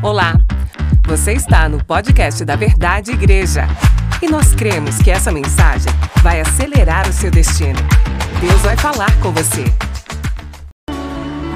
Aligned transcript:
Olá, 0.00 0.34
você 1.08 1.32
está 1.32 1.68
no 1.68 1.84
podcast 1.84 2.44
da 2.44 2.54
Verdade 2.54 3.10
Igreja 3.10 3.62
e 4.22 4.28
nós 4.28 4.54
cremos 4.54 4.98
que 4.98 5.10
essa 5.10 5.32
mensagem 5.32 5.92
vai 6.22 6.40
acelerar 6.40 7.08
o 7.08 7.12
seu 7.12 7.32
destino. 7.32 7.80
Deus 8.40 8.60
vai 8.62 8.76
falar 8.76 9.10
com 9.20 9.32
você. 9.32 9.64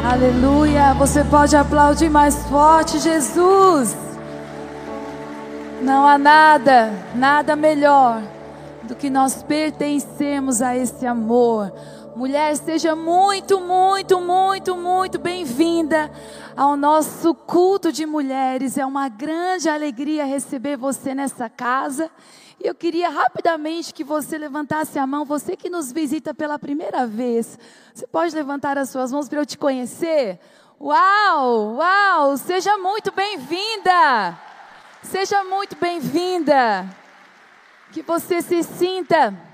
Aleluia! 0.04 0.92
Você 0.94 1.22
pode 1.22 1.54
aplaudir 1.54 2.10
mais 2.10 2.34
forte, 2.48 2.98
Jesus. 2.98 3.96
Não 5.80 6.04
há 6.04 6.18
nada, 6.18 6.92
nada 7.14 7.54
melhor 7.54 8.20
do 8.82 8.96
que 8.96 9.08
nós 9.08 9.44
pertencemos 9.44 10.60
a 10.60 10.76
esse 10.76 11.06
amor. 11.06 11.72
Mulher, 12.16 12.56
seja 12.56 12.96
muito, 12.96 13.60
muito, 13.60 14.20
muito, 14.20 14.76
muito 14.76 15.18
bem-vinda 15.20 16.10
ao 16.56 16.76
nosso 16.76 17.34
culto 17.34 17.92
de 17.92 18.06
mulheres. 18.06 18.78
É 18.78 18.84
uma 18.84 19.08
grande 19.08 19.68
alegria 19.68 20.24
receber 20.24 20.76
você 20.76 21.14
nessa 21.14 21.48
casa. 21.48 22.10
E 22.62 22.66
eu 22.66 22.74
queria 22.74 23.08
rapidamente 23.08 23.92
que 23.92 24.04
você 24.04 24.38
levantasse 24.38 24.98
a 24.98 25.06
mão, 25.06 25.24
você 25.24 25.56
que 25.56 25.68
nos 25.68 25.90
visita 25.92 26.32
pela 26.32 26.58
primeira 26.58 27.06
vez. 27.06 27.58
Você 27.94 28.06
pode 28.06 28.34
levantar 28.34 28.78
as 28.78 28.90
suas 28.90 29.10
mãos 29.12 29.28
para 29.28 29.40
eu 29.40 29.46
te 29.46 29.58
conhecer? 29.58 30.38
Uau, 30.80 31.76
uau, 31.76 32.36
seja 32.36 32.76
muito 32.78 33.12
bem-vinda. 33.12 34.38
Seja 35.02 35.42
muito 35.44 35.76
bem-vinda. 35.76 36.86
Que 37.92 38.02
você 38.02 38.40
se 38.40 38.62
sinta 38.62 39.51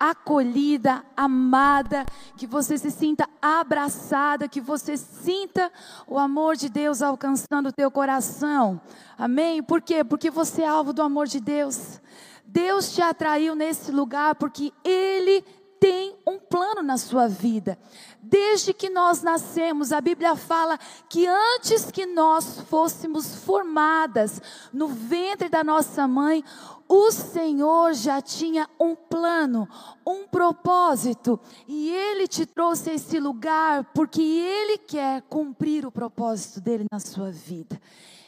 acolhida, 0.00 1.04
amada, 1.14 2.06
que 2.34 2.46
você 2.46 2.78
se 2.78 2.90
sinta 2.90 3.28
abraçada, 3.42 4.48
que 4.48 4.60
você 4.60 4.96
sinta 4.96 5.70
o 6.06 6.18
amor 6.18 6.56
de 6.56 6.70
Deus 6.70 7.02
alcançando 7.02 7.68
o 7.68 7.72
teu 7.72 7.90
coração. 7.90 8.80
Amém? 9.18 9.62
Por 9.62 9.82
quê? 9.82 10.02
Porque 10.02 10.30
você 10.30 10.62
é 10.62 10.68
alvo 10.68 10.94
do 10.94 11.02
amor 11.02 11.26
de 11.26 11.38
Deus. 11.38 12.00
Deus 12.46 12.94
te 12.94 13.02
atraiu 13.02 13.54
nesse 13.54 13.92
lugar 13.92 14.34
porque 14.36 14.72
Ele 14.82 15.44
tem 15.80 16.14
um 16.26 16.38
plano 16.38 16.82
na 16.82 16.98
sua 16.98 17.26
vida. 17.26 17.78
Desde 18.22 18.74
que 18.74 18.90
nós 18.90 19.22
nascemos, 19.22 19.92
a 19.92 20.00
Bíblia 20.00 20.36
fala 20.36 20.78
que 21.08 21.26
antes 21.26 21.90
que 21.90 22.04
nós 22.04 22.60
fôssemos 22.68 23.36
formadas 23.44 24.42
no 24.70 24.88
ventre 24.88 25.48
da 25.48 25.64
nossa 25.64 26.06
mãe, 26.06 26.44
o 26.92 27.12
Senhor 27.12 27.94
já 27.94 28.20
tinha 28.20 28.68
um 28.78 28.96
plano, 28.96 29.68
um 30.04 30.26
propósito, 30.26 31.38
e 31.68 31.88
Ele 31.88 32.26
te 32.26 32.44
trouxe 32.44 32.90
a 32.90 32.94
esse 32.94 33.20
lugar 33.20 33.84
porque 33.94 34.20
Ele 34.20 34.76
quer 34.76 35.22
cumprir 35.22 35.86
o 35.86 35.92
propósito 35.92 36.60
dele 36.60 36.86
na 36.90 36.98
sua 36.98 37.30
vida. 37.30 37.80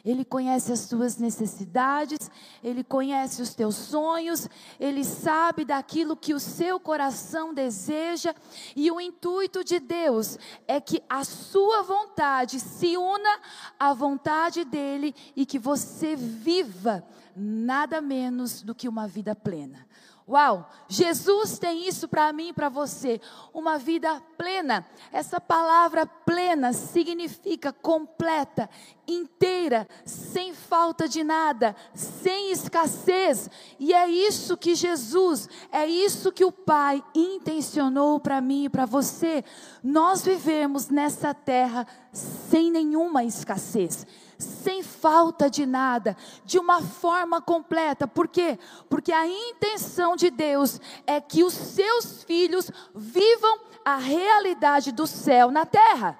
Ele 0.04 0.24
conhece 0.24 0.72
as 0.72 0.78
suas 0.78 1.16
necessidades, 1.16 2.30
Ele 2.62 2.84
conhece 2.84 3.42
os 3.42 3.52
teus 3.52 3.74
sonhos, 3.74 4.48
Ele 4.78 5.02
sabe 5.02 5.64
daquilo 5.64 6.16
que 6.16 6.32
o 6.32 6.38
seu 6.38 6.78
coração 6.78 7.52
deseja, 7.52 8.32
e 8.76 8.92
o 8.92 9.00
intuito 9.00 9.64
de 9.64 9.80
Deus 9.80 10.38
é 10.68 10.80
que 10.80 11.02
a 11.08 11.24
sua 11.24 11.82
vontade 11.82 12.60
se 12.60 12.96
una 12.96 13.40
à 13.76 13.92
vontade 13.92 14.64
dEle 14.64 15.12
e 15.34 15.44
que 15.44 15.58
você 15.58 16.14
viva 16.14 17.04
nada 17.36 18.00
menos 18.00 18.62
do 18.62 18.74
que 18.74 18.88
uma 18.88 19.06
vida 19.06 19.34
plena. 19.34 19.86
Uau, 20.28 20.70
Jesus 20.88 21.58
tem 21.58 21.88
isso 21.88 22.06
para 22.06 22.32
mim 22.32 22.48
e 22.48 22.52
para 22.52 22.68
você, 22.68 23.20
uma 23.52 23.76
vida 23.76 24.22
plena. 24.38 24.86
Essa 25.12 25.40
palavra 25.40 26.06
plena 26.06 26.72
significa 26.72 27.72
completa, 27.72 28.70
inteira, 29.06 29.86
sem 30.04 30.54
falta 30.54 31.08
de 31.08 31.24
nada, 31.24 31.74
sem 31.92 32.52
escassez. 32.52 33.50
E 33.80 33.92
é 33.92 34.08
isso 34.08 34.56
que 34.56 34.76
Jesus, 34.76 35.48
é 35.72 35.86
isso 35.86 36.30
que 36.30 36.44
o 36.44 36.52
Pai 36.52 37.02
intencionou 37.14 38.20
para 38.20 38.40
mim 38.40 38.64
e 38.64 38.68
para 38.68 38.86
você. 38.86 39.44
Nós 39.82 40.24
vivemos 40.24 40.88
nessa 40.88 41.34
terra 41.34 41.84
sem 42.12 42.70
nenhuma 42.70 43.24
escassez 43.24 44.06
sem 44.42 44.82
falta 44.82 45.48
de 45.48 45.64
nada, 45.64 46.16
de 46.44 46.58
uma 46.58 46.82
forma 46.82 47.40
completa. 47.40 48.06
Por 48.06 48.28
quê? 48.28 48.58
Porque 48.88 49.12
a 49.12 49.26
intenção 49.26 50.16
de 50.16 50.30
Deus 50.30 50.80
é 51.06 51.20
que 51.20 51.44
os 51.44 51.54
seus 51.54 52.22
filhos 52.24 52.70
vivam 52.94 53.60
a 53.84 53.96
realidade 53.96 54.92
do 54.92 55.06
céu 55.06 55.50
na 55.50 55.64
terra. 55.64 56.18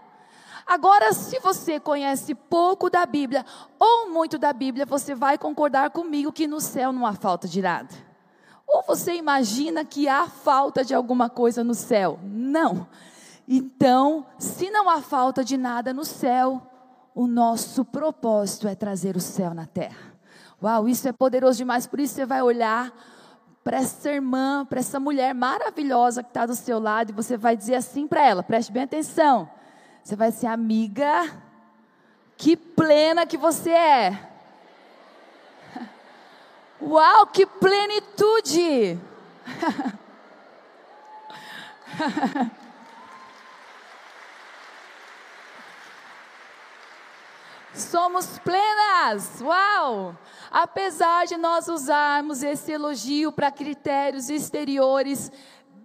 Agora, 0.66 1.12
se 1.12 1.38
você 1.41 1.81
conhece 1.81 2.34
pouco 2.34 2.88
da 2.88 3.05
Bíblia 3.05 3.44
ou 3.78 4.09
muito 4.10 4.39
da 4.39 4.53
Bíblia, 4.53 4.87
você 4.87 5.15
vai 5.15 5.37
concordar 5.37 5.91
comigo 5.91 6.33
que 6.33 6.47
no 6.47 6.60
céu 6.60 6.93
não 6.93 7.04
há 7.04 7.12
falta 7.12 7.49
de 7.49 7.60
nada. 7.60 7.93
Ou 8.66 8.83
você 8.83 9.15
imagina 9.15 9.84
que 9.84 10.09
há 10.09 10.27
falta 10.27 10.84
de 10.84 10.94
alguma 10.94 11.28
coisa 11.28 11.62
no 11.62 11.75
céu? 11.75 12.19
Não. 12.22 12.87
Então, 13.47 14.25
se 14.39 14.71
não 14.71 14.89
há 14.89 15.03
falta 15.03 15.44
de 15.44 15.56
nada 15.56 15.93
no 15.93 16.04
céu, 16.04 16.72
o 17.14 17.26
nosso 17.26 17.84
propósito 17.84 18.66
é 18.66 18.74
trazer 18.74 19.16
o 19.16 19.20
céu 19.20 19.52
na 19.52 19.66
terra. 19.66 20.12
Uau, 20.62 20.88
isso 20.88 21.08
é 21.08 21.12
poderoso 21.12 21.58
demais. 21.58 21.86
Por 21.86 22.00
isso 22.00 22.14
você 22.14 22.24
vai 22.24 22.40
olhar 22.40 22.92
para 23.62 23.78
essa 23.78 24.10
irmã, 24.10 24.64
para 24.64 24.80
essa 24.80 24.98
mulher 24.98 25.34
maravilhosa 25.34 26.22
que 26.22 26.30
está 26.30 26.46
do 26.46 26.54
seu 26.54 26.78
lado, 26.78 27.10
e 27.10 27.12
você 27.14 27.36
vai 27.36 27.56
dizer 27.56 27.74
assim 27.74 28.06
para 28.06 28.26
ela: 28.26 28.42
preste 28.42 28.72
bem 28.72 28.84
atenção. 28.84 29.48
Você 30.02 30.16
vai 30.16 30.32
ser 30.32 30.46
amiga, 30.46 31.30
que 32.36 32.56
plena 32.56 33.26
que 33.26 33.36
você 33.36 33.70
é. 33.70 34.28
Uau, 36.80 37.26
que 37.26 37.46
plenitude! 37.46 38.98
Somos 47.75 48.38
plenas, 48.38 49.41
uau! 49.41 50.16
Apesar 50.50 51.27
de 51.27 51.37
nós 51.37 51.69
usarmos 51.69 52.43
esse 52.43 52.72
elogio 52.72 53.33
para 53.33 53.50
critérios 53.50 54.28
exteriores, 54.28 55.33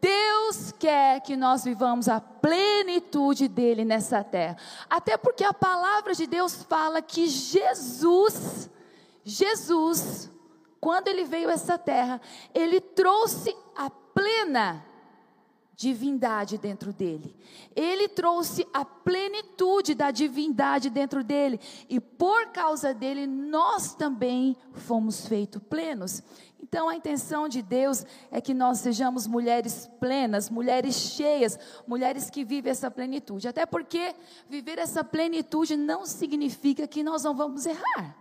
Deus 0.01 0.73
quer 0.77 1.21
que 1.21 1.35
nós 1.37 1.63
vivamos 1.63 2.09
a 2.09 2.19
plenitude 2.19 3.47
dele 3.47 3.85
nessa 3.85 4.23
terra. 4.23 4.57
Até 4.89 5.17
porque 5.17 5.43
a 5.43 5.53
palavra 5.53 6.13
de 6.13 6.27
Deus 6.27 6.63
fala 6.63 7.01
que 7.01 7.27
Jesus, 7.27 8.69
Jesus, 9.23 10.29
quando 10.79 11.07
ele 11.07 11.23
veio 11.23 11.49
a 11.49 11.53
essa 11.53 11.77
terra, 11.77 12.21
ele 12.53 12.81
trouxe 12.81 13.55
a 13.75 13.89
plena 13.89 14.85
divindade 15.77 16.57
dentro 16.57 16.91
dele. 16.91 17.35
Ele 17.75 18.07
trouxe 18.07 18.67
a 18.73 18.83
plenitude 18.83 19.93
da 19.93 20.09
divindade 20.09 20.89
dentro 20.89 21.23
dele 21.23 21.59
e 21.87 21.99
por 21.99 22.47
causa 22.47 22.95
dele 22.95 23.27
nós 23.27 23.93
também 23.93 24.57
fomos 24.73 25.27
feitos 25.27 25.61
plenos. 25.69 26.23
Então 26.59 26.89
a 26.89 26.95
intenção 26.95 27.47
de 27.47 27.61
Deus 27.61 28.03
é 28.31 28.41
que 28.41 28.55
nós 28.55 28.79
sejamos 28.79 29.27
mulheres 29.27 29.87
plenas, 29.99 30.49
mulheres 30.49 30.95
cheias, 30.95 31.59
mulheres 31.85 32.31
que 32.31 32.43
vivem 32.43 32.71
essa 32.71 32.89
plenitude. 32.89 33.47
Até 33.47 33.63
porque 33.63 34.15
viver 34.49 34.79
essa 34.79 35.03
plenitude 35.03 35.77
não 35.77 36.07
significa 36.07 36.87
que 36.87 37.03
nós 37.03 37.23
não 37.23 37.35
vamos 37.35 37.67
errar. 37.67 38.17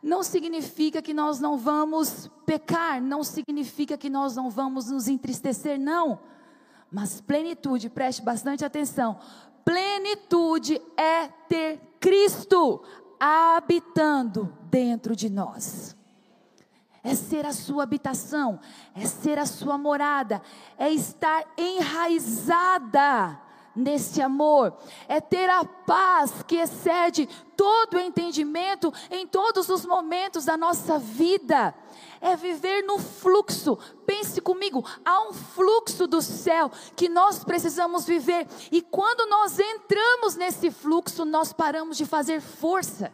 Não 0.00 0.22
significa 0.22 1.02
que 1.02 1.12
nós 1.12 1.40
não 1.40 1.58
vamos 1.58 2.30
pecar, 2.46 3.02
não 3.02 3.24
significa 3.24 3.98
que 3.98 4.08
nós 4.08 4.36
não 4.36 4.48
vamos 4.48 4.90
nos 4.90 5.08
entristecer, 5.08 5.78
não. 5.78 6.20
Mas 6.90 7.20
plenitude, 7.20 7.88
preste 7.88 8.22
bastante 8.22 8.64
atenção. 8.64 9.18
Plenitude 9.64 10.80
é 10.96 11.28
ter 11.48 11.80
Cristo 12.00 12.82
habitando 13.18 14.56
dentro 14.64 15.14
de 15.14 15.28
nós. 15.30 15.96
É 17.02 17.14
ser 17.14 17.46
a 17.46 17.52
sua 17.52 17.84
habitação, 17.84 18.60
é 18.94 19.06
ser 19.06 19.38
a 19.38 19.46
sua 19.46 19.78
morada, 19.78 20.42
é 20.76 20.90
estar 20.90 21.44
enraizada 21.56 23.40
nesse 23.74 24.20
amor, 24.20 24.76
é 25.08 25.20
ter 25.20 25.48
a 25.48 25.64
paz 25.64 26.42
que 26.42 26.56
excede 26.56 27.28
todo 27.56 27.94
o 27.94 28.00
entendimento 28.00 28.92
em 29.10 29.26
todos 29.26 29.68
os 29.68 29.86
momentos 29.86 30.44
da 30.44 30.56
nossa 30.56 30.98
vida, 30.98 31.74
é 32.20 32.36
viver 32.36 32.82
no 32.82 32.98
fluxo. 32.98 33.78
Pense 34.06 34.40
comigo, 34.40 34.84
há 35.04 35.28
um 35.28 35.32
fluxo 35.32 36.06
do 36.06 36.20
céu 36.20 36.70
que 36.94 37.08
nós 37.08 37.42
precisamos 37.44 38.04
viver, 38.04 38.46
e 38.70 38.82
quando 38.82 39.28
nós 39.28 39.58
entramos 39.58 40.36
nesse 40.36 40.70
fluxo, 40.70 41.24
nós 41.24 41.52
paramos 41.52 41.96
de 41.96 42.04
fazer 42.04 42.40
força. 42.40 43.12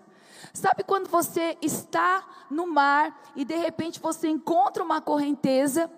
Sabe 0.52 0.82
quando 0.82 1.08
você 1.08 1.56
está 1.60 2.26
no 2.50 2.66
mar 2.66 3.14
e 3.36 3.44
de 3.44 3.56
repente 3.56 4.00
você 4.00 4.28
encontra 4.28 4.82
uma 4.82 5.00
correnteza? 5.00 5.90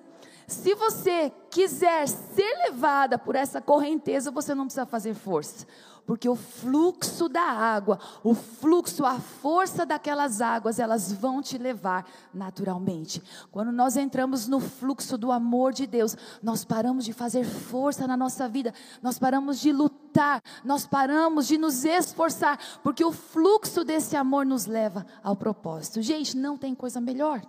Se 0.49 0.75
você 0.75 1.31
quiser 1.51 2.09
ser 2.09 2.57
levada 2.65 3.19
por 3.19 3.37
essa 3.37 3.61
correnteza, 3.61 4.31
você 4.31 4.55
não 4.55 4.65
precisa 4.65 4.87
fazer 4.87 5.15
força. 5.15 5.67
Porque 6.09 6.27
o 6.27 6.35
fluxo 6.35 7.29
da 7.29 7.43
água, 7.43 7.99
o 8.25 8.33
fluxo, 8.33 9.05
a 9.05 9.21
força 9.21 9.85
daquelas 9.85 10.41
águas, 10.41 10.79
elas 10.79 11.13
vão 11.13 11.43
te 11.43 11.59
levar 11.59 12.07
naturalmente. 12.33 13.23
Quando 13.53 13.71
nós 13.71 13.95
entramos 13.95 14.49
no 14.49 14.59
fluxo 14.59 15.19
do 15.19 15.31
amor 15.31 15.75
de 15.75 15.87
Deus, 15.87 16.17
nós 16.43 16.65
paramos 16.65 17.05
de 17.05 17.13
fazer 17.13 17.45
força 17.45 18.07
na 18.07 18.17
nossa 18.17 18.49
vida, 18.49 18.73
nós 19.03 19.19
paramos 19.19 19.61
de 19.61 19.71
lutar, 19.71 20.43
nós 20.65 20.87
paramos 20.87 21.47
de 21.47 21.59
nos 21.59 21.85
esforçar, 21.85 22.59
porque 22.83 23.05
o 23.05 23.13
fluxo 23.13 23.85
desse 23.85 24.17
amor 24.17 24.47
nos 24.47 24.65
leva 24.65 25.05
ao 25.23 25.37
propósito. 25.37 26.01
Gente, 26.01 26.39
não 26.39 26.57
tem 26.57 26.75
coisa 26.75 27.03
melhor. 27.03 27.43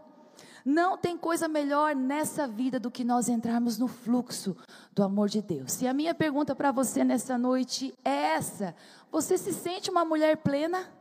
Não 0.66 0.98
tem 0.98 1.18
coisa 1.18 1.48
melhor 1.48 1.96
nessa 1.96 2.48
vida 2.48 2.80
do 2.80 2.92
que 2.92 3.04
nós 3.04 3.30
entrarmos 3.30 3.78
no 3.78 3.88
fluxo 3.88 4.56
do 4.92 5.04
amor 5.04 5.30
de 5.30 5.42
Deus. 5.42 5.82
E 5.82 5.88
a 5.88 5.94
minha 5.94 6.14
pergunta 6.14 6.56
para 6.56 6.72
você 6.72 7.04
nessa 7.04 7.38
noite 7.38 7.94
é 8.04 8.34
essa: 8.34 8.76
você 9.12 9.38
se 9.38 9.54
sente 9.54 9.90
uma 9.90 10.04
mulher 10.04 10.38
plena? 10.38 10.92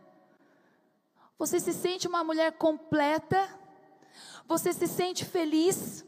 Você 1.39 1.61
se 1.61 1.73
sente 1.73 2.09
uma 2.09 2.25
mulher 2.25 2.53
completa? 2.53 3.49
Você 4.47 4.73
se 4.73 4.87
sente 4.87 5.25
feliz? 5.25 6.05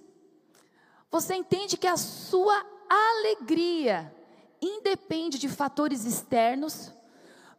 Você 1.11 1.35
entende 1.35 1.77
que 1.77 1.87
a 1.87 1.97
sua 1.97 2.65
alegria 2.89 4.15
independe 4.61 5.39
de 5.39 5.49
fatores 5.49 6.05
externos, 6.05 6.93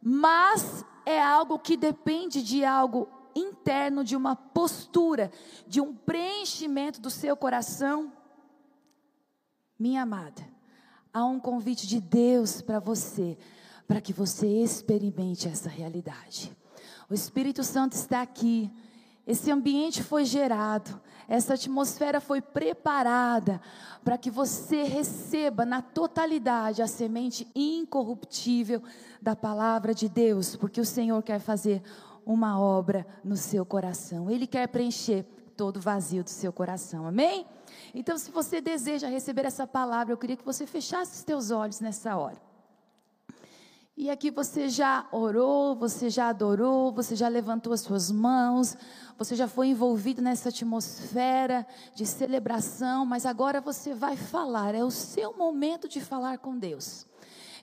mas 0.01 0.85
é 1.05 1.21
algo 1.21 1.59
que 1.59 1.75
depende 1.75 2.41
de 2.43 2.63
algo 2.63 3.09
interno 3.35 4.03
de 4.03 4.15
uma 4.15 4.35
postura, 4.35 5.31
de 5.67 5.79
um 5.81 5.93
preenchimento 5.93 6.99
do 6.99 7.09
seu 7.09 7.35
coração. 7.35 8.11
Minha 9.77 10.03
amada, 10.03 10.41
há 11.13 11.25
um 11.25 11.39
convite 11.39 11.87
de 11.87 11.99
Deus 11.99 12.61
para 12.61 12.79
você, 12.79 13.37
para 13.87 14.01
que 14.01 14.13
você 14.13 14.47
experimente 14.47 15.47
essa 15.47 15.69
realidade. 15.69 16.55
O 17.09 17.13
Espírito 17.13 17.63
Santo 17.63 17.93
está 17.93 18.21
aqui. 18.21 18.71
Esse 19.27 19.51
ambiente 19.51 20.01
foi 20.01 20.25
gerado, 20.25 20.99
essa 21.27 21.53
atmosfera 21.53 22.19
foi 22.19 22.41
preparada 22.41 23.61
para 24.03 24.17
que 24.17 24.31
você 24.31 24.83
receba 24.83 25.63
na 25.63 25.81
totalidade 25.81 26.81
a 26.81 26.87
semente 26.87 27.47
incorruptível 27.53 28.81
da 29.21 29.35
palavra 29.35 29.93
de 29.93 30.09
Deus, 30.09 30.55
porque 30.55 30.81
o 30.81 30.85
Senhor 30.85 31.21
quer 31.21 31.39
fazer 31.39 31.83
uma 32.25 32.59
obra 32.59 33.05
no 33.23 33.35
seu 33.35 33.65
coração. 33.65 34.29
Ele 34.29 34.47
quer 34.47 34.67
preencher 34.67 35.23
todo 35.55 35.77
o 35.77 35.81
vazio 35.81 36.23
do 36.23 36.29
seu 36.29 36.51
coração. 36.51 37.05
Amém? 37.05 37.45
Então, 37.93 38.17
se 38.17 38.31
você 38.31 38.61
deseja 38.61 39.07
receber 39.07 39.45
essa 39.45 39.67
palavra, 39.67 40.13
eu 40.13 40.17
queria 40.17 40.37
que 40.37 40.45
você 40.45 40.65
fechasse 40.65 41.17
os 41.17 41.23
teus 41.23 41.51
olhos 41.51 41.79
nessa 41.79 42.15
hora. 42.17 42.41
E 43.95 44.09
aqui 44.09 44.31
você 44.31 44.69
já 44.69 45.07
orou, 45.11 45.75
você 45.75 46.09
já 46.09 46.29
adorou, 46.29 46.91
você 46.91 47.15
já 47.15 47.27
levantou 47.27 47.73
as 47.73 47.81
suas 47.81 48.09
mãos, 48.09 48.75
você 49.17 49.35
já 49.35 49.47
foi 49.47 49.67
envolvido 49.67 50.21
nessa 50.21 50.49
atmosfera 50.49 51.67
de 51.93 52.05
celebração, 52.05 53.05
mas 53.05 53.25
agora 53.25 53.61
você 53.61 53.93
vai 53.93 54.15
falar, 54.15 54.73
é 54.73 54.83
o 54.83 54.89
seu 54.89 55.37
momento 55.37 55.87
de 55.87 56.01
falar 56.01 56.39
com 56.39 56.57
Deus. 56.57 57.05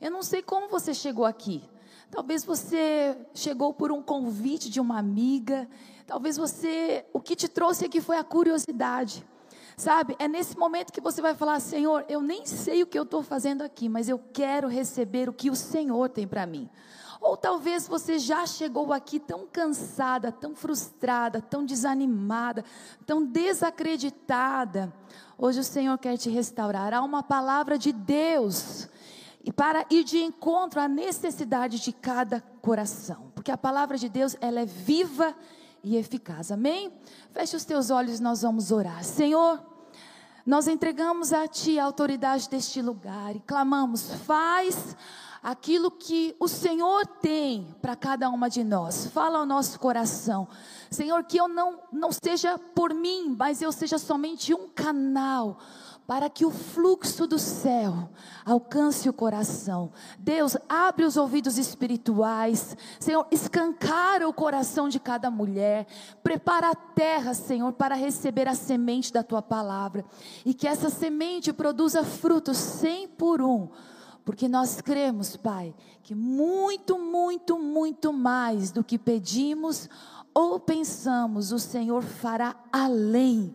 Eu 0.01 0.13
não 0.13 0.23
sei 0.23 0.41
como 0.43 0.69
você 0.69 0.95
chegou 0.95 1.25
aqui, 1.25 1.69
Talvez 2.11 2.45
você 2.45 3.17
chegou 3.35 3.75
por 3.75 3.93
um 3.93 4.03
convite 4.03 4.71
de 4.71 4.81
uma 4.81 4.99
amiga. 4.99 5.69
Talvez 6.07 6.37
você, 6.37 7.05
o 7.13 7.21
que 7.21 7.37
te 7.37 7.49
trouxe 7.49 7.85
aqui 7.85 8.01
foi 8.01 8.17
a 8.17 8.25
curiosidade. 8.25 9.25
Sabe, 9.77 10.17
é 10.19 10.27
nesse 10.27 10.59
momento 10.59 10.93
que 10.93 11.01
você 11.01 11.21
vai 11.23 11.35
falar: 11.35 11.61
Senhor, 11.61 12.05
eu 12.09 12.21
nem 12.21 12.45
sei 12.47 12.83
o 12.83 12.87
que 12.87 12.99
eu 12.99 13.05
estou 13.05 13.23
fazendo 13.23 13.63
aqui, 13.63 13.89
mas 13.89 14.09
eu 14.09 14.19
quero 14.33 14.67
receber 14.67 15.29
o 15.29 15.33
que 15.33 15.51
o 15.51 15.55
Senhor 15.55 16.09
tem 16.09 16.27
para 16.27 16.47
mim. 16.47 16.69
Ou 17.21 17.37
talvez 17.37 17.87
você 17.87 18.19
já 18.19 18.47
chegou 18.47 18.93
aqui 18.93 19.21
tão 19.21 19.47
cansada, 19.47 20.33
tão 20.33 20.55
frustrada, 20.55 21.41
tão 21.41 21.65
desanimada, 21.65 22.65
tão 23.05 23.25
desacreditada. 23.25 24.93
Hoje 25.37 25.61
o 25.61 25.65
Senhor 25.65 25.99
quer 25.99 26.17
te 26.17 26.31
restaurar. 26.31 26.95
Há 26.95 27.03
uma 27.03 27.23
palavra 27.23 27.77
de 27.77 27.93
Deus 27.93 28.89
e 29.49 29.53
para 29.53 29.87
ir 29.89 30.05
de 30.05 30.19
encontro 30.19 30.79
à 30.79 30.87
necessidade 30.87 31.81
de 31.81 31.91
cada 31.91 32.43
coração, 32.61 33.33
porque 33.35 33.50
a 33.50 33.56
palavra 33.56 33.97
de 33.97 34.06
Deus 34.06 34.37
ela 34.43 34.61
é 34.61 34.67
viva 34.67 35.35
e 35.83 35.97
eficaz. 35.97 36.53
Amém? 36.53 36.93
Feche 37.33 37.56
os 37.56 37.65
teus 37.65 37.89
olhos, 37.89 38.21
nós 38.21 38.43
vamos 38.43 38.71
orar. 38.71 39.03
Senhor, 39.03 39.59
nós 40.45 40.69
entregamos 40.69 41.33
a 41.33 41.49
Ti 41.49 41.79
a 41.79 41.85
autoridade 41.87 42.47
deste 42.47 42.83
lugar 42.83 43.35
e 43.35 43.41
clamamos: 43.41 44.12
faz 44.27 44.95
aquilo 45.43 45.91
que 45.91 46.37
o 46.39 46.47
Senhor 46.47 47.06
tem 47.06 47.75
para 47.81 47.97
cada 47.97 48.29
uma 48.29 48.50
de 48.50 48.62
nós. 48.62 49.06
Fala 49.06 49.39
ao 49.39 49.47
nosso 49.47 49.81
coração. 49.81 50.47
Senhor, 50.91 51.25
que 51.25 51.39
eu 51.39 51.49
não, 51.49 51.81
não 51.91 52.11
seja 52.12 52.59
por 52.59 52.93
mim, 52.93 53.35
mas 53.39 53.62
eu 53.62 53.73
seja 53.73 53.97
somente 53.97 54.53
um 54.53 54.69
canal 54.69 55.59
para 56.09 56.31
que 56.31 56.47
o 56.47 56.51
fluxo 56.51 57.27
do 57.27 57.39
céu 57.39 58.09
alcance 58.43 59.11
o 59.11 59.13
coração. 59.13 59.93
Deus, 60.19 60.57
abre 60.67 61.05
os 61.05 61.19
ouvidos 61.19 61.59
espirituais, 61.59 62.75
Senhor, 62.99 63.27
escancara 63.31 64.27
o 64.27 64.33
coração 64.33 64.89
de 64.89 64.99
cada 64.99 65.31
mulher, 65.31 65.87
prepara 66.23 66.71
a 66.71 66.75
terra, 66.75 67.35
Senhor, 67.35 67.71
para 67.75 67.95
receber 67.95 68.49
a 68.49 68.55
semente 68.55 69.13
da 69.13 69.23
tua 69.23 69.43
palavra 69.43 70.03
e 70.47 70.55
que 70.55 70.67
essa 70.67 70.89
semente 70.89 71.53
produza 71.53 72.03
frutos 72.03 72.57
cem 72.57 73.07
por 73.07 73.43
um. 73.43 73.69
Porque 74.25 74.49
nós 74.49 74.81
cremos, 74.81 75.37
Pai, 75.37 75.75
que 76.03 76.15
muito, 76.15 76.99
muito, 76.99 77.59
muito 77.59 78.15
mais 78.15 78.71
do 78.71 78.83
que 78.83 78.99
pedimos 78.99 79.91
ou 80.33 80.59
pensamos, 80.59 81.53
o 81.53 81.59
Senhor 81.59 82.03
fará 82.03 82.57
além 82.73 83.55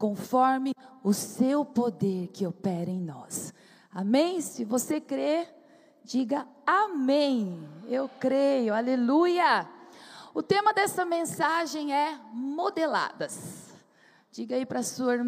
conforme 0.00 0.72
o 1.04 1.12
seu 1.12 1.62
poder 1.62 2.28
que 2.28 2.46
opera 2.46 2.90
em 2.90 2.98
nós. 2.98 3.52
Amém? 3.92 4.40
Se 4.40 4.64
você 4.64 4.98
crê, 4.98 5.46
diga 6.02 6.48
amém. 6.66 7.68
Eu 7.86 8.08
creio, 8.18 8.72
aleluia. 8.74 9.68
O 10.32 10.42
tema 10.42 10.72
dessa 10.72 11.04
mensagem 11.04 11.94
é 11.94 12.18
modeladas. 12.32 13.74
Diga 14.32 14.56
aí 14.56 14.64
para 14.64 14.82
sua 14.82 15.18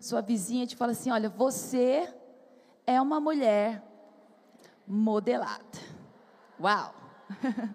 sua 0.00 0.22
vizinha, 0.22 0.66
te 0.66 0.76
fala 0.76 0.92
assim, 0.92 1.10
olha, 1.10 1.28
você 1.28 2.10
é 2.86 2.98
uma 3.02 3.20
mulher 3.20 3.84
modelada. 4.86 5.78
Uau. 6.58 6.94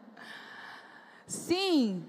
Sim. 1.27 2.03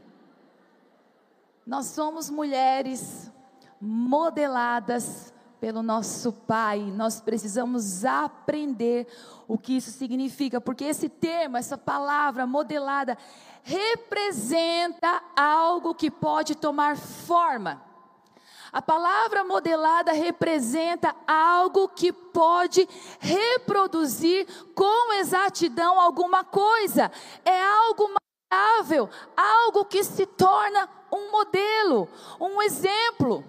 Nós 1.66 1.84
somos 1.86 2.30
mulheres 2.30 3.30
modeladas 3.80 5.32
pelo 5.60 5.82
nosso 5.82 6.32
Pai. 6.32 6.80
Nós 6.80 7.20
precisamos 7.20 8.04
aprender 8.04 9.06
o 9.46 9.58
que 9.58 9.76
isso 9.76 9.90
significa, 9.90 10.60
porque 10.60 10.84
esse 10.84 11.08
termo, 11.08 11.56
essa 11.56 11.76
palavra 11.76 12.46
modelada, 12.46 13.16
representa 13.62 15.22
algo 15.36 15.94
que 15.94 16.10
pode 16.10 16.54
tomar 16.54 16.96
forma. 16.96 17.82
A 18.70 18.82
palavra 18.82 19.42
modelada 19.44 20.12
representa 20.12 21.14
algo 21.26 21.88
que 21.88 22.12
pode 22.12 22.86
reproduzir 23.18 24.46
com 24.74 25.14
exatidão 25.14 25.98
alguma 25.98 26.44
coisa. 26.44 27.10
É 27.44 27.62
algo 27.62 28.10
maleável, 28.52 29.08
algo 29.34 29.86
que 29.86 30.04
se 30.04 30.26
torna 30.26 30.88
um 31.10 31.30
modelo, 31.30 32.08
um 32.38 32.60
exemplo. 32.60 33.42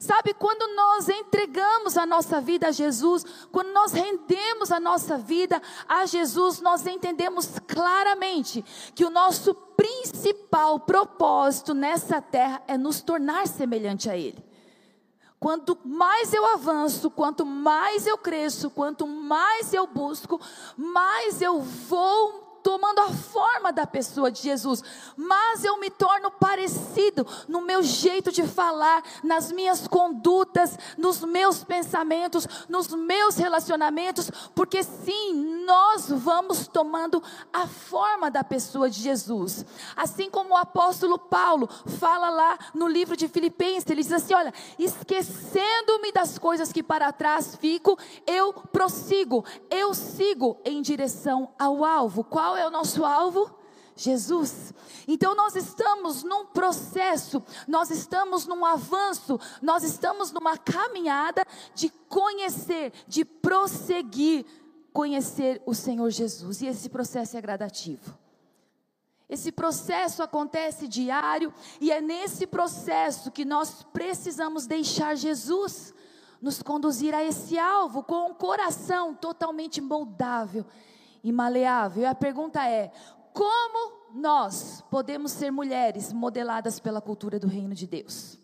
Sabe, 0.00 0.32
quando 0.32 0.66
nós 0.74 1.10
entregamos 1.10 1.98
a 1.98 2.06
nossa 2.06 2.40
vida 2.40 2.68
a 2.68 2.72
Jesus, 2.72 3.22
quando 3.52 3.70
nós 3.70 3.92
rendemos 3.92 4.72
a 4.72 4.80
nossa 4.80 5.18
vida 5.18 5.60
a 5.86 6.06
Jesus, 6.06 6.58
nós 6.62 6.86
entendemos 6.86 7.58
claramente 7.68 8.64
que 8.94 9.04
o 9.04 9.10
nosso 9.10 9.54
principal 9.54 10.80
propósito 10.80 11.74
nessa 11.74 12.18
terra 12.22 12.62
é 12.66 12.78
nos 12.78 13.02
tornar 13.02 13.46
semelhante 13.46 14.08
a 14.08 14.16
Ele. 14.16 14.42
Quanto 15.38 15.78
mais 15.84 16.32
eu 16.32 16.46
avanço, 16.46 17.10
quanto 17.10 17.44
mais 17.44 18.06
eu 18.06 18.16
cresço, 18.16 18.70
quanto 18.70 19.06
mais 19.06 19.74
eu 19.74 19.86
busco, 19.86 20.40
mais 20.78 21.42
eu 21.42 21.60
vou 21.60 22.49
tomando 22.62 23.00
a 23.00 23.08
forma 23.08 23.72
da 23.72 23.86
pessoa 23.86 24.30
de 24.30 24.42
Jesus, 24.42 24.82
mas 25.16 25.64
eu 25.64 25.78
me 25.78 25.90
torno 25.90 26.30
parecido 26.30 27.26
no 27.48 27.60
meu 27.60 27.82
jeito 27.82 28.30
de 28.30 28.46
falar, 28.46 29.02
nas 29.22 29.50
minhas 29.52 29.86
condutas, 29.86 30.78
nos 30.96 31.24
meus 31.24 31.64
pensamentos, 31.64 32.46
nos 32.68 32.88
meus 32.88 33.36
relacionamentos, 33.36 34.30
porque 34.54 34.82
sim, 34.82 35.64
nós 35.64 36.08
vamos 36.08 36.66
tomando 36.66 37.22
a 37.52 37.66
forma 37.66 38.30
da 38.30 38.42
pessoa 38.42 38.90
de 38.90 39.00
Jesus. 39.00 39.64
Assim 39.96 40.30
como 40.30 40.54
o 40.54 40.56
apóstolo 40.56 41.18
Paulo 41.18 41.68
fala 41.98 42.30
lá 42.30 42.58
no 42.74 42.88
livro 42.88 43.16
de 43.16 43.28
Filipenses, 43.28 43.88
ele 43.88 44.02
diz 44.02 44.12
assim: 44.12 44.34
Olha, 44.34 44.52
esquecendo-me 44.78 46.12
das 46.12 46.38
coisas 46.38 46.72
que 46.72 46.82
para 46.82 47.12
trás 47.12 47.56
fico, 47.56 47.98
eu 48.26 48.52
prossigo, 48.52 49.44
eu 49.70 49.94
sigo 49.94 50.58
em 50.64 50.82
direção 50.82 51.52
ao 51.58 51.84
alvo. 51.84 52.24
Qual 52.24 52.49
é 52.56 52.66
o 52.66 52.70
nosso 52.70 53.04
alvo? 53.04 53.60
Jesus. 54.00 54.72
Então 55.06 55.34
nós 55.34 55.54
estamos 55.54 56.22
num 56.22 56.46
processo, 56.46 57.42
nós 57.68 57.90
estamos 57.90 58.46
num 58.46 58.64
avanço, 58.64 59.38
nós 59.60 59.82
estamos 59.82 60.32
numa 60.32 60.56
caminhada 60.56 61.44
de 61.74 61.90
conhecer, 62.08 62.92
de 63.06 63.24
prosseguir, 63.24 64.46
conhecer 64.92 65.62
o 65.66 65.74
Senhor 65.74 66.08
Jesus. 66.10 66.62
E 66.62 66.66
esse 66.66 66.88
processo 66.88 67.36
é 67.36 67.40
gradativo. 67.40 68.18
Esse 69.28 69.52
processo 69.52 70.22
acontece 70.22 70.88
diário 70.88 71.52
e 71.80 71.92
é 71.92 72.00
nesse 72.00 72.46
processo 72.46 73.30
que 73.30 73.44
nós 73.44 73.84
precisamos 73.92 74.66
deixar 74.66 75.14
Jesus 75.14 75.94
nos 76.42 76.62
conduzir 76.62 77.14
a 77.14 77.22
esse 77.22 77.58
alvo 77.58 78.02
com 78.02 78.30
um 78.30 78.34
coração 78.34 79.14
totalmente 79.14 79.80
moldável 79.80 80.64
e 81.22 81.30
maleável. 81.32 82.02
E 82.02 82.06
a 82.06 82.14
pergunta 82.14 82.66
é: 82.68 82.90
como 83.32 84.10
nós 84.14 84.84
podemos 84.90 85.32
ser 85.32 85.50
mulheres 85.50 86.12
modeladas 86.12 86.80
pela 86.80 87.00
cultura 87.00 87.38
do 87.38 87.46
reino 87.46 87.74
de 87.74 87.86
Deus? 87.86 88.39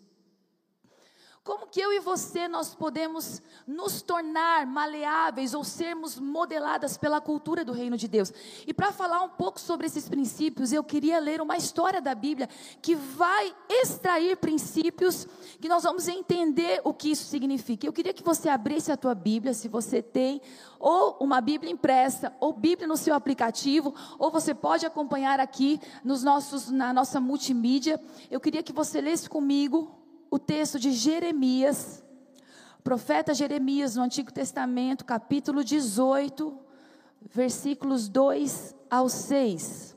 Como 1.47 1.65
que 1.65 1.79
eu 1.79 1.93
e 1.93 2.01
você 2.01 2.45
nós 2.45 2.75
podemos 2.75 3.41
nos 3.65 4.01
tornar 4.01 4.67
maleáveis 4.67 5.53
ou 5.53 5.63
sermos 5.63 6.19
modeladas 6.19 6.97
pela 6.97 7.21
cultura 7.21 7.63
do 7.63 7.71
reino 7.71 7.95
de 7.95 8.05
Deus? 8.05 8.33
E 8.67 8.73
para 8.73 8.91
falar 8.91 9.21
um 9.23 9.29
pouco 9.29 9.57
sobre 9.57 9.87
esses 9.87 10.09
princípios, 10.09 10.73
eu 10.73 10.83
queria 10.83 11.19
ler 11.19 11.39
uma 11.39 11.55
história 11.55 12.01
da 12.01 12.13
Bíblia 12.13 12.49
que 12.81 12.95
vai 12.95 13.55
extrair 13.69 14.35
princípios 14.35 15.25
que 15.61 15.69
nós 15.69 15.83
vamos 15.83 16.09
entender 16.09 16.81
o 16.83 16.93
que 16.93 17.11
isso 17.11 17.23
significa. 17.23 17.87
Eu 17.87 17.93
queria 17.93 18.13
que 18.13 18.25
você 18.25 18.49
abrisse 18.49 18.91
a 18.91 18.97
tua 18.97 19.15
Bíblia, 19.15 19.53
se 19.53 19.69
você 19.69 20.01
tem, 20.01 20.41
ou 20.77 21.15
uma 21.17 21.39
Bíblia 21.39 21.71
impressa, 21.71 22.35
ou 22.41 22.51
Bíblia 22.51 22.89
no 22.89 22.97
seu 22.97 23.15
aplicativo, 23.15 23.95
ou 24.19 24.29
você 24.29 24.53
pode 24.53 24.85
acompanhar 24.85 25.39
aqui 25.39 25.79
nos 26.03 26.23
nossos 26.23 26.69
na 26.69 26.91
nossa 26.91 27.21
multimídia. 27.21 27.97
Eu 28.29 28.41
queria 28.41 28.61
que 28.61 28.73
você 28.73 28.99
lesse 28.99 29.29
comigo 29.29 29.96
o 30.29 30.39
texto 30.39 30.79
de 30.79 30.91
Jeremias, 30.91 32.03
profeta 32.83 33.33
Jeremias 33.33 33.95
no 33.95 34.03
Antigo 34.03 34.31
Testamento, 34.31 35.05
capítulo 35.05 35.63
18, 35.63 36.57
versículos 37.21 38.07
2 38.07 38.75
ao 38.89 39.09
6. 39.09 39.95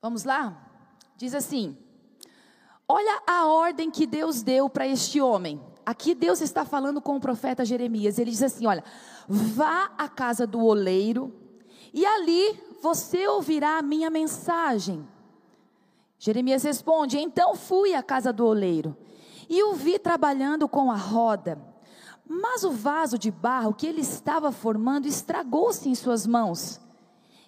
Vamos 0.00 0.24
lá? 0.24 0.70
Diz 1.16 1.34
assim: 1.34 1.76
Olha 2.86 3.22
a 3.26 3.46
ordem 3.46 3.90
que 3.90 4.06
Deus 4.06 4.42
deu 4.42 4.70
para 4.70 4.86
este 4.86 5.20
homem. 5.20 5.60
Aqui 5.84 6.14
Deus 6.14 6.40
está 6.40 6.64
falando 6.64 7.00
com 7.00 7.16
o 7.16 7.20
profeta 7.20 7.64
Jeremias. 7.64 8.18
Ele 8.18 8.30
diz 8.30 8.42
assim: 8.42 8.66
Olha, 8.66 8.84
vá 9.28 9.90
à 9.98 10.08
casa 10.08 10.46
do 10.46 10.64
oleiro 10.64 11.34
e 11.92 12.04
ali 12.04 12.60
você 12.86 13.26
ouvirá 13.26 13.78
a 13.78 13.82
minha 13.82 14.08
mensagem. 14.08 15.04
Jeremias 16.20 16.62
responde: 16.62 17.18
Então 17.18 17.56
fui 17.56 17.94
à 17.94 18.02
casa 18.02 18.32
do 18.32 18.46
oleiro 18.46 18.96
e 19.48 19.60
o 19.64 19.74
vi 19.74 19.98
trabalhando 19.98 20.68
com 20.68 20.92
a 20.92 20.96
roda. 20.96 21.60
Mas 22.28 22.62
o 22.62 22.70
vaso 22.70 23.18
de 23.18 23.28
barro 23.28 23.74
que 23.74 23.88
ele 23.88 24.02
estava 24.02 24.52
formando 24.52 25.08
estragou-se 25.08 25.88
em 25.88 25.96
suas 25.96 26.28
mãos. 26.28 26.80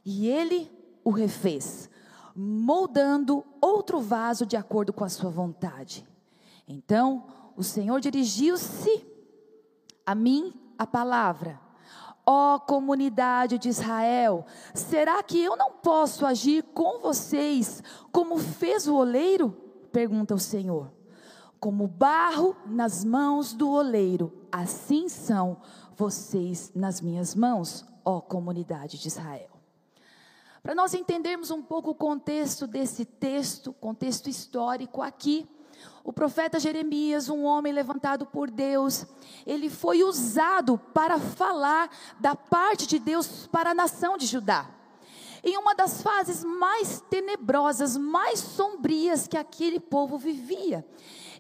E 0.04 0.28
ele 0.28 0.68
o 1.04 1.11
refez, 1.11 1.88
moldando 2.35 3.45
outro 3.61 4.00
vaso 4.00 4.45
de 4.45 4.57
acordo 4.57 4.92
com 4.92 5.04
a 5.04 5.09
sua 5.09 5.30
vontade. 5.30 6.04
Então 6.66 7.26
o 7.57 7.62
Senhor 7.62 8.00
dirigiu-se 8.00 9.07
a 10.04 10.16
mim 10.16 10.52
a 10.76 10.87
palavra 10.87 11.67
Ó 12.30 12.56
oh, 12.56 12.61
comunidade 12.61 13.56
de 13.56 13.70
Israel, 13.70 14.44
será 14.75 15.23
que 15.23 15.42
eu 15.42 15.56
não 15.56 15.73
posso 15.73 16.26
agir 16.26 16.62
com 16.75 17.00
vocês 17.00 17.82
como 18.12 18.37
fez 18.37 18.87
o 18.87 18.97
oleiro? 18.97 19.56
Pergunta 19.90 20.35
o 20.35 20.38
Senhor. 20.38 20.92
Como 21.58 21.88
barro 21.88 22.54
nas 22.66 23.02
mãos 23.02 23.54
do 23.54 23.70
oleiro, 23.70 24.47
assim 24.52 25.08
são 25.08 25.56
vocês 25.97 26.70
nas 26.75 27.00
minhas 27.00 27.35
mãos, 27.35 27.87
ó 28.04 28.20
comunidade 28.20 28.99
de 28.99 29.08
Israel. 29.08 29.49
Para 30.62 30.75
nós 30.75 30.92
entendermos 30.92 31.50
um 31.50 31.62
pouco 31.62 31.92
o 31.92 31.94
contexto 31.94 32.66
desse 32.66 33.06
texto, 33.06 33.73
contexto 33.73 34.28
histórico 34.28 35.00
aqui, 35.00 35.49
o 36.04 36.12
profeta 36.12 36.58
Jeremias, 36.58 37.28
um 37.28 37.44
homem 37.44 37.73
levantado 37.73 38.25
por 38.25 38.50
Deus, 38.50 39.06
ele 39.47 39.68
foi 39.68 40.02
usado 40.02 40.78
para 40.94 41.18
falar 41.18 41.90
da 42.18 42.35
parte 42.35 42.87
de 42.87 42.99
Deus 42.99 43.47
para 43.47 43.70
a 43.70 43.75
nação 43.75 44.16
de 44.16 44.26
Judá. 44.26 44.70
Em 45.44 45.56
uma 45.56 45.75
das 45.75 46.02
fases 46.02 46.42
mais 46.42 47.00
tenebrosas, 47.11 47.97
mais 47.97 48.40
sombrias 48.40 49.28
que 49.28 49.37
aquele 49.37 49.78
povo 49.78 50.18
vivia. 50.18 50.85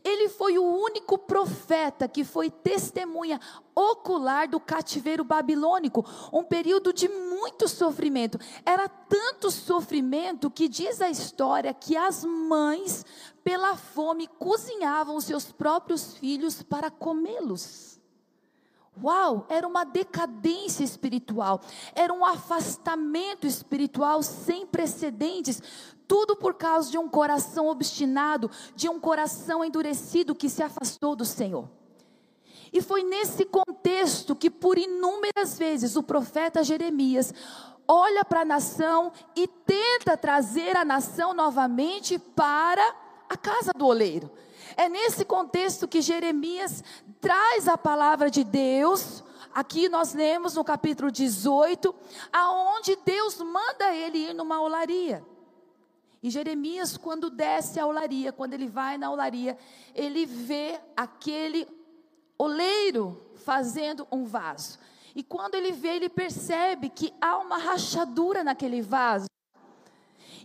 Ele 0.04 0.28
foi 0.28 0.58
o 0.58 0.64
único 0.64 1.18
profeta 1.18 2.08
que 2.08 2.24
foi 2.24 2.50
testemunha 2.50 3.40
ocular 3.74 4.48
do 4.48 4.58
cativeiro 4.58 5.22
babilônico, 5.22 6.04
um 6.32 6.42
período 6.42 6.92
de 6.92 7.08
muito 7.08 7.68
sofrimento. 7.68 8.38
Era 8.64 8.88
tanto 8.88 9.50
sofrimento 9.50 10.50
que 10.50 10.68
diz 10.68 11.00
a 11.00 11.08
história 11.08 11.72
que 11.72 11.96
as 11.96 12.24
mães 12.24 13.04
pela 13.48 13.78
fome, 13.78 14.28
cozinhavam 14.38 15.18
seus 15.22 15.50
próprios 15.50 16.12
filhos 16.18 16.62
para 16.62 16.90
comê-los. 16.90 17.87
Uau, 19.02 19.46
era 19.48 19.66
uma 19.66 19.84
decadência 19.84 20.82
espiritual, 20.82 21.60
era 21.94 22.12
um 22.12 22.24
afastamento 22.24 23.46
espiritual 23.46 24.22
sem 24.22 24.66
precedentes, 24.66 25.62
tudo 26.06 26.34
por 26.34 26.54
causa 26.54 26.90
de 26.90 26.98
um 26.98 27.08
coração 27.08 27.68
obstinado, 27.68 28.50
de 28.74 28.88
um 28.88 28.98
coração 28.98 29.64
endurecido 29.64 30.34
que 30.34 30.48
se 30.48 30.62
afastou 30.62 31.14
do 31.14 31.24
Senhor. 31.24 31.68
E 32.72 32.82
foi 32.82 33.02
nesse 33.02 33.44
contexto 33.44 34.34
que, 34.34 34.50
por 34.50 34.78
inúmeras 34.78 35.58
vezes, 35.58 35.96
o 35.96 36.02
profeta 36.02 36.62
Jeremias 36.62 37.32
olha 37.86 38.24
para 38.24 38.42
a 38.42 38.44
nação 38.44 39.12
e 39.34 39.46
tenta 39.46 40.16
trazer 40.16 40.76
a 40.76 40.84
nação 40.84 41.32
novamente 41.32 42.18
para 42.18 42.94
a 43.28 43.36
casa 43.36 43.72
do 43.74 43.86
oleiro. 43.86 44.30
É 44.78 44.88
nesse 44.88 45.24
contexto 45.24 45.88
que 45.88 46.00
Jeremias 46.00 46.84
traz 47.20 47.66
a 47.66 47.76
palavra 47.76 48.30
de 48.30 48.44
Deus. 48.44 49.24
Aqui 49.52 49.88
nós 49.88 50.14
lemos 50.14 50.54
no 50.54 50.62
capítulo 50.62 51.10
18, 51.10 51.92
aonde 52.32 52.94
Deus 53.04 53.38
manda 53.38 53.92
ele 53.92 54.30
ir 54.30 54.34
numa 54.34 54.60
olaria. 54.60 55.26
E 56.22 56.30
Jeremias, 56.30 56.96
quando 56.96 57.28
desce 57.28 57.80
a 57.80 57.86
olaria, 57.88 58.32
quando 58.32 58.54
ele 58.54 58.68
vai 58.68 58.96
na 58.96 59.10
olaria, 59.10 59.58
ele 59.96 60.24
vê 60.24 60.78
aquele 60.96 61.66
oleiro 62.38 63.32
fazendo 63.34 64.06
um 64.12 64.26
vaso. 64.26 64.78
E 65.12 65.24
quando 65.24 65.56
ele 65.56 65.72
vê, 65.72 65.96
ele 65.96 66.08
percebe 66.08 66.88
que 66.88 67.12
há 67.20 67.36
uma 67.38 67.58
rachadura 67.58 68.44
naquele 68.44 68.80
vaso. 68.80 69.26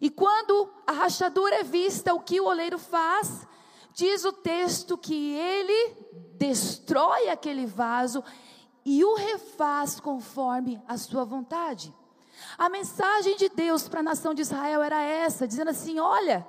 E 0.02 0.10
quando 0.10 0.74
a 0.88 0.92
rachadura 0.92 1.58
é 1.58 1.64
vista, 1.64 2.16
o 2.16 2.20
que 2.20 2.42
o 2.42 2.46
oleiro 2.46 2.80
faz? 2.80 3.46
Diz 3.94 4.26
o 4.26 4.34
texto 4.34 4.98
que 4.98 5.34
ele 5.34 5.96
destrói 6.36 7.30
aquele 7.30 7.66
vaso 7.66 8.24
e 8.84 9.04
o 9.06 9.16
refaz 9.16 10.00
conforme 10.00 10.82
a 10.88 10.98
sua 10.98 11.24
vontade. 11.24 11.94
A 12.58 12.70
mensagem 12.70 13.38
de 13.38 13.50
Deus 13.50 13.88
para 13.88 14.00
a 14.00 14.04
nação 14.04 14.34
de 14.34 14.42
Israel 14.42 14.82
era 14.82 15.02
essa, 15.02 15.48
dizendo 15.48 15.70
assim: 15.70 16.00
Olha, 16.00 16.46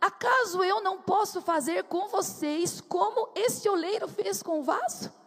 acaso 0.00 0.64
eu 0.64 0.82
não 0.82 1.02
posso 1.02 1.40
fazer 1.42 1.84
com 1.84 2.08
vocês 2.08 2.80
como 2.80 3.28
esse 3.34 3.68
oleiro 3.68 4.08
fez 4.08 4.42
com 4.42 4.60
o 4.60 4.62
vaso? 4.62 5.19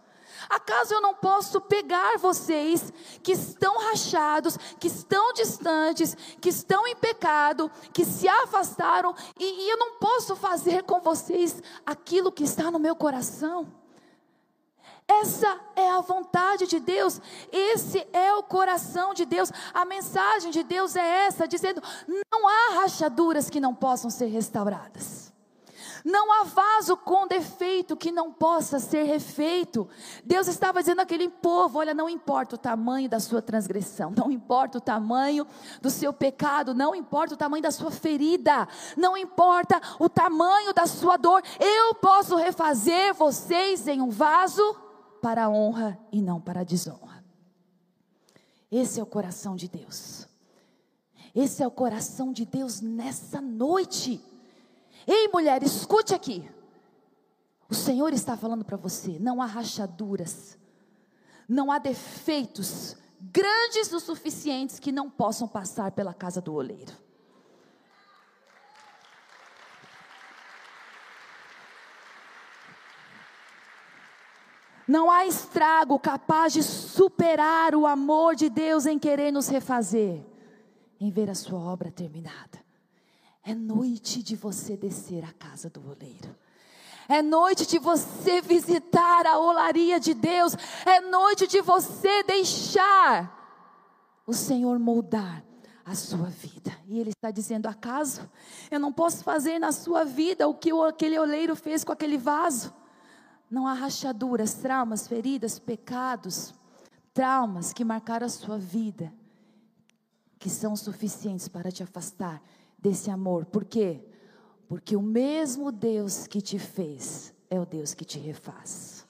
Acaso 0.50 0.94
eu 0.94 1.02
não 1.02 1.14
posso 1.14 1.60
pegar 1.62 2.18
vocês 2.18 2.92
que 3.22 3.32
estão 3.34 3.78
rachados, 3.80 4.58
que 4.80 4.88
estão 4.88 5.34
distantes, 5.34 6.16
que 6.40 6.50
estão 6.50 6.88
em 6.88 6.96
pecado, 6.96 7.72
que 7.92 8.06
se 8.06 8.28
afastaram, 8.28 9.16
e, 9.40 9.44
e 9.44 9.70
eu 9.70 9.78
não 9.78 10.00
posso 10.00 10.36
fazer 10.36 10.84
com 10.84 11.00
vocês 11.00 11.62
aquilo 11.86 12.32
que 12.32 12.44
está 12.44 12.70
no 12.70 12.80
meu 12.80 12.96
coração? 12.96 13.68
Essa 15.08 15.60
é 15.76 15.90
a 15.90 16.00
vontade 16.00 16.66
de 16.66 16.80
Deus, 16.80 17.20
esse 17.52 18.08
é 18.14 18.34
o 18.34 18.44
coração 18.44 19.14
de 19.14 19.26
Deus. 19.26 19.52
A 19.74 19.84
mensagem 19.84 20.50
de 20.50 20.64
Deus 20.64 20.96
é 20.96 21.26
essa, 21.26 21.48
dizendo: 21.48 21.82
não 22.32 22.48
há 22.48 22.82
rachaduras 22.82 23.50
que 23.50 23.60
não 23.60 23.76
possam 23.76 24.10
ser 24.10 24.28
restauradas. 24.28 25.33
Não 26.04 26.32
há 26.34 26.44
vaso 26.44 26.98
com 26.98 27.26
defeito 27.26 27.96
que 27.96 28.12
não 28.12 28.32
possa 28.32 28.78
ser 28.78 29.04
refeito. 29.04 29.88
Deus 30.26 30.48
estava 30.48 30.82
dizendo 30.82 31.00
àquele 31.00 31.30
povo: 31.30 31.80
olha, 31.80 31.94
não 31.94 32.10
importa 32.10 32.56
o 32.56 32.58
tamanho 32.58 33.08
da 33.08 33.20
sua 33.20 33.42
transgressão, 33.42 34.12
não 34.16 34.30
importa 34.30 34.80
o 34.80 34.82
tamanho 34.82 35.48
do 35.82 35.90
seu 35.90 36.12
pecado, 36.12 36.74
não 36.74 36.94
importa 36.94 37.36
o 37.36 37.38
tamanho 37.38 37.64
da 37.64 37.72
sua 37.72 37.90
ferida, 37.90 38.68
não 38.98 39.16
importa 39.16 39.82
o 39.98 40.10
tamanho 40.10 40.74
da 40.74 40.86
sua 40.86 41.16
dor, 41.16 41.42
eu 41.60 41.96
posso 41.96 42.36
refazer 42.36 43.14
vocês 43.14 43.88
em 43.88 44.02
um 44.02 44.10
vaso 44.10 44.76
para 45.22 45.46
a 45.46 45.50
honra 45.50 45.98
e 46.12 46.22
não 46.22 46.42
para 46.42 46.62
a 46.62 46.66
desonra. 46.66 47.24
Esse 48.70 49.00
é 49.00 49.04
o 49.04 49.06
coração 49.06 49.56
de 49.56 49.70
Deus. 49.70 50.28
Esse 51.34 51.64
é 51.64 51.68
o 51.68 51.72
coração 51.72 52.34
de 52.34 52.46
Deus 52.46 52.82
nessa 52.82 53.40
noite. 53.40 54.33
Ei, 55.08 55.28
mulher, 55.28 55.64
escute 55.64 56.14
aqui. 56.14 56.50
O 57.70 57.74
Senhor 57.76 58.14
está 58.14 58.38
falando 58.38 58.64
para 58.64 58.78
você: 58.78 59.18
não 59.20 59.42
há 59.42 59.46
rachaduras, 59.46 60.58
não 61.48 61.72
há 61.72 61.78
defeitos 61.78 62.96
grandes 63.20 63.92
o 63.92 64.00
suficientes 64.00 64.80
que 64.80 64.92
não 64.92 65.10
possam 65.10 65.48
passar 65.48 65.92
pela 65.92 66.14
casa 66.14 66.42
do 66.42 66.54
oleiro. 66.54 66.94
Não 74.86 75.10
há 75.10 75.26
estrago 75.26 75.98
capaz 75.98 76.52
de 76.52 76.62
superar 76.62 77.74
o 77.74 77.88
amor 77.88 78.36
de 78.36 78.50
Deus 78.50 78.86
em 78.86 79.00
querer 79.00 79.32
nos 79.32 79.48
refazer, 79.48 80.22
em 81.00 81.10
ver 81.10 81.30
a 81.30 81.36
sua 81.36 81.60
obra 81.60 81.90
terminada. 81.90 82.63
É 83.46 83.54
noite 83.54 84.24
de 84.24 84.36
você 84.36 84.78
descer 84.78 85.26
à 85.26 85.34
casa 85.34 85.70
do 85.70 85.86
oleiro. 85.86 86.34
É 87.10 87.22
noite 87.22 87.68
de 87.68 87.78
você 87.78 88.42
visitar 88.42 89.28
a 89.28 89.38
olaria 89.38 90.00
de 90.00 90.14
Deus. 90.14 90.56
É 90.86 91.02
noite 91.02 91.46
de 91.46 91.60
você 91.62 92.24
deixar 92.24 93.42
o 94.26 94.34
Senhor 94.34 94.80
moldar 94.80 95.44
a 95.86 95.94
sua 95.94 96.30
vida. 96.30 96.72
E 96.88 96.98
Ele 96.98 97.10
está 97.10 97.32
dizendo: 97.32 97.68
acaso 97.68 98.30
eu 98.72 98.80
não 98.80 98.94
posso 98.94 99.24
fazer 99.26 99.60
na 99.60 99.74
sua 99.74 100.06
vida 100.06 100.48
o 100.48 100.54
que 100.54 100.72
aquele 100.72 101.20
oleiro 101.20 101.54
fez 101.56 101.84
com 101.84 101.92
aquele 101.92 102.18
vaso? 102.18 102.74
Não 103.52 103.68
há 103.68 103.74
rachaduras, 103.74 104.54
traumas, 104.54 105.06
feridas, 105.06 105.60
pecados, 105.60 106.54
traumas 107.14 107.74
que 107.74 107.84
marcaram 107.84 108.26
a 108.26 108.30
sua 108.30 108.58
vida, 108.58 109.14
que 110.40 110.50
são 110.50 110.76
suficientes 110.78 111.50
para 111.50 111.70
te 111.70 111.84
afastar 111.84 112.42
desse 112.84 113.10
amor. 113.10 113.46
Por 113.46 113.64
quê? 113.64 114.02
Porque 114.68 114.96
o 114.96 115.02
mesmo 115.02 115.72
Deus 115.72 116.28
que 116.28 116.42
te 116.42 116.60
fez 116.60 117.34
é 117.50 117.58
o 117.58 117.66
Deus 117.66 117.94
que 117.94 118.04
te 118.04 118.20
refaz. 118.20 119.08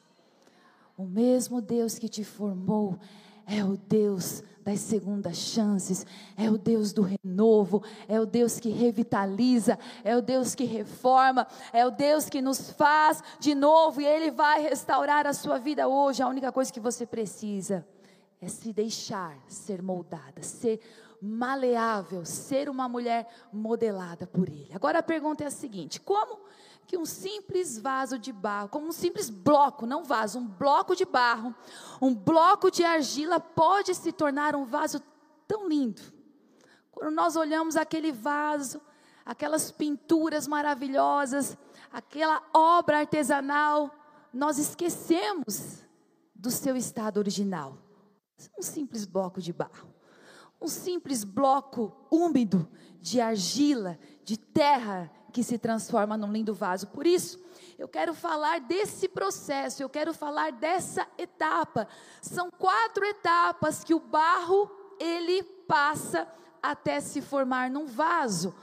O 0.95 1.03
mesmo 1.03 1.59
Deus 1.59 1.97
que 1.97 2.07
te 2.07 2.23
formou 2.23 2.99
é 3.47 3.65
o 3.65 3.75
Deus 3.75 4.43
das 4.63 4.79
segundas 4.79 5.37
chances, 5.37 6.05
é 6.37 6.49
o 6.49 6.57
Deus 6.57 6.93
do 6.93 7.01
renovo, 7.01 7.83
é 8.07 8.19
o 8.21 8.25
Deus 8.25 8.59
que 8.59 8.69
revitaliza, 8.69 9.77
é 10.03 10.15
o 10.15 10.21
Deus 10.21 10.53
que 10.53 10.63
reforma, 10.65 11.47
é 11.73 11.85
o 11.85 11.91
Deus 11.91 12.29
que 12.29 12.41
nos 12.41 12.69
faz 12.69 13.21
de 13.39 13.55
novo 13.55 13.99
e 13.99 14.05
Ele 14.05 14.29
vai 14.29 14.61
restaurar 14.61 15.25
a 15.25 15.33
sua 15.33 15.57
vida 15.57 15.87
hoje. 15.87 16.21
A 16.21 16.27
única 16.27 16.51
coisa 16.51 16.71
que 16.71 16.79
você 16.79 17.05
precisa 17.05 17.85
é 18.39 18.47
se 18.47 18.71
deixar 18.71 19.37
ser 19.47 19.81
moldada, 19.81 20.43
ser 20.43 20.79
maleável, 21.23 22.25
ser 22.25 22.69
uma 22.69 22.89
mulher 22.89 23.27
modelada 23.51 24.27
por 24.27 24.49
Ele. 24.49 24.69
Agora 24.73 24.99
a 24.99 25.03
pergunta 25.03 25.43
é 25.43 25.47
a 25.47 25.51
seguinte: 25.51 25.99
como 26.01 26.41
que 26.85 26.97
um 26.97 27.05
simples 27.05 27.79
vaso 27.79 28.19
de 28.19 28.33
barro, 28.33 28.67
como 28.67 28.87
um 28.87 28.91
simples 28.91 29.29
bloco, 29.29 29.85
não 29.85 30.03
vaso, 30.03 30.37
um 30.37 30.45
bloco 30.45 30.95
de 30.95 31.05
barro, 31.05 31.55
um 32.01 32.13
bloco 32.13 32.69
de 32.69 32.83
argila 32.83 33.39
pode 33.39 33.95
se 33.95 34.11
tornar 34.11 34.53
um 34.53 34.65
vaso 34.65 35.01
tão 35.47 35.67
lindo. 35.67 36.01
Quando 36.91 37.13
nós 37.15 37.37
olhamos 37.37 37.77
aquele 37.77 38.11
vaso, 38.11 38.81
aquelas 39.25 39.71
pinturas 39.71 40.45
maravilhosas, 40.45 41.57
aquela 41.91 42.43
obra 42.53 42.99
artesanal, 42.99 43.89
nós 44.33 44.57
esquecemos 44.57 45.83
do 46.35 46.51
seu 46.51 46.75
estado 46.75 47.17
original. 47.17 47.77
Um 48.59 48.61
simples 48.61 49.05
bloco 49.05 49.41
de 49.41 49.53
barro, 49.53 49.92
um 50.63 50.67
simples 50.67 51.25
bloco 51.25 51.93
úmido 52.09 52.69
de 53.01 53.19
argila, 53.19 53.99
de 54.23 54.37
terra, 54.37 55.11
que 55.33 55.43
se 55.43 55.57
transforma 55.57 56.15
num 56.15 56.31
lindo 56.31 56.53
vaso. 56.53 56.87
Por 56.87 57.05
isso, 57.05 57.37
eu 57.77 57.87
quero 57.87 58.13
falar 58.13 58.61
desse 58.61 59.09
processo, 59.09 59.83
eu 59.83 59.89
quero 59.89 60.13
falar 60.13 60.53
dessa 60.53 61.05
etapa. 61.17 61.87
São 62.21 62.49
quatro 62.49 63.03
etapas 63.03 63.83
que 63.83 63.93
o 63.93 63.99
barro 63.99 64.71
ele 64.99 65.43
passa 65.67 66.27
até 66.61 67.01
se 67.01 67.21
formar 67.21 67.69
num 67.69 67.85
vaso. 67.85 68.55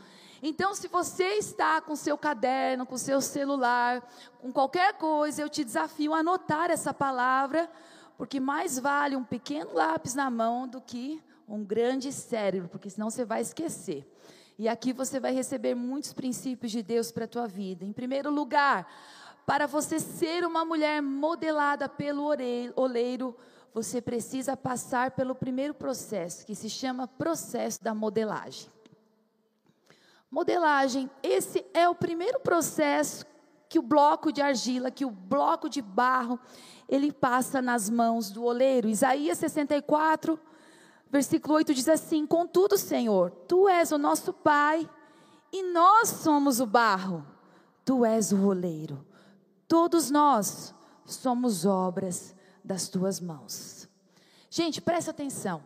Então, 0.43 0.75
se 0.75 0.89
você 0.89 1.35
está 1.35 1.83
com 1.83 1.95
seu 1.95 2.17
caderno, 2.17 2.87
com 2.87 2.97
seu 2.97 3.21
celular, 3.21 4.03
com 4.41 4.51
qualquer 4.51 4.95
coisa, 4.95 5.43
eu 5.43 5.51
te 5.51 5.63
desafio 5.63 6.15
a 6.15 6.21
anotar 6.21 6.71
essa 6.71 6.95
palavra, 6.95 7.71
porque 8.17 8.41
mais 8.41 8.79
vale 8.79 9.17
um 9.17 9.25
pequeno 9.25 9.75
lápis 9.75 10.15
na 10.15 10.31
mão 10.31 10.67
do 10.67 10.81
que 10.81 11.23
um 11.51 11.65
grande 11.65 12.13
cérebro, 12.13 12.69
porque 12.69 12.89
senão 12.89 13.11
você 13.11 13.25
vai 13.25 13.41
esquecer. 13.41 14.07
E 14.59 14.69
aqui 14.69 14.93
você 14.93 15.19
vai 15.19 15.33
receber 15.35 15.75
muitos 15.75 16.13
princípios 16.13 16.71
de 16.71 16.83
Deus 16.83 17.11
para 17.11 17.25
a 17.25 17.29
tua 17.29 17.49
vida. 17.49 17.85
Em 17.85 17.93
primeiro 17.93 18.31
lugar, 18.31 18.87
para 19.45 19.67
você 19.67 19.99
ser 19.99 20.45
uma 20.45 20.65
mulher 20.65 21.03
modelada 21.03 21.89
pelo 21.89 22.31
oleiro, 22.77 23.37
você 23.73 24.01
precisa 24.01 24.57
passar 24.57 25.13
pelo 25.13 25.35
primeiro 25.35 25.75
processo, 25.75 26.47
que 26.47 26.55
se 26.55 26.69
chama 26.69 27.09
processo 27.09 27.83
da 27.83 27.95
modelagem. 27.95 28.71
Modelagem, 30.31 31.11
esse 31.23 31.67
é 31.75 31.89
o 31.89 31.95
primeiro 31.95 32.39
processo 32.41 33.27
que 33.69 33.79
o 33.79 33.83
bloco 33.83 34.33
de 34.33 34.43
argila, 34.43 34.91
que 34.91 35.05
o 35.05 35.11
bloco 35.11 35.69
de 35.69 35.81
barro, 35.81 36.39
ele 36.89 37.13
passa 37.13 37.63
nas 37.63 37.89
mãos 37.89 38.31
do 38.31 38.45
oleiro. 38.45 38.89
Isaías 38.89 39.39
64, 39.39 40.39
Versículo 41.11 41.55
8 41.55 41.75
diz 41.75 41.89
assim: 41.89 42.25
Contudo, 42.27 42.79
Senhor, 42.79 43.31
tu 43.49 43.69
és 43.69 43.91
o 43.91 43.99
nosso 43.99 44.33
Pai 44.33 44.89
e 45.53 45.63
nós 45.73 46.09
somos 46.09 46.61
o 46.61 46.67
barro, 46.67 47.27
tu 47.85 48.05
és 48.05 48.33
o 48.33 48.47
oleiro. 48.47 49.05
Todos 49.67 50.11
nós 50.11 50.73
somos 51.05 51.67
obras 51.67 52.35
das 52.65 52.89
tuas 52.89 53.21
mãos. 53.21 53.89
Gente, 54.49 54.81
presta 54.81 55.11
atenção. 55.11 55.63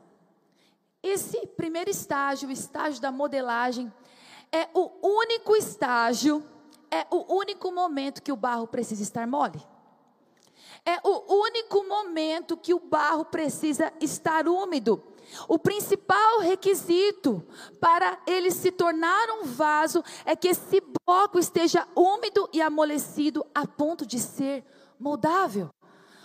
Esse 1.03 1.47
primeiro 1.49 1.91
estágio, 1.91 2.49
o 2.49 2.53
estágio 2.53 3.01
da 3.01 3.13
modelagem, 3.13 3.93
é 4.51 4.69
o 4.73 4.91
único 5.07 5.55
estágio, 5.55 6.43
é 6.91 7.07
o 7.11 7.35
único 7.35 7.71
momento 7.71 8.23
que 8.23 8.33
o 8.33 8.37
barro 8.37 8.67
precisa 8.67 9.03
estar 9.03 9.27
mole. 9.27 9.63
É 10.87 10.99
o 11.03 11.35
único 11.35 11.83
momento 11.85 12.57
que 12.57 12.73
o 12.73 12.79
barro 12.79 13.25
precisa 13.25 13.93
estar 14.01 14.49
úmido. 14.49 15.03
O 15.49 15.59
principal 15.59 16.41
requisito 16.41 17.45
para 17.81 18.19
ele 18.27 18.51
se 18.51 18.71
tornar 18.71 19.29
um 19.31 19.45
vaso 19.45 20.03
é 20.25 20.35
que 20.37 20.49
esse 20.49 20.83
bloco 21.07 21.39
esteja 21.39 21.87
úmido 21.95 22.49
e 22.53 22.61
amolecido 22.61 23.45
a 23.55 23.67
ponto 23.67 24.07
de 24.07 24.19
ser 24.19 24.65
moldável. 24.99 25.71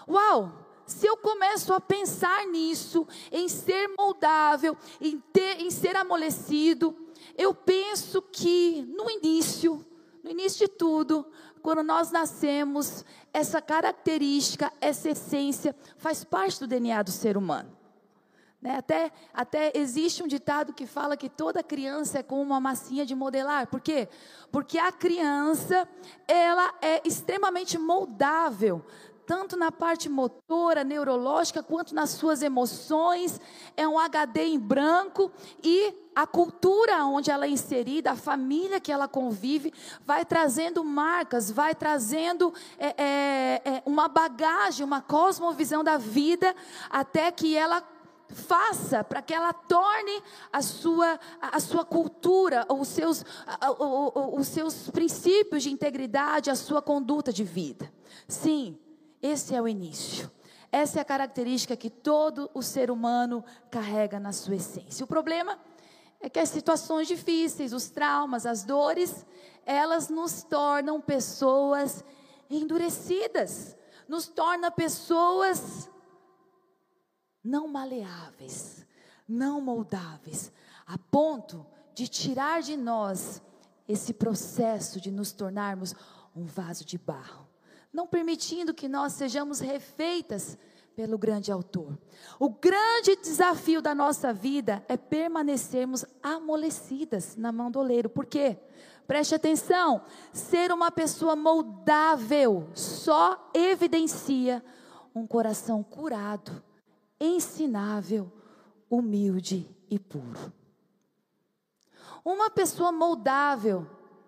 Uau! 0.08 0.68
Se 0.86 1.06
eu 1.06 1.18
começo 1.18 1.72
a 1.72 1.80
pensar 1.80 2.48
nisso, 2.48 3.08
em 3.32 3.48
ser 3.48 3.90
moldável, 3.96 4.76
em, 5.00 5.20
ter, 5.20 5.62
em 5.62 5.70
ser 5.70 5.96
amolecido, 5.96 6.96
eu 7.38 7.54
penso 7.54 8.24
que 8.24 8.82
no 8.98 9.08
início, 9.08 9.86
no 10.24 10.32
início 10.32 10.68
de 10.68 10.74
tudo, 10.74 11.28
quando 11.62 11.84
nós 11.84 12.10
nascemos, 12.10 13.06
essa 13.32 13.62
característica, 13.62 14.74
essa 14.82 15.10
essência, 15.12 15.76
faz 15.98 16.24
parte 16.24 16.60
do 16.60 16.68
DNA 16.68 17.04
do 17.04 17.12
ser 17.12 17.38
humano. 17.38 17.79
Né? 18.62 18.76
Até, 18.78 19.12
até 19.34 19.72
existe 19.74 20.22
um 20.22 20.28
ditado 20.28 20.74
que 20.74 20.86
fala 20.86 21.16
que 21.16 21.30
toda 21.30 21.64
criança 21.64 22.20
é 22.20 22.24
como 22.24 22.42
uma 22.42 22.60
massinha 22.60 23.06
de 23.06 23.16
modelar. 23.16 23.68
Por 23.68 23.80
quê? 23.80 24.10
Porque 24.52 24.78
a 24.78 24.92
criança, 24.92 25.88
ela 26.28 26.74
é 26.82 27.02
extremamente 27.08 27.78
moldável. 27.78 28.86
tanto 29.26 29.56
na 29.56 29.72
parte 29.72 30.10
motora, 30.10 30.84
neurológica, 30.84 31.62
quanto 31.62 31.94
nas 31.94 32.10
suas 32.10 32.42
emoções. 32.42 33.40
É 33.78 33.88
um 33.88 34.00
HD 34.00 34.46
em 34.46 34.60
branco 34.60 35.32
e 35.64 35.94
a 36.16 36.26
cultura 36.26 37.06
onde 37.06 37.30
ela 37.30 37.46
é 37.46 37.50
inserida, 37.50 38.12
a 38.12 38.16
família 38.16 38.80
que 38.80 38.92
ela 38.92 39.08
convive, 39.08 39.72
vai 40.04 40.26
trazendo 40.26 40.84
marcas, 40.84 41.52
vai 41.52 41.76
trazendo 41.76 42.52
é, 42.80 42.88
é, 42.98 43.62
é, 43.64 43.84
uma 43.86 44.08
bagagem, 44.08 44.84
uma 44.84 45.00
cosmovisão 45.00 45.84
da 45.84 45.98
vida, 45.98 46.56
até 46.90 47.32
que 47.32 47.56
ela 47.56 47.84
faça 48.30 49.04
para 49.04 49.22
que 49.22 49.34
ela 49.34 49.52
torne 49.54 50.24
a 50.52 50.62
sua, 50.62 51.20
a 51.42 51.60
sua 51.60 51.84
cultura, 51.84 52.66
os 52.70 52.88
seus, 52.88 53.26
os 54.34 54.48
seus 54.48 54.90
princípios 54.90 55.64
de 55.64 55.72
integridade, 55.72 56.50
a 56.50 56.56
sua 56.56 56.82
conduta 56.82 57.34
de 57.34 57.44
vida. 57.44 57.92
Sim, 58.28 58.78
esse 59.22 59.56
é 59.56 59.62
o 59.62 59.68
início. 59.68 60.32
Essa 60.72 61.00
é 61.00 61.02
a 61.02 61.06
característica 61.06 61.76
que 61.76 61.90
todo 61.90 62.50
o 62.54 62.62
ser 62.62 62.92
humano 62.92 63.44
carrega 63.72 64.20
na 64.20 64.32
sua 64.32 64.56
essência. 64.56 65.04
O 65.04 65.08
problema 65.08 65.58
é 66.22 66.30
que 66.30 66.40
as 66.40 66.50
situações 66.50 67.08
difíceis, 67.08 67.74
os 67.74 67.90
traumas, 67.90 68.46
as 68.46 68.64
dores, 68.64 69.26
elas 69.66 70.10
nos 70.10 70.44
tornam 70.44 71.02
pessoas 71.02 72.04
endurecidas, 72.50 73.76
nos 74.08 74.28
torna 74.28 74.70
pessoas 74.70 75.90
não 77.44 77.68
maleáveis, 77.68 78.86
não 79.28 79.62
moldáveis, 79.62 80.52
a 80.86 80.98
ponto 80.98 81.66
de 81.94 82.08
tirar 82.08 82.62
de 82.62 82.76
nós 82.76 83.42
esse 83.88 84.14
processo 84.14 85.00
de 85.00 85.12
nos 85.12 85.32
tornarmos 85.32 85.96
um 86.36 86.46
vaso 86.46 86.86
de 86.86 86.98
barro, 86.98 87.48
não 87.92 88.08
permitindo 88.08 88.74
que 88.74 88.88
nós 88.88 89.14
sejamos 89.14 89.60
refeitas 89.60 90.58
pelo 90.96 91.18
grande 91.18 91.52
autor. 91.52 91.98
O 92.40 92.50
grande 92.50 93.16
desafio 93.16 93.82
da 93.82 93.96
nossa 93.96 94.34
vida 94.34 94.84
é 94.88 94.98
permanecermos 94.98 96.06
amolecidas 96.22 97.36
na 97.36 97.52
mão 97.52 97.72
do 97.72 97.80
oleiro. 97.80 98.10
Por 98.10 98.26
quê? 98.26 98.58
Preste 99.08 99.34
atenção, 99.34 100.04
ser 100.32 100.72
uma 100.72 100.92
pessoa 100.92 101.36
moldável 101.36 102.70
só 102.76 103.50
evidencia 103.56 104.64
um 105.16 105.26
coração 105.26 105.82
curado 105.82 106.64
ensinável, 107.20 108.32
humilde 108.90 109.70
e 109.90 110.00
puro. 110.00 110.54
Uma 112.24 112.50
pessoa 112.50 112.92
moldável, 112.92 113.88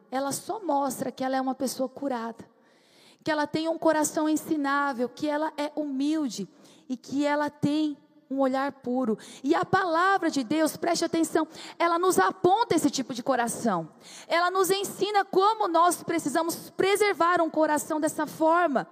ela 0.10 0.32
só 0.32 0.64
mostra 0.64 1.12
que 1.12 1.24
ela 1.24 1.36
é 1.36 1.42
uma 1.42 1.56
pessoa 1.56 1.88
curada, 1.88 2.50
que 3.24 3.32
ela 3.32 3.46
tem 3.46 3.68
um 3.68 3.78
coração 3.78 4.28
ensinável, 4.28 5.08
que 5.08 5.28
ela 5.28 5.54
é 5.58 5.72
humilde 5.76 6.48
e 6.90 6.98
que 6.98 7.26
ela 7.26 7.50
tem 7.50 7.98
um 8.30 8.40
olhar 8.40 8.72
puro. 8.72 9.18
E 9.44 9.54
a 9.54 9.66
palavra 9.66 10.30
de 10.30 10.44
Deus, 10.44 10.78
preste 10.78 11.04
atenção, 11.04 11.48
ela 11.78 12.00
nos 12.00 12.18
aponta 12.18 12.76
esse 12.76 12.90
tipo 12.90 13.14
de 13.14 13.22
coração. 13.22 13.90
Ela 14.28 14.50
nos 14.50 14.70
ensina 14.70 15.26
como 15.26 15.68
nós 15.68 16.02
precisamos 16.02 16.70
preservar 16.72 17.42
um 17.42 17.50
coração 17.50 18.00
dessa 18.00 18.26
forma 18.26 18.88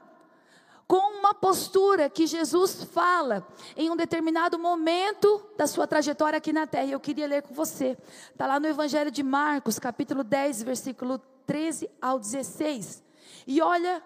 com 0.89 1.19
uma 1.19 1.35
postura 1.35 2.09
que 2.09 2.25
Jesus 2.25 2.83
fala 2.83 3.47
em 3.77 3.91
um 3.91 3.95
determinado 3.95 4.57
momento 4.57 5.45
da 5.55 5.67
sua 5.67 5.85
trajetória 5.85 6.37
aqui 6.37 6.51
na 6.51 6.65
terra. 6.65 6.87
Eu 6.87 6.99
queria 6.99 7.27
ler 7.27 7.43
com 7.43 7.53
você. 7.53 7.95
Está 8.31 8.47
lá 8.47 8.59
no 8.59 8.65
Evangelho 8.65 9.11
de 9.11 9.21
Marcos, 9.21 9.77
capítulo 9.77 10.23
10, 10.23 10.63
versículo 10.63 11.19
13 11.45 11.87
ao 12.01 12.17
16. 12.17 13.03
E 13.45 13.61
olha 13.61 14.03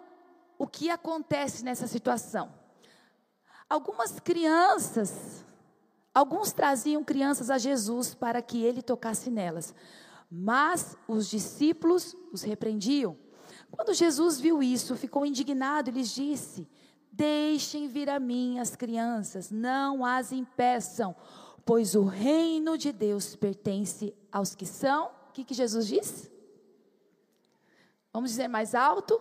o 0.58 0.67
que 0.67 0.89
acontece 0.89 1.63
nessa 1.63 1.88
situação. 1.88 2.54
Algumas 3.69 4.19
crianças, 4.19 5.46
alguns 6.13 6.52
traziam 6.52 7.02
crianças 7.02 7.50
a 7.50 7.58
Jesus 7.58 8.13
para 8.13 8.41
que 8.41 8.62
ele 8.62 8.82
tocasse 8.82 9.32
nelas. 9.32 9.74
Mas 10.30 10.98
os 11.08 11.30
discípulos 11.30 12.13
os 12.34 12.41
repreendiam. 12.41 13.22
Quando 13.75 13.91
Jesus 13.91 14.39
viu 14.39 14.62
isso, 14.62 14.95
ficou 14.95 15.25
indignado 15.25 15.89
e 15.89 15.93
lhes 15.93 16.13
disse: 16.13 16.67
Deixem 17.12 17.88
vir 17.88 18.07
a 18.07 18.19
mim 18.19 18.59
as 18.59 18.75
crianças, 18.75 19.49
não 19.49 20.05
as 20.05 20.31
impeçam, 20.31 21.15
pois 21.65 21.95
o 21.95 22.03
reino 22.03 22.77
de 22.77 22.91
Deus 22.91 23.36
pertence 23.36 24.15
aos 24.31 24.53
que 24.53 24.65
são. 24.65 25.07
O 25.29 25.33
que, 25.33 25.43
que 25.43 25.55
Jesus 25.55 25.88
disse? 25.88 26.31
Vamos 28.13 28.29
dizer 28.29 28.47
mais 28.47 28.75
alto? 28.75 29.19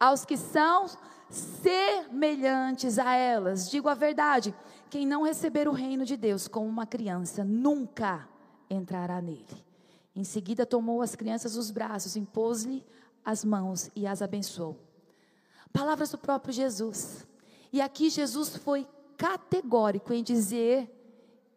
Aos 0.00 0.24
que 0.24 0.38
são 0.38 0.86
semelhantes 1.28 2.98
a 2.98 3.14
elas. 3.14 3.70
Digo 3.70 3.90
a 3.90 3.94
verdade: 3.94 4.54
quem 4.88 5.06
não 5.06 5.22
receber 5.22 5.68
o 5.68 5.72
reino 5.72 6.06
de 6.06 6.16
Deus 6.16 6.48
como 6.48 6.66
uma 6.66 6.86
criança, 6.86 7.44
nunca 7.44 8.26
entrará 8.70 9.20
nele. 9.20 9.64
Em 10.16 10.24
seguida, 10.24 10.64
tomou 10.64 11.02
as 11.02 11.14
crianças 11.14 11.56
nos 11.56 11.70
braços, 11.70 12.16
impôs-lhe 12.16 12.82
as 13.24 13.44
mãos 13.44 13.90
e 13.94 14.06
as 14.06 14.20
abençoou. 14.22 14.78
Palavras 15.72 16.10
do 16.10 16.18
próprio 16.18 16.52
Jesus. 16.52 17.26
E 17.72 17.80
aqui 17.80 18.10
Jesus 18.10 18.56
foi 18.56 18.86
categórico 19.16 20.12
em 20.12 20.22
dizer 20.22 20.90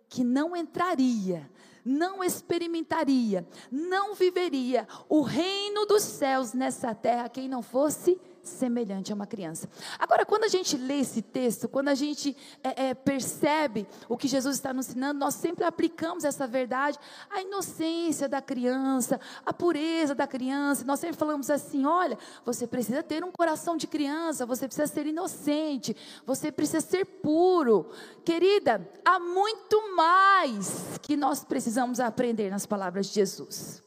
que 0.10 0.24
não 0.24 0.56
entraria, 0.56 1.50
não 1.84 2.24
experimentaria, 2.24 3.48
não 3.72 4.16
viveria 4.16 4.88
o 5.08 5.22
reino 5.22 5.86
dos 5.86 6.04
céus 6.04 6.54
nessa 6.54 6.96
terra 6.96 7.30
quem 7.30 7.48
não 7.48 7.62
fosse 7.62 8.20
semelhante 8.48 9.12
a 9.12 9.16
uma 9.16 9.28
criança. 9.28 9.70
Agora, 10.00 10.26
quando 10.26 10.46
a 10.46 10.48
gente 10.48 10.78
lê 10.78 11.00
esse 11.00 11.22
texto, 11.22 11.68
quando 11.68 11.90
a 11.90 11.96
gente 11.96 12.36
é, 12.64 12.88
é, 12.88 12.94
percebe 12.94 13.88
o 14.10 14.18
que 14.18 14.28
Jesus 14.28 14.56
está 14.56 14.74
nos 14.74 14.90
ensinando, 14.90 15.20
nós 15.20 15.36
sempre 15.36 15.66
aplicamos 15.66 16.24
essa 16.24 16.48
verdade 16.48 16.98
à 17.30 17.42
inocência 17.42 18.28
da 18.28 18.42
criança, 18.42 19.20
à 19.46 19.54
pureza 19.54 20.16
da 20.16 20.26
criança. 20.26 20.86
Nós 20.86 21.00
sempre 21.00 21.18
falamos 21.18 21.50
assim: 21.50 21.86
olha, 21.86 22.18
você 22.46 22.66
precisa 22.66 23.04
ter 23.04 23.24
um 23.24 23.32
coração 23.32 23.78
de 23.78 23.88
criança, 23.88 24.46
você 24.46 24.68
precisa 24.68 24.88
ser 24.88 25.06
inocente, 25.06 25.96
você 26.26 26.52
precisa 26.52 26.82
ser 26.82 27.06
puro. 27.06 27.90
Querida, 28.24 28.90
há 29.06 29.20
muito 29.20 29.96
mais 29.96 31.00
que 31.02 31.16
nós 31.16 31.44
precisamos 31.44 32.00
aprender 32.00 32.50
nas 32.50 32.66
palavras 32.66 33.08
de 33.08 33.16
Jesus. 33.16 33.84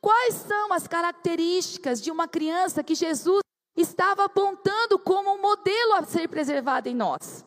Quais 0.00 0.34
são 0.34 0.72
as 0.72 0.86
características 0.86 2.00
de 2.00 2.10
uma 2.10 2.28
criança 2.28 2.84
que 2.84 2.94
Jesus 2.94 3.40
estava 3.80 4.24
apontando 4.24 4.98
como 4.98 5.34
um 5.34 5.40
modelo 5.40 5.94
a 5.94 6.02
ser 6.02 6.28
preservado 6.28 6.88
em 6.88 6.94
nós. 6.94 7.46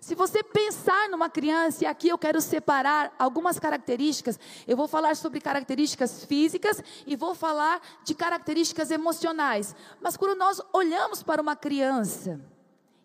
Se 0.00 0.14
você 0.14 0.40
pensar 0.40 1.08
numa 1.08 1.28
criança, 1.28 1.82
e 1.82 1.86
aqui 1.86 2.08
eu 2.08 2.16
quero 2.16 2.40
separar 2.40 3.12
algumas 3.18 3.58
características, 3.58 4.38
eu 4.64 4.76
vou 4.76 4.86
falar 4.86 5.16
sobre 5.16 5.40
características 5.40 6.24
físicas 6.24 6.80
e 7.04 7.16
vou 7.16 7.34
falar 7.34 7.80
de 8.04 8.14
características 8.14 8.92
emocionais. 8.92 9.74
Mas 10.00 10.16
quando 10.16 10.38
nós 10.38 10.60
olhamos 10.72 11.24
para 11.24 11.42
uma 11.42 11.56
criança 11.56 12.40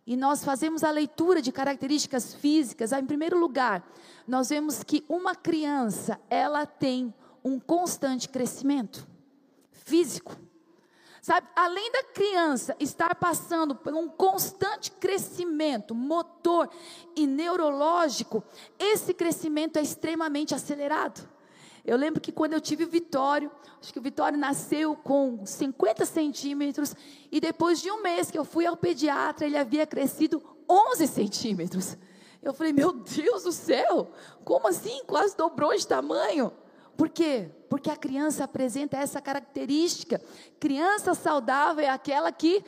e 0.06 0.16
nós 0.16 0.44
fazemos 0.44 0.84
a 0.84 0.92
leitura 0.92 1.42
de 1.42 1.52
características 1.52 2.36
físicas, 2.36 2.92
em 2.92 3.06
primeiro 3.06 3.40
lugar, 3.40 3.84
nós 4.28 4.50
vemos 4.50 4.84
que 4.84 5.04
uma 5.10 5.34
criança, 5.34 6.20
ela 6.30 6.68
tem 6.68 7.12
um 7.44 7.60
constante 7.60 8.30
crescimento 8.30 9.08
físico. 9.72 10.38
Sabe, 11.22 11.48
além 11.56 11.92
da 11.92 12.04
criança 12.06 12.76
estar 12.80 13.14
passando 13.14 13.76
por 13.76 13.94
um 13.94 14.10
constante 14.10 14.90
crescimento 14.90 15.94
motor 15.94 16.68
e 17.16 17.28
neurológico, 17.28 18.44
esse 18.80 19.14
crescimento 19.14 19.78
é 19.78 19.84
extremamente 19.84 20.56
acelerado. 20.56 21.30
Eu 21.86 21.96
lembro 21.96 22.20
que 22.20 22.32
quando 22.32 22.54
eu 22.54 22.62
tive 22.62 22.86
o 22.86 22.90
Vitório, 22.90 23.52
acho 23.80 23.94
que 23.94 24.00
o 24.00 24.02
Vitório 24.02 24.38
nasceu 24.38 24.96
com 24.96 25.46
50 25.46 26.06
centímetros, 26.06 26.96
e 27.32 27.40
depois 27.40 27.80
de 27.80 27.92
um 27.92 28.02
mês 28.02 28.32
que 28.32 28.38
eu 28.38 28.44
fui 28.44 28.66
ao 28.66 28.76
pediatra, 28.76 29.46
ele 29.46 29.58
havia 29.58 29.86
crescido 29.86 30.42
11 30.68 31.06
centímetros. 31.06 31.98
Eu 32.42 32.52
falei, 32.52 32.74
meu 32.74 32.94
Deus 32.94 33.44
do 33.44 33.52
céu, 33.52 34.12
como 34.44 34.68
assim? 34.68 35.04
Quase 35.06 35.38
dobrou 35.38 35.76
de 35.76 35.86
tamanho. 35.86 36.52
Por 36.98 37.10
quê? 37.10 37.50
Porque 37.70 37.90
a 37.90 37.96
criança 37.96 38.44
apresenta 38.44 38.98
essa 38.98 39.22
característica. 39.22 40.22
Criança 40.60 41.14
saudável 41.14 41.84
é 41.84 41.90
aquela 41.90 42.32
que 42.32 42.64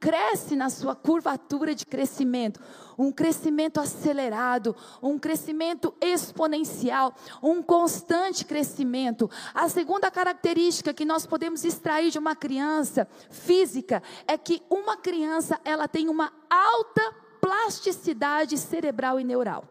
cresce 0.00 0.54
na 0.54 0.70
sua 0.70 0.94
curvatura 0.94 1.74
de 1.74 1.84
crescimento, 1.84 2.60
um 2.96 3.10
crescimento 3.10 3.80
acelerado, 3.80 4.74
um 5.02 5.18
crescimento 5.18 5.94
exponencial, 6.00 7.14
um 7.42 7.62
constante 7.62 8.44
crescimento. 8.44 9.30
A 9.54 9.68
segunda 9.68 10.10
característica 10.10 10.94
que 10.94 11.04
nós 11.04 11.26
podemos 11.26 11.64
extrair 11.64 12.10
de 12.10 12.18
uma 12.18 12.36
criança 12.36 13.08
física 13.30 14.02
é 14.26 14.38
que 14.38 14.62
uma 14.70 14.96
criança 14.96 15.60
ela 15.64 15.88
tem 15.88 16.08
uma 16.08 16.32
alta 16.48 17.14
plasticidade 17.40 18.56
cerebral 18.58 19.18
e 19.18 19.24
neural. 19.24 19.64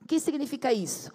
O 0.00 0.06
que 0.06 0.18
significa 0.18 0.72
isso? 0.72 1.10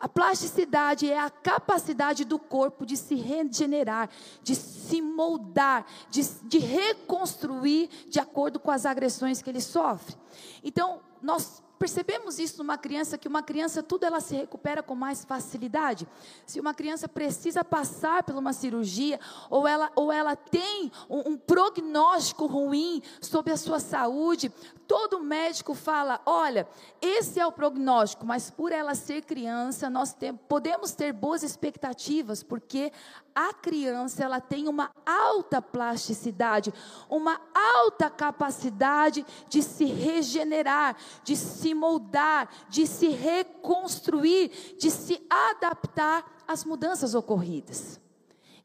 A 0.00 0.08
plasticidade 0.08 1.10
é 1.10 1.18
a 1.18 1.28
capacidade 1.28 2.24
do 2.24 2.38
corpo 2.38 2.86
de 2.86 2.96
se 2.96 3.14
regenerar, 3.14 4.08
de 4.42 4.56
se 4.56 5.02
moldar, 5.02 5.84
de, 6.08 6.22
de 6.44 6.58
reconstruir 6.58 7.90
de 8.08 8.18
acordo 8.18 8.58
com 8.58 8.70
as 8.70 8.86
agressões 8.86 9.42
que 9.42 9.50
ele 9.50 9.60
sofre. 9.60 10.16
Então, 10.64 11.00
nós 11.20 11.62
percebemos 11.80 12.38
isso 12.38 12.58
numa 12.58 12.76
criança, 12.76 13.16
que 13.16 13.26
uma 13.26 13.42
criança 13.42 13.82
tudo 13.82 14.04
ela 14.04 14.20
se 14.20 14.36
recupera 14.36 14.82
com 14.82 14.94
mais 14.94 15.24
facilidade. 15.24 16.06
Se 16.44 16.60
uma 16.60 16.74
criança 16.74 17.08
precisa 17.08 17.64
passar 17.64 18.22
por 18.22 18.36
uma 18.36 18.52
cirurgia, 18.52 19.18
ou 19.48 19.66
ela, 19.66 19.90
ou 19.96 20.12
ela 20.12 20.36
tem 20.36 20.92
um, 21.08 21.30
um 21.30 21.36
prognóstico 21.38 22.44
ruim 22.44 23.00
sobre 23.18 23.54
a 23.54 23.56
sua 23.56 23.80
saúde, 23.80 24.52
todo 24.86 25.20
médico 25.20 25.72
fala: 25.72 26.20
olha, 26.26 26.68
esse 27.00 27.40
é 27.40 27.46
o 27.46 27.52
prognóstico, 27.52 28.26
mas 28.26 28.50
por 28.50 28.72
ela 28.72 28.94
ser 28.94 29.22
criança, 29.22 29.88
nós 29.88 30.12
tem, 30.12 30.34
podemos 30.34 30.92
ter 30.92 31.14
boas 31.14 31.42
expectativas, 31.42 32.42
porque 32.42 32.92
a 33.34 33.54
criança 33.54 34.24
ela 34.24 34.40
tem 34.40 34.68
uma 34.68 34.90
alta 35.06 35.62
plasticidade, 35.62 36.74
uma 37.08 37.40
alta 37.54 38.10
capacidade 38.10 39.24
de 39.48 39.62
se 39.62 39.86
regenerar, 39.86 40.96
de 41.22 41.36
se 41.36 41.69
moldar, 41.74 42.48
de 42.68 42.86
se 42.86 43.08
reconstruir, 43.08 44.76
de 44.78 44.90
se 44.90 45.24
adaptar 45.28 46.42
às 46.46 46.64
mudanças 46.64 47.14
ocorridas. 47.14 48.00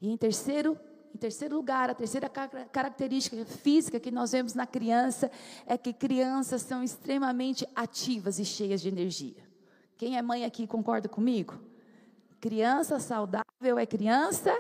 E 0.02 0.10
em 0.10 0.18
terceiro 0.18 0.78
em 1.14 1.18
terceiro 1.18 1.56
lugar, 1.56 1.90
a 1.90 1.94
terceira 1.94 2.28
característica 2.28 3.46
física 3.46 4.02
que 4.02 4.12
nós 4.12 4.34
vemos 4.34 4.54
na 4.54 4.68
criança 4.68 5.32
é 5.66 5.78
que 5.78 5.94
crianças 5.94 6.62
são 6.62 6.84
extremamente 6.84 7.66
ativas 7.74 8.38
e 8.38 8.44
cheias 8.44 8.82
de 8.82 8.90
energia. 8.90 9.42
Quem 9.98 10.18
é 10.18 10.22
mãe 10.22 10.44
aqui 10.44 10.68
concorda 10.68 11.08
comigo? 11.08 11.58
Criança 12.42 13.00
saudável 13.00 13.80
é 13.80 13.86
criança 13.86 14.54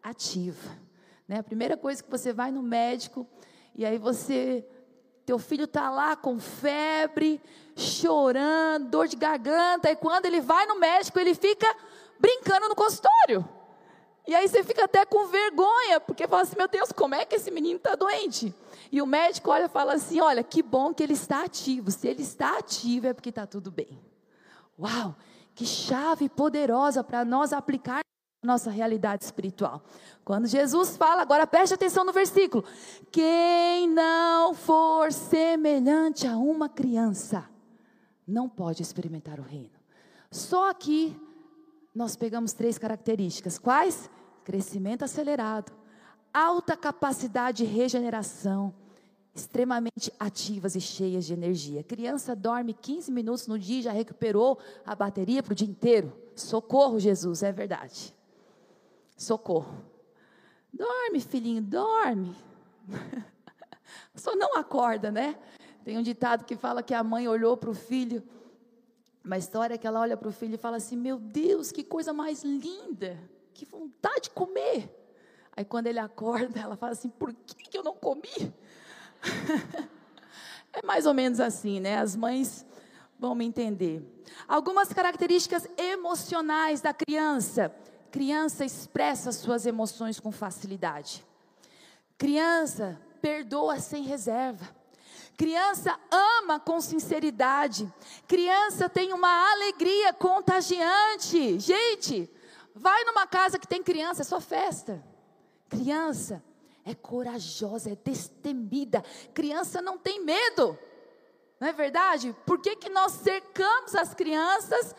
ativa. 0.00 0.78
Né? 1.26 1.38
A 1.38 1.42
primeira 1.42 1.76
coisa 1.76 2.00
que 2.00 2.10
você 2.10 2.32
vai 2.32 2.52
no 2.52 2.62
médico 2.62 3.26
e 3.74 3.84
aí 3.84 3.98
você, 3.98 4.64
teu 5.30 5.38
filho 5.38 5.62
está 5.62 5.88
lá 5.90 6.16
com 6.16 6.40
febre, 6.40 7.40
chorando, 7.76 8.88
dor 8.88 9.06
de 9.06 9.14
garganta, 9.14 9.88
e 9.88 9.94
quando 9.94 10.26
ele 10.26 10.40
vai 10.40 10.66
no 10.66 10.74
médico, 10.80 11.20
ele 11.20 11.36
fica 11.36 11.72
brincando 12.18 12.68
no 12.68 12.74
consultório. 12.74 13.48
E 14.26 14.34
aí 14.34 14.48
você 14.48 14.64
fica 14.64 14.86
até 14.86 15.06
com 15.06 15.28
vergonha, 15.28 16.00
porque 16.00 16.26
fala 16.26 16.42
assim: 16.42 16.56
meu 16.56 16.66
Deus, 16.66 16.90
como 16.90 17.14
é 17.14 17.24
que 17.24 17.36
esse 17.36 17.48
menino 17.48 17.76
está 17.76 17.94
doente? 17.94 18.52
E 18.90 19.00
o 19.00 19.06
médico 19.06 19.52
olha 19.52 19.66
e 19.66 19.68
fala 19.68 19.94
assim: 19.94 20.20
olha, 20.20 20.42
que 20.42 20.64
bom 20.64 20.92
que 20.92 21.00
ele 21.00 21.12
está 21.12 21.44
ativo. 21.44 21.92
Se 21.92 22.08
ele 22.08 22.22
está 22.22 22.58
ativo 22.58 23.06
é 23.06 23.14
porque 23.14 23.28
está 23.28 23.46
tudo 23.46 23.70
bem. 23.70 24.00
Uau! 24.76 25.14
Que 25.54 25.64
chave 25.64 26.28
poderosa 26.28 27.04
para 27.04 27.24
nós 27.24 27.52
aplicar 27.52 28.00
nossa 28.42 28.70
realidade 28.70 29.24
espiritual. 29.24 29.82
Quando 30.24 30.46
Jesus 30.46 30.96
fala, 30.96 31.22
agora 31.22 31.46
preste 31.46 31.74
atenção 31.74 32.04
no 32.04 32.12
versículo: 32.12 32.64
quem 33.10 33.88
não 33.88 34.54
for 34.54 35.12
semelhante 35.12 36.26
a 36.26 36.36
uma 36.36 36.68
criança, 36.68 37.48
não 38.26 38.48
pode 38.48 38.82
experimentar 38.82 39.38
o 39.38 39.42
reino. 39.42 39.78
Só 40.30 40.70
aqui 40.70 41.16
nós 41.94 42.16
pegamos 42.16 42.52
três 42.52 42.78
características. 42.78 43.58
Quais? 43.58 44.08
Crescimento 44.44 45.04
acelerado, 45.04 45.72
alta 46.32 46.76
capacidade 46.76 47.64
de 47.64 47.70
regeneração 47.70 48.74
extremamente 49.34 50.12
ativas 50.18 50.74
e 50.74 50.80
cheias 50.80 51.24
de 51.24 51.32
energia. 51.32 51.84
criança 51.84 52.34
dorme 52.34 52.74
15 52.74 53.12
minutos 53.12 53.46
no 53.46 53.58
dia 53.58 53.78
e 53.78 53.82
já 53.82 53.92
recuperou 53.92 54.58
a 54.84 54.94
bateria 54.94 55.42
para 55.42 55.52
o 55.52 55.54
dia 55.54 55.68
inteiro. 55.68 56.12
Socorro, 56.34 56.98
Jesus, 56.98 57.42
é 57.42 57.52
verdade. 57.52 58.14
Socorro. 59.20 59.84
Dorme, 60.72 61.20
filhinho, 61.20 61.60
dorme. 61.60 62.34
Só 64.16 64.34
não 64.34 64.56
acorda, 64.56 65.10
né? 65.10 65.38
Tem 65.84 65.98
um 65.98 66.02
ditado 66.02 66.46
que 66.46 66.56
fala 66.56 66.82
que 66.82 66.94
a 66.94 67.04
mãe 67.04 67.28
olhou 67.28 67.54
para 67.54 67.68
o 67.68 67.74
filho, 67.74 68.22
uma 69.22 69.36
história 69.36 69.76
que 69.76 69.86
ela 69.86 70.00
olha 70.00 70.16
para 70.16 70.26
o 70.26 70.32
filho 70.32 70.54
e 70.54 70.56
fala 70.56 70.78
assim: 70.78 70.96
Meu 70.96 71.18
Deus, 71.18 71.70
que 71.70 71.84
coisa 71.84 72.14
mais 72.14 72.42
linda, 72.42 73.18
que 73.52 73.66
vontade 73.66 74.22
de 74.22 74.30
comer. 74.30 74.88
Aí 75.54 75.66
quando 75.66 75.88
ele 75.88 75.98
acorda, 75.98 76.58
ela 76.58 76.76
fala 76.76 76.92
assim: 76.92 77.10
Por 77.10 77.34
que, 77.34 77.68
que 77.68 77.76
eu 77.76 77.84
não 77.84 77.94
comi? 77.94 78.54
é 80.72 80.80
mais 80.82 81.04
ou 81.04 81.12
menos 81.12 81.40
assim, 81.40 81.78
né? 81.78 81.98
As 81.98 82.16
mães 82.16 82.64
vão 83.18 83.34
me 83.34 83.44
entender. 83.44 84.02
Algumas 84.48 84.90
características 84.94 85.68
emocionais 85.76 86.80
da 86.80 86.94
criança. 86.94 87.70
Criança 88.10 88.64
expressa 88.64 89.30
suas 89.32 89.66
emoções 89.66 90.18
com 90.18 90.32
facilidade. 90.32 91.24
Criança 92.18 93.00
perdoa 93.20 93.78
sem 93.78 94.02
reserva. 94.02 94.68
Criança 95.36 95.98
ama 96.10 96.60
com 96.60 96.80
sinceridade. 96.80 97.90
Criança 98.28 98.88
tem 98.88 99.12
uma 99.12 99.52
alegria 99.52 100.12
contagiante. 100.12 101.58
Gente, 101.58 102.30
vai 102.74 103.04
numa 103.04 103.26
casa 103.26 103.58
que 103.58 103.66
tem 103.66 103.82
criança, 103.82 104.22
é 104.22 104.24
só 104.24 104.40
festa. 104.40 105.02
Criança 105.68 106.44
é 106.84 106.94
corajosa, 106.94 107.92
é 107.92 107.96
destemida. 107.96 109.02
Criança 109.32 109.80
não 109.80 109.96
tem 109.96 110.22
medo. 110.22 110.78
Não 111.58 111.68
é 111.68 111.72
verdade? 111.72 112.34
Por 112.44 112.60
que, 112.60 112.76
que 112.76 112.88
nós 112.88 113.12
cercamos 113.12 113.94
as 113.94 114.14
crianças 114.14 114.94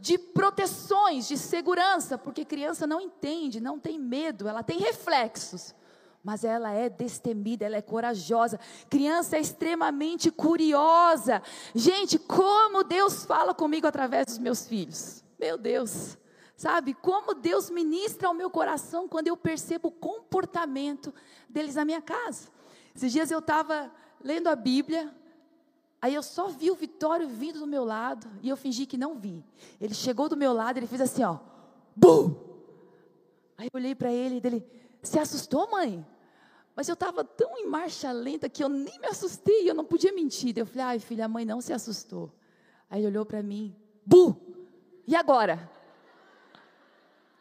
de 0.00 0.18
proteções, 0.18 1.26
de 1.26 1.36
segurança? 1.36 2.18
Porque 2.18 2.44
criança 2.44 2.86
não 2.86 3.00
entende, 3.00 3.60
não 3.60 3.78
tem 3.78 3.98
medo, 3.98 4.48
ela 4.48 4.62
tem 4.62 4.78
reflexos. 4.78 5.74
Mas 6.22 6.42
ela 6.42 6.72
é 6.72 6.88
destemida, 6.88 7.66
ela 7.66 7.76
é 7.76 7.82
corajosa. 7.82 8.58
Criança 8.88 9.36
é 9.36 9.40
extremamente 9.40 10.30
curiosa. 10.30 11.42
Gente, 11.74 12.18
como 12.18 12.82
Deus 12.82 13.26
fala 13.26 13.52
comigo 13.52 13.86
através 13.86 14.26
dos 14.26 14.38
meus 14.38 14.66
filhos. 14.66 15.22
Meu 15.38 15.58
Deus. 15.58 16.16
Sabe, 16.56 16.94
como 16.94 17.34
Deus 17.34 17.68
ministra 17.68 18.28
ao 18.28 18.34
meu 18.34 18.48
coração 18.48 19.08
quando 19.08 19.28
eu 19.28 19.36
percebo 19.36 19.88
o 19.88 19.92
comportamento 19.92 21.12
deles 21.48 21.74
na 21.74 21.84
minha 21.84 22.00
casa. 22.00 22.48
Esses 22.94 23.12
dias 23.12 23.30
eu 23.30 23.40
estava 23.40 23.90
lendo 24.22 24.48
a 24.48 24.56
Bíblia, 24.56 25.12
aí 26.04 26.14
eu 26.14 26.22
só 26.22 26.48
vi 26.48 26.70
o 26.70 26.74
Vitório 26.74 27.26
vindo 27.26 27.58
do 27.58 27.66
meu 27.66 27.82
lado 27.82 28.28
e 28.42 28.50
eu 28.50 28.58
fingi 28.58 28.84
que 28.84 28.98
não 28.98 29.14
vi. 29.14 29.42
Ele 29.80 29.94
chegou 29.94 30.28
do 30.28 30.36
meu 30.36 30.52
lado, 30.52 30.76
ele 30.76 30.86
fez 30.86 31.00
assim, 31.00 31.24
ó, 31.24 31.38
bum! 31.96 32.34
Aí 33.56 33.70
eu 33.72 33.80
olhei 33.80 33.94
para 33.94 34.12
ele 34.12 34.36
e 34.36 34.40
dele, 34.40 34.66
se 35.02 35.18
assustou, 35.18 35.70
mãe? 35.70 36.06
Mas 36.76 36.90
eu 36.90 36.92
estava 36.92 37.24
tão 37.24 37.56
em 37.56 37.66
marcha 37.66 38.12
lenta 38.12 38.50
que 38.50 38.62
eu 38.62 38.68
nem 38.68 39.00
me 39.00 39.06
assustei, 39.06 39.70
eu 39.70 39.74
não 39.74 39.82
podia 39.84 40.12
mentir. 40.12 40.52
Eu 40.58 40.66
falei, 40.66 40.82
ai 40.82 40.98
filha, 40.98 41.24
a 41.24 41.28
mãe 41.28 41.46
não 41.46 41.62
se 41.62 41.72
assustou. 41.72 42.30
Aí 42.90 43.00
ele 43.00 43.06
olhou 43.06 43.24
para 43.24 43.42
mim, 43.42 43.74
bu! 44.04 44.36
E 45.06 45.16
agora? 45.16 45.70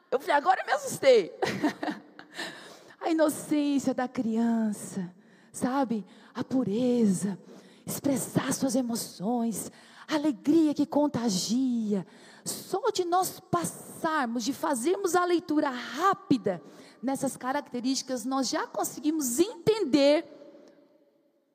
Eu 0.09 0.21
falei, 0.21 0.35
agora 0.37 0.61
eu 0.61 0.65
me 0.65 0.71
assustei. 0.71 1.33
a 3.01 3.09
inocência 3.09 3.93
da 3.93 4.07
criança, 4.07 5.13
sabe? 5.51 6.05
A 6.33 6.45
pureza, 6.45 7.37
expressar 7.85 8.53
suas 8.53 8.75
emoções, 8.75 9.71
alegria 10.07 10.73
que 10.73 10.85
contagia. 10.85 12.05
Só 12.45 12.89
de 12.91 13.05
nós 13.05 13.39
passarmos, 13.39 14.43
de 14.43 14.53
fazermos 14.53 15.15
a 15.15 15.25
leitura 15.25 15.69
rápida 15.69 16.61
nessas 17.01 17.37
características, 17.37 18.25
nós 18.25 18.49
já 18.49 18.67
conseguimos 18.67 19.39
entender 19.39 20.25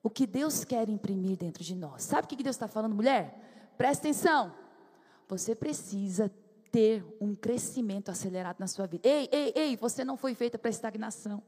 o 0.02 0.10
que 0.10 0.26
Deus 0.26 0.64
quer 0.64 0.88
imprimir 0.88 1.36
dentro 1.36 1.62
de 1.62 1.74
nós. 1.74 2.02
Sabe 2.02 2.26
o 2.26 2.28
que 2.28 2.42
Deus 2.42 2.56
está 2.56 2.68
falando, 2.68 2.94
mulher? 2.94 3.74
Presta 3.76 4.08
atenção. 4.08 4.54
Você 5.28 5.54
precisa 5.54 6.32
ter 6.70 7.04
um 7.20 7.34
crescimento 7.34 8.10
acelerado 8.10 8.56
na 8.58 8.66
sua 8.66 8.86
vida. 8.86 9.06
Ei, 9.08 9.28
ei, 9.32 9.52
ei, 9.54 9.76
você 9.76 10.04
não 10.04 10.16
foi 10.16 10.34
feita 10.34 10.58
para 10.58 10.70
estagnação. 10.70 11.42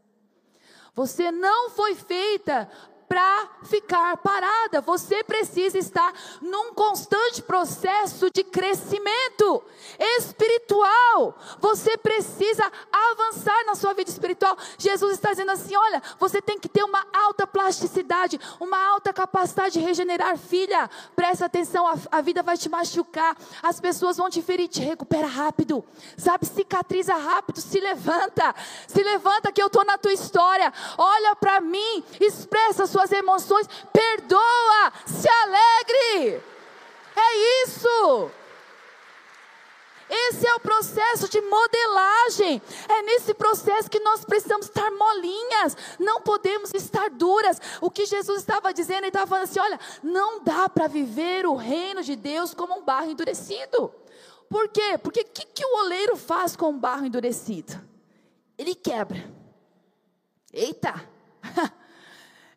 Você 0.95 1.31
não 1.31 1.71
foi 1.71 1.95
feita 1.95 2.69
para 3.11 3.49
ficar 3.65 4.17
parada. 4.19 4.81
Você 4.83 5.25
precisa 5.25 5.77
estar 5.77 6.15
num 6.41 6.73
constante 6.73 7.43
processo 7.43 8.31
de 8.31 8.45
crescimento 8.45 9.65
espiritual. 9.99 11.37
Você 11.59 11.97
precisa 11.97 12.71
avançar 12.93 13.67
na 13.67 13.75
sua 13.75 13.95
vida 13.95 14.09
espiritual. 14.09 14.57
Jesus 14.79 15.15
está 15.15 15.31
dizendo 15.31 15.51
assim: 15.51 15.75
olha, 15.75 16.01
você 16.21 16.41
tem 16.41 16.57
que 16.57 16.69
ter 16.69 16.85
uma 16.85 17.05
alta 17.13 17.49
plasticidade, 17.49 18.39
uma 18.61 18.79
alta 18.79 19.13
capacidade 19.13 19.73
de 19.73 19.81
regenerar. 19.81 20.39
Filha, 20.39 20.89
presta 21.17 21.47
atenção, 21.47 21.89
a, 21.89 21.97
a 22.13 22.21
vida 22.21 22.45
vai 22.45 22.57
te 22.57 22.69
machucar, 22.69 23.37
as 23.61 23.81
pessoas 23.81 24.19
vão 24.19 24.31
te 24.31 24.41
ferir, 24.41 24.69
te 24.69 24.83
recupera 24.83 25.27
rápido, 25.27 25.85
sabe? 26.17 26.47
Cicatriza 26.47 27.17
rápido, 27.17 27.61
se 27.61 27.81
levanta, 27.81 28.55
se 28.87 29.03
levanta 29.03 29.51
que 29.51 29.61
eu 29.61 29.67
estou 29.67 29.85
na 29.85 29.99
tua 29.99 30.13
história. 30.13 30.73
Olha 30.97 31.35
para 31.35 31.61
mim, 31.61 32.05
expressa 32.21 32.85
a 32.85 32.87
sua 32.87 33.00
suas 33.01 33.13
emoções, 33.13 33.67
perdoa, 33.93 34.93
se 35.07 35.29
alegre. 35.29 36.43
É 37.17 37.65
isso. 37.65 38.31
Esse 40.09 40.47
é 40.47 40.55
o 40.57 40.61
processo 40.61 41.29
de 41.29 41.41
modelagem. 41.41 42.61
É 42.89 43.03
nesse 43.03 43.33
processo 43.33 43.89
que 43.89 44.01
nós 44.01 44.25
precisamos 44.25 44.67
estar 44.67 44.91
molinhas, 44.91 45.77
não 45.99 46.21
podemos 46.21 46.75
estar 46.75 47.09
duras. 47.11 47.61
O 47.81 47.91
que 47.91 48.05
Jesus 48.05 48.41
estava 48.41 48.75
dizendo, 48.75 48.99
ele 48.99 49.09
estava 49.09 49.27
falando 49.27 49.45
assim: 49.45 49.61
olha, 49.61 49.79
não 50.03 50.43
dá 50.43 50.69
para 50.69 50.89
viver 50.89 51.47
o 51.47 51.55
reino 51.55 52.03
de 52.03 52.17
Deus 52.17 52.53
como 52.53 52.79
um 52.79 52.85
barro 52.85 53.11
endurecido. 53.11 53.95
Por 54.49 54.69
quê? 54.69 54.99
Porque 55.01 55.21
o 55.21 55.25
que, 55.25 55.47
que 55.47 55.65
o 55.65 55.79
oleiro 55.85 56.17
faz 56.17 56.57
com 56.57 56.71
o 56.71 56.79
barro 56.79 57.07
endurecido? 57.07 57.81
Ele 58.59 58.75
quebra. 58.75 59.31
Eita! 60.53 61.09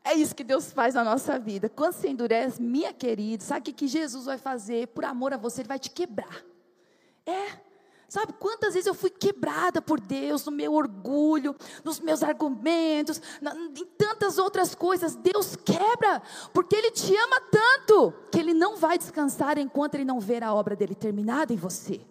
É 0.03 0.13
isso 0.13 0.35
que 0.35 0.43
Deus 0.43 0.71
faz 0.71 0.95
na 0.95 1.03
nossa 1.03 1.39
vida. 1.39 1.69
Quando 1.69 1.93
você 1.93 2.09
endurece, 2.09 2.61
minha 2.61 2.91
querida, 2.91 3.43
sabe 3.43 3.71
o 3.71 3.73
que, 3.73 3.87
Jesus 3.87 4.25
vai 4.25 4.37
fazer? 4.37 4.87
Por 4.87 5.05
amor 5.05 5.33
a 5.33 5.37
você, 5.37 5.61
Ele 5.61 5.69
vai 5.69 5.79
te 5.79 5.89
quebrar. 5.89 6.43
É. 7.25 7.61
Sabe 8.09 8.33
quantas 8.33 8.73
vezes 8.73 8.85
eu 8.85 8.93
fui 8.93 9.09
quebrada 9.09 9.81
por 9.81 9.99
Deus, 9.99 10.45
no 10.45 10.51
meu 10.51 10.73
orgulho, 10.73 11.55
nos 11.83 11.99
meus 11.99 12.21
argumentos, 12.21 13.19
na, 13.41 13.55
em 13.55 13.85
tantas 13.97 14.37
outras 14.37 14.75
coisas. 14.75 15.15
Deus 15.15 15.55
quebra, 15.55 16.21
porque 16.53 16.75
Ele 16.75 16.91
te 16.91 17.15
ama 17.15 17.41
tanto, 17.49 18.13
que 18.29 18.37
Ele 18.37 18.53
não 18.53 18.75
vai 18.75 18.97
descansar 18.97 19.57
enquanto 19.57 19.95
Ele 19.95 20.05
não 20.05 20.19
ver 20.19 20.43
a 20.43 20.53
obra 20.53 20.75
dele 20.75 20.93
terminada 20.93 21.53
em 21.53 21.57
você. 21.57 22.01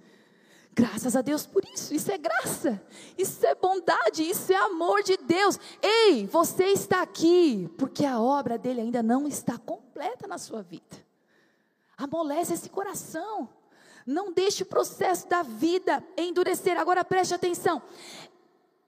Graças 0.75 1.15
a 1.15 1.21
Deus 1.21 1.47
por 1.47 1.63
isso. 1.67 1.95
Isso 1.95 2.11
é 2.11 2.17
graça. 2.17 2.83
Isso 3.17 3.47
é 3.47 3.55
bondade. 3.55 4.23
Isso 4.23 4.53
é 4.53 4.57
amor 4.57 5.03
de 5.03 5.19
Deus. 5.19 5.59
Ei, 5.83 6.27
você 6.27 6.67
está 6.67 7.03
aqui 7.03 7.71
porque 7.77 8.07
a 8.07 8.19
obra 8.19 8.57
dele 8.57 8.81
ainda 8.81 9.03
não 9.03 9.29
está 9.29 9.59
completa 9.59 10.27
na 10.27 10.39
sua 10.39 10.63
vida. 10.63 11.05
Amolece 11.97 12.55
esse 12.55 12.71
coração. 12.71 13.51
Não 14.07 14.33
deixe 14.33 14.63
o 14.63 14.67
processo 14.67 15.29
da 15.29 15.43
vida 15.43 16.03
endurecer. 16.17 16.79
Agora 16.79 17.05
preste 17.05 17.35
atenção. 17.35 17.83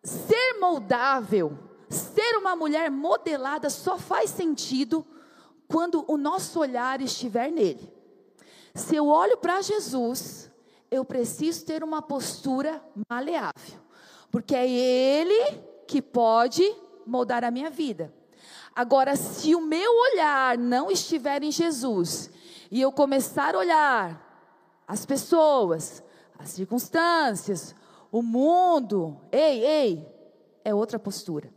Ser 0.03 0.59
moldável, 0.59 1.57
ser 1.89 2.37
uma 2.37 2.57
mulher 2.57 2.91
modelada 2.91 3.69
só 3.69 3.99
faz 3.99 4.31
sentido 4.31 5.07
quando 5.69 6.05
o 6.09 6.17
nosso 6.17 6.61
olhar 6.61 7.01
estiver 7.01 7.53
nele. 7.53 7.93
Se 8.75 8.97
eu 8.97 9.07
olho 9.07 9.37
para 9.37 9.63
Jesus, 9.63 10.51
eu 10.95 11.05
preciso 11.05 11.65
ter 11.65 11.83
uma 11.83 12.01
postura 12.01 12.81
maleável, 13.11 13.81
porque 14.31 14.55
é 14.55 14.69
Ele 14.69 15.61
que 15.89 16.01
pode 16.01 16.63
moldar 17.05 17.43
a 17.43 17.51
minha 17.51 17.69
vida. 17.69 18.15
Agora, 18.75 19.17
se 19.17 19.57
o 19.57 19.61
meu 19.61 19.93
olhar 19.93 20.57
não 20.57 20.91
estiver 20.91 21.43
em 21.43 21.51
Jesus, 21.51 22.31
e 22.71 22.81
eu 22.81 22.93
começar 22.93 23.57
a 23.57 23.59
olhar 23.59 24.85
as 24.87 25.05
pessoas, 25.05 26.03
as 26.39 26.51
circunstâncias, 26.51 27.75
o 28.11 28.23
mundo, 28.23 29.21
ei, 29.33 29.65
ei, 29.65 30.09
é 30.65 30.73
outra 30.73 30.99
postura. 30.99 31.53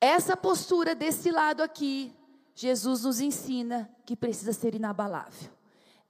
Essa 0.00 0.36
postura 0.36 0.94
desse 0.94 1.32
lado 1.32 1.62
aqui, 1.62 2.14
Jesus 2.54 3.02
nos 3.02 3.20
ensina 3.20 3.90
que 4.06 4.14
precisa 4.14 4.52
ser 4.52 4.74
inabalável. 4.74 5.50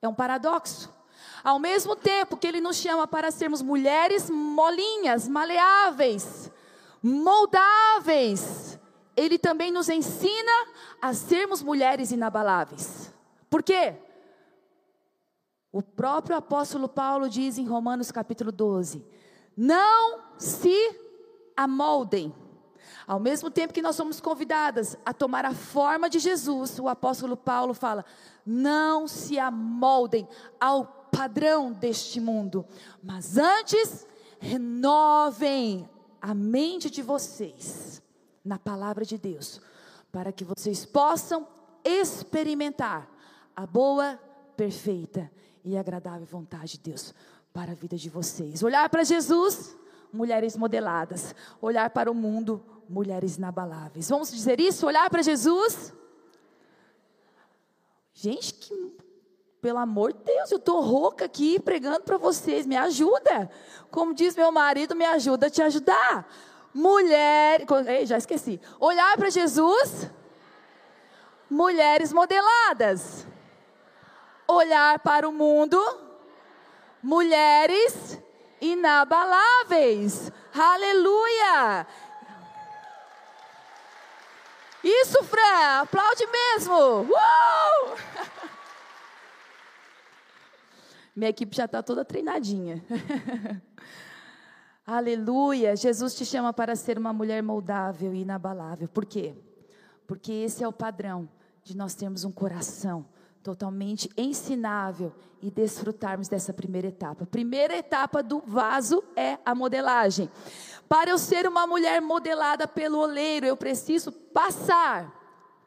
É 0.03 0.09
um 0.09 0.15
paradoxo. 0.15 1.00
Ao 1.43 1.59
mesmo 1.59 1.97
tempo 1.97 2.37
que 2.37 2.47
Ele 2.47 2.61
nos 2.61 2.77
chama 2.77 3.07
para 3.07 3.31
sermos 3.31 3.63
mulheres 3.63 4.29
molinhas, 4.29 5.27
maleáveis, 5.27 6.51
moldáveis, 7.03 8.79
Ele 9.17 9.39
também 9.39 9.71
nos 9.71 9.89
ensina 9.89 10.53
a 11.01 11.15
sermos 11.15 11.63
mulheres 11.63 12.11
inabaláveis. 12.13 13.13
Por 13.49 13.63
quê? 13.63 13.97
O 15.73 15.83
próprio 15.83 16.37
apóstolo 16.37 16.89
Paulo 16.89 17.29
diz 17.29 17.57
em 17.57 17.65
Romanos 17.65 18.11
capítulo 18.11 18.51
12: 18.51 19.07
Não 19.57 20.21
se 20.37 20.75
amoldem. 21.57 22.35
Ao 23.07 23.19
mesmo 23.19 23.51
tempo 23.51 23.73
que 23.73 23.83
nós 23.83 23.97
somos 23.97 24.21
convidadas 24.21 24.97
a 25.05 25.13
tomar 25.13 25.45
a 25.45 25.55
forma 25.55 26.09
de 26.09 26.19
Jesus, 26.19 26.79
o 26.79 26.89
apóstolo 26.89 27.37
Paulo 27.37 27.73
fala: 27.73 28.05
Não 28.45 29.09
se 29.09 29.39
amoldem 29.39 30.29
ao 30.61 31.00
padrão 31.21 31.71
deste 31.71 32.19
mundo, 32.19 32.65
mas 33.03 33.37
antes 33.37 34.07
renovem 34.39 35.87
a 36.19 36.33
mente 36.33 36.89
de 36.89 37.03
vocês 37.03 38.03
na 38.43 38.59
palavra 38.59 39.05
de 39.05 39.19
Deus, 39.19 39.61
para 40.11 40.33
que 40.33 40.45
vocês 40.45 40.87
possam 40.87 41.47
experimentar 41.85 43.07
a 43.55 43.67
boa, 43.67 44.19
perfeita 44.57 45.31
e 45.63 45.77
agradável 45.77 46.25
vontade 46.25 46.79
de 46.79 46.91
Deus 46.91 47.13
para 47.53 47.73
a 47.73 47.75
vida 47.75 47.99
de 47.99 48.09
vocês. 48.09 48.63
Olhar 48.63 48.89
para 48.89 49.05
Jesus, 49.05 49.77
mulheres 50.11 50.57
modeladas. 50.57 51.35
Olhar 51.61 51.91
para 51.91 52.11
o 52.11 52.15
mundo, 52.15 52.65
mulheres 52.89 53.37
inabaláveis. 53.37 54.09
Vamos 54.09 54.31
dizer 54.31 54.59
isso? 54.59 54.87
Olhar 54.87 55.11
para 55.11 55.21
Jesus. 55.21 55.93
Gente, 58.15 58.55
que 58.55 59.10
pelo 59.61 59.79
amor 59.79 60.13
de 60.13 60.21
Deus, 60.21 60.51
eu 60.51 60.57
estou 60.57 60.81
rouca 60.81 61.27
aqui 61.27 61.61
pregando 61.61 62.01
para 62.01 62.17
vocês, 62.17 62.67
me 62.67 62.77
ajuda. 62.77 63.51
Como 63.91 64.15
diz 64.15 64.35
meu 64.35 64.51
marido, 64.51 64.97
me 64.97 65.05
ajuda 65.05 65.49
a 65.49 65.51
te 65.51 65.63
ajudar. 65.63 66.27
Mulher, 66.73 67.65
ei, 67.87 68.07
já 68.07 68.17
esqueci. 68.17 68.61
Olhar 68.79 69.17
para 69.17 69.29
Jesus, 69.29 70.11
mulheres 71.49 72.13
modeladas. 72.13 73.27
Olhar 74.49 74.99
para 75.01 75.29
o 75.29 75.33
mundo, 75.33 75.79
mulheres 77.03 78.19
inabaláveis. 78.61 80.33
Aleluia! 80.55 81.87
Isso, 84.83 85.23
Fran, 85.25 85.83
aplaude 85.83 86.27
mesmo. 86.27 86.75
Uou! 86.75 87.97
Minha 91.21 91.29
equipe 91.29 91.55
já 91.55 91.67
está 91.67 91.83
toda 91.83 92.03
treinadinha. 92.03 92.83
Aleluia! 94.87 95.77
Jesus 95.77 96.15
te 96.15 96.25
chama 96.25 96.51
para 96.51 96.75
ser 96.75 96.97
uma 96.97 97.13
mulher 97.13 97.43
moldável 97.43 98.15
e 98.15 98.23
inabalável. 98.23 98.89
Por 98.89 99.05
quê? 99.05 99.35
Porque 100.07 100.33
esse 100.33 100.65
é 100.65 100.67
o 100.67 100.73
padrão 100.73 101.29
de 101.63 101.77
nós 101.77 101.95
termos 101.95 102.25
um 102.25 102.33
coração 102.33 103.05
totalmente 103.43 104.09
ensinável 104.17 105.13
e 105.43 105.51
desfrutarmos 105.51 106.27
dessa 106.27 106.55
primeira 106.55 106.89
etapa. 106.89 107.27
Primeira 107.27 107.77
etapa 107.77 108.23
do 108.23 108.41
vaso 108.41 109.05
é 109.15 109.37
a 109.45 109.55
modelagem. 109.55 110.31
Para 110.89 111.11
eu 111.11 111.19
ser 111.19 111.47
uma 111.47 111.67
mulher 111.67 112.01
modelada 112.01 112.67
pelo 112.67 112.99
oleiro, 112.99 113.45
eu 113.45 113.59
preciso 113.59 114.11
passar 114.11 115.15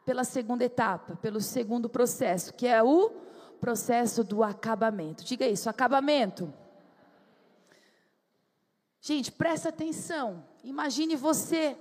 pela 0.04 0.24
segunda 0.24 0.64
etapa, 0.64 1.14
pelo 1.22 1.40
segundo 1.40 1.88
processo, 1.88 2.52
que 2.54 2.66
é 2.66 2.82
o 2.82 3.22
processo 3.64 4.22
do 4.22 4.42
acabamento. 4.42 5.24
Diga 5.24 5.46
isso, 5.48 5.70
acabamento. 5.70 6.52
Gente, 9.00 9.32
presta 9.32 9.70
atenção. 9.70 10.44
Imagine 10.62 11.16
você 11.16 11.74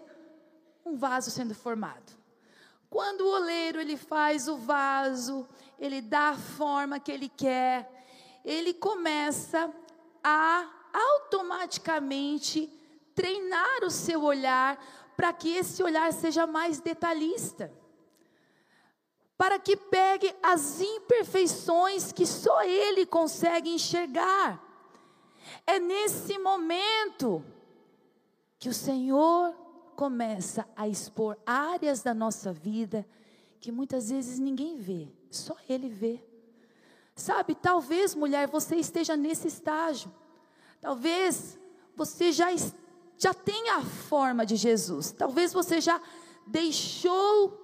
um 0.86 0.96
vaso 0.96 1.30
sendo 1.30 1.54
formado. 1.54 2.14
Quando 2.90 3.26
o 3.26 3.34
oleiro 3.34 3.82
ele 3.82 3.98
faz 3.98 4.48
o 4.48 4.56
vaso, 4.56 5.46
ele 5.78 6.00
dá 6.00 6.30
a 6.30 6.38
forma 6.38 7.02
que 7.02 7.12
ele 7.12 7.28
quer, 7.28 8.06
ele 8.46 8.74
começa 8.74 9.70
a 10.24 10.66
automaticamente 10.94 12.70
treinar 13.14 13.84
o 13.84 13.92
seu 13.92 14.24
olhar 14.24 14.82
para 15.18 15.34
que 15.34 15.50
esse 15.50 15.84
olhar 15.84 16.14
seja 16.14 16.48
mais 16.48 16.80
detalhista 16.80 17.83
para 19.38 19.60
que 19.60 19.76
pegue 19.76 20.34
as 20.42 20.80
imperfeições 20.80 22.12
que 22.12 22.26
só 22.26 22.64
Ele 22.64 23.06
consegue 23.06 23.70
enxergar. 23.70 24.62
É 25.66 25.80
nesse 25.80 26.38
momento 26.38 27.44
que 28.60 28.70
o 28.70 28.74
Senhor 28.74 29.54
começa 29.96 30.68
a 30.76 30.88
expor 30.88 31.38
áreas 31.46 32.02
da 32.02 32.14
nossa 32.14 32.52
vida 32.52 33.06
que 33.60 33.72
muitas 33.72 34.10
vezes 34.10 34.40
ninguém 34.40 34.78
vê, 34.78 35.08
só 35.30 35.56
Ele 35.70 35.90
vê. 35.90 36.24
Sabe, 37.16 37.56
talvez, 37.56 38.16
mulher, 38.16 38.48
você 38.48 38.76
esteja 38.76 39.16
nesse 39.16 39.48
estágio. 39.48 40.12
Talvez 40.82 41.58
você 41.96 42.32
já, 42.32 42.48
já 43.18 43.34
tenha 43.34 43.78
a 43.78 43.82
forma 43.82 44.46
de 44.46 44.56
Jesus. 44.56 45.12
Talvez 45.12 45.54
você 45.54 45.80
já 45.80 46.02
deixou 46.48 47.63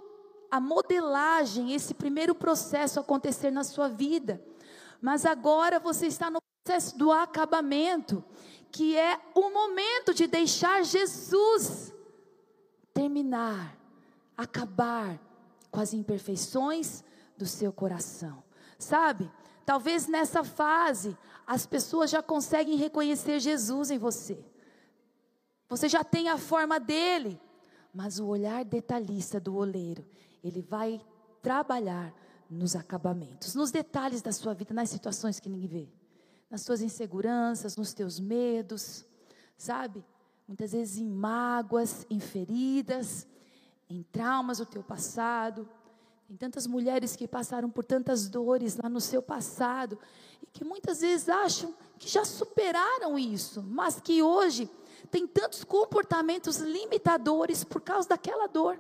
a 0.52 0.60
modelagem, 0.60 1.74
esse 1.74 1.94
primeiro 1.94 2.34
processo 2.34 3.00
acontecer 3.00 3.52
na 3.52 3.64
sua 3.64 3.88
vida. 3.88 4.42
Mas 5.02 5.26
agora 5.26 5.80
você 5.80 6.08
está 6.08 6.30
no 6.30 6.40
processo 6.64 6.98
do 6.98 7.12
acabamento, 7.12 8.24
que 8.72 8.98
é 8.98 9.20
o 9.34 9.50
momento 9.50 10.14
de 10.14 10.28
deixar 10.28 10.84
Jesus 10.84 11.94
terminar, 12.94 13.78
acabar 14.36 15.20
com 15.72 15.80
as 15.80 15.94
imperfeições 15.94 17.04
do 17.38 17.46
seu 17.46 17.72
coração. 17.72 18.44
Sabe? 18.78 19.32
Talvez 19.66 20.08
nessa 20.08 20.44
fase 20.44 21.18
as 21.46 21.66
pessoas 21.66 22.10
já 22.10 22.22
conseguem 22.22 22.76
reconhecer 22.76 23.40
Jesus 23.40 23.90
em 23.90 23.98
você. 23.98 24.44
Você 25.68 25.88
já 25.88 26.04
tem 26.04 26.30
a 26.30 26.38
forma 26.38 26.80
dele, 26.80 27.40
mas 27.94 28.20
o 28.20 28.28
olhar 28.28 28.66
detalhista 28.66 29.40
do 29.40 29.56
oleiro, 29.56 30.06
ele 30.44 30.62
vai 30.62 31.02
trabalhar 31.42 32.14
nos 32.50 32.76
acabamentos, 32.76 33.54
nos 33.54 33.72
detalhes 33.72 34.22
da 34.22 34.32
sua 34.32 34.54
vida, 34.54 34.74
nas 34.74 34.90
situações 34.90 35.40
que 35.40 35.50
ninguém 35.50 35.68
vê, 35.68 35.90
nas 36.50 36.62
suas 36.62 36.82
inseguranças, 36.82 37.78
nos 37.78 37.94
teus 37.94 38.20
medos, 38.20 39.06
sabe? 39.56 40.04
Muitas 40.48 40.72
vezes 40.72 40.98
em 40.98 41.08
mágoas, 41.08 42.08
em 42.10 42.20
feridas, 42.20 43.28
em 43.88 44.02
traumas 44.02 44.58
do 44.58 44.66
teu 44.66 44.84
passado. 44.84 45.70
Tem 46.28 46.36
tantas 46.36 46.66
mulheres 46.66 47.16
que 47.16 47.28
passaram 47.28 47.70
por 47.70 47.84
tantas 47.84 48.28
dores 48.28 48.76
lá 48.76 48.90
no 48.90 49.00
seu 49.00 49.22
passado 49.22 49.98
e 50.42 50.48
que 50.48 50.64
muitas 50.64 51.02
vezes 51.02 51.30
acham 51.30 51.74
que 52.00 52.08
já 52.08 52.26
superaram 52.26 53.18
isso, 53.18 53.62
mas 53.64 54.00
que 54.00 54.22
hoje 54.24 54.70
tem 55.12 55.28
tantos 55.28 55.64
comportamentos 55.64 56.58
limitadores 56.58 57.64
por 57.64 57.82
causa 57.82 58.10
daquela 58.10 58.48
dor. 58.48 58.80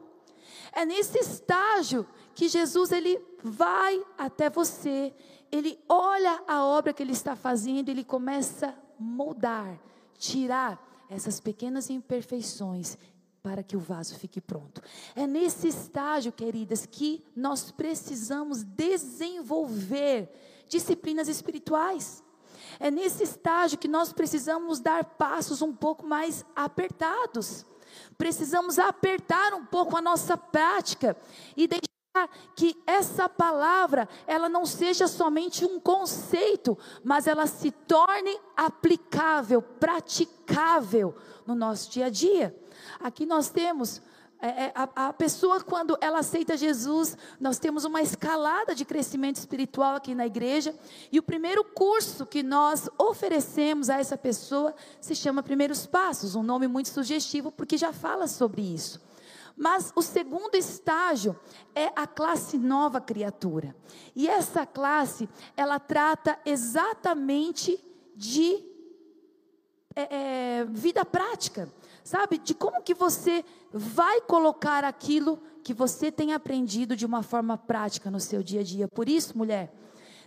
É 0.79 0.85
nesse 0.85 1.19
estágio 1.19 2.07
que 2.33 2.47
Jesus 2.47 2.93
ele 2.93 3.21
vai 3.43 4.01
até 4.17 4.49
você, 4.49 5.13
ele 5.51 5.77
olha 5.89 6.41
a 6.47 6.63
obra 6.63 6.93
que 6.93 7.03
ele 7.03 7.11
está 7.11 7.35
fazendo, 7.35 7.89
ele 7.89 8.01
começa 8.01 8.67
a 8.67 8.73
moldar, 8.97 9.77
tirar 10.17 10.81
essas 11.09 11.41
pequenas 11.41 11.89
imperfeições 11.89 12.97
para 13.43 13.61
que 13.61 13.75
o 13.75 13.79
vaso 13.79 14.15
fique 14.15 14.39
pronto. 14.39 14.81
É 15.17 15.27
nesse 15.27 15.67
estágio, 15.67 16.31
queridas, 16.31 16.85
que 16.85 17.25
nós 17.35 17.71
precisamos 17.71 18.63
desenvolver 18.63 20.29
disciplinas 20.69 21.27
espirituais. 21.27 22.23
É 22.79 22.89
nesse 22.89 23.23
estágio 23.23 23.77
que 23.77 23.89
nós 23.89 24.13
precisamos 24.13 24.79
dar 24.79 25.03
passos 25.03 25.61
um 25.61 25.73
pouco 25.73 26.07
mais 26.07 26.45
apertados. 26.55 27.65
Precisamos 28.19 28.77
apertar 28.77 29.53
um 29.53 29.65
pouco 29.65 29.95
a 29.95 30.01
nossa 30.01 30.35
prática 30.35 31.15
e 31.55 31.65
deixar 31.69 32.29
que 32.53 32.75
essa 32.85 33.29
palavra 33.29 34.09
ela 34.27 34.49
não 34.49 34.65
seja 34.65 35.07
somente 35.07 35.63
um 35.63 35.79
conceito, 35.79 36.77
mas 37.01 37.27
ela 37.27 37.47
se 37.47 37.71
torne 37.71 38.37
aplicável, 38.57 39.61
praticável 39.61 41.15
no 41.47 41.55
nosso 41.55 41.91
dia 41.91 42.07
a 42.07 42.09
dia. 42.09 42.53
Aqui 42.99 43.25
nós 43.25 43.49
temos 43.49 44.01
é, 44.41 44.47
é, 44.47 44.71
a, 44.73 45.07
a, 45.07 45.13
pessoa, 45.13 45.61
quando 45.61 45.97
ela 45.99 46.19
aceita 46.19 46.55
Jesus, 46.55 47.17
nós 47.41 47.59
temos 47.59 47.83
uma 47.83 48.01
escalada 48.01 48.73
de 48.73 48.85
crescimento 48.85 49.35
espiritual 49.35 49.95
aqui 49.95 50.15
na 50.15 50.25
igreja. 50.25 50.73
E 51.11 51.19
o 51.19 51.23
primeiro 51.23 51.61
curso 51.63 52.25
que 52.25 52.41
nós 52.41 52.89
oferecemos 52.97 53.89
a 53.89 53.99
essa 53.99 54.17
pessoa 54.17 54.73
se 55.01 55.13
chama 55.13 55.43
Primeiros 55.43 55.85
Passos, 55.85 56.35
um 56.35 56.43
nome 56.43 56.69
muito 56.69 56.87
sugestivo, 56.87 57.51
porque 57.51 57.77
já 57.77 57.91
fala 57.91 58.27
sobre 58.27 58.61
isso. 58.61 59.01
Mas 59.57 59.91
o 59.93 60.01
segundo 60.01 60.55
estágio 60.55 61.37
é 61.75 61.91
a 61.93 62.07
classe 62.07 62.57
nova 62.57 63.01
criatura. 63.01 63.75
E 64.15 64.29
essa 64.29 64.65
classe, 64.65 65.27
ela 65.57 65.79
trata 65.79 66.39
exatamente 66.45 67.77
de 68.15 68.63
é, 69.93 70.61
é, 70.61 70.65
vida 70.65 71.03
prática 71.03 71.69
sabe? 72.03 72.37
De 72.37 72.53
como 72.53 72.81
que 72.81 72.93
você 72.93 73.43
vai 73.71 74.21
colocar 74.21 74.83
aquilo 74.83 75.39
que 75.63 75.73
você 75.73 76.11
tem 76.11 76.33
aprendido 76.33 76.95
de 76.95 77.05
uma 77.05 77.21
forma 77.21 77.57
prática 77.57 78.09
no 78.09 78.19
seu 78.19 78.41
dia 78.41 78.61
a 78.61 78.63
dia. 78.63 78.87
Por 78.87 79.07
isso, 79.07 79.37
mulher, 79.37 79.73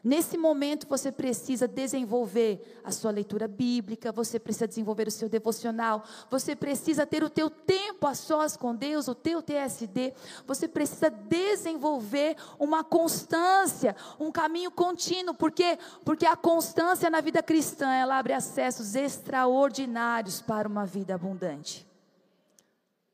Nesse 0.05 0.37
momento 0.37 0.89
você 0.89 1.13
precisa 1.13 1.69
desenvolver 1.69 2.81
a 2.83 2.91
sua 2.91 3.13
leitura 3.13 3.47
bíblica, 3.47 4.11
você 4.11 4.37
precisa 4.37 4.67
desenvolver 4.67 5.07
o 5.07 5.13
seu 5.13 5.29
devocional, 5.29 6.03
você 6.29 6.57
precisa 6.57 7.07
ter 7.07 7.23
o 7.23 7.31
teu 7.31 7.49
tempo 7.49 8.09
a 8.09 8.15
sós 8.15 8.57
com 8.57 8.75
Deus, 8.75 9.07
o 9.07 9.15
teu 9.15 9.41
TSD, 9.41 10.13
você 10.45 10.67
precisa 10.67 11.09
desenvolver 11.09 12.37
uma 12.59 12.83
constância, 12.83 13.95
um 14.19 14.33
caminho 14.33 14.73
contínuo, 14.73 15.35
porque 15.35 15.79
porque 16.05 16.27
a 16.27 16.35
constância 16.35 17.09
na 17.09 17.21
vida 17.21 17.41
cristã, 17.41 17.93
ela 17.93 18.19
abre 18.19 18.33
acessos 18.33 18.97
extraordinários 18.97 20.41
para 20.41 20.67
uma 20.67 20.85
vida 20.85 21.15
abundante. 21.15 21.87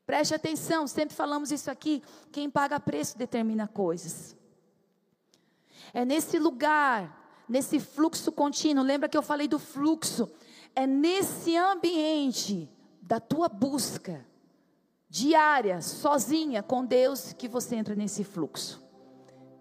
Preste 0.07 0.33
atenção, 0.33 0.87
sempre 0.87 1.15
falamos 1.15 1.51
isso 1.51 1.69
aqui, 1.69 2.01
quem 2.31 2.49
paga 2.49 2.79
preço 2.79 3.15
determina 3.15 3.67
coisas. 3.67 4.38
É 5.93 6.05
nesse 6.05 6.37
lugar, 6.39 7.43
nesse 7.47 7.79
fluxo 7.79 8.31
contínuo. 8.31 8.83
Lembra 8.83 9.09
que 9.09 9.17
eu 9.17 9.23
falei 9.23 9.47
do 9.47 9.59
fluxo? 9.59 10.29
É 10.75 10.85
nesse 10.85 11.57
ambiente 11.57 12.69
da 13.01 13.19
tua 13.19 13.49
busca 13.49 14.25
diária, 15.09 15.81
sozinha 15.81 16.61
com 16.61 16.85
Deus, 16.85 17.33
que 17.33 17.47
você 17.47 17.75
entra 17.75 17.95
nesse 17.95 18.23
fluxo. 18.23 18.87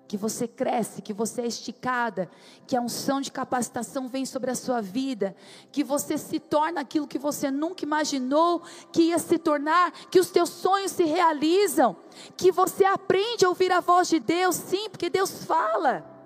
Que 0.06 0.16
você 0.16 0.46
cresce, 0.46 1.02
que 1.02 1.12
você 1.12 1.42
é 1.42 1.46
esticada, 1.46 2.30
que 2.66 2.76
a 2.76 2.80
unção 2.80 3.20
de 3.20 3.32
capacitação 3.32 4.08
vem 4.08 4.24
sobre 4.24 4.50
a 4.50 4.54
sua 4.54 4.80
vida, 4.80 5.34
que 5.72 5.82
você 5.82 6.16
se 6.16 6.38
torna 6.38 6.80
aquilo 6.80 7.06
que 7.06 7.18
você 7.18 7.50
nunca 7.50 7.84
imaginou 7.84 8.62
que 8.92 9.04
ia 9.04 9.18
se 9.18 9.38
tornar, 9.38 9.92
que 10.10 10.20
os 10.20 10.30
teus 10.30 10.50
sonhos 10.50 10.92
se 10.92 11.04
realizam, 11.04 11.96
que 12.36 12.50
você 12.50 12.84
aprende 12.84 13.44
a 13.44 13.48
ouvir 13.48 13.70
a 13.72 13.80
voz 13.80 14.08
de 14.08 14.18
Deus, 14.18 14.56
sim, 14.56 14.88
porque 14.88 15.10
Deus 15.10 15.44
fala. 15.44 16.17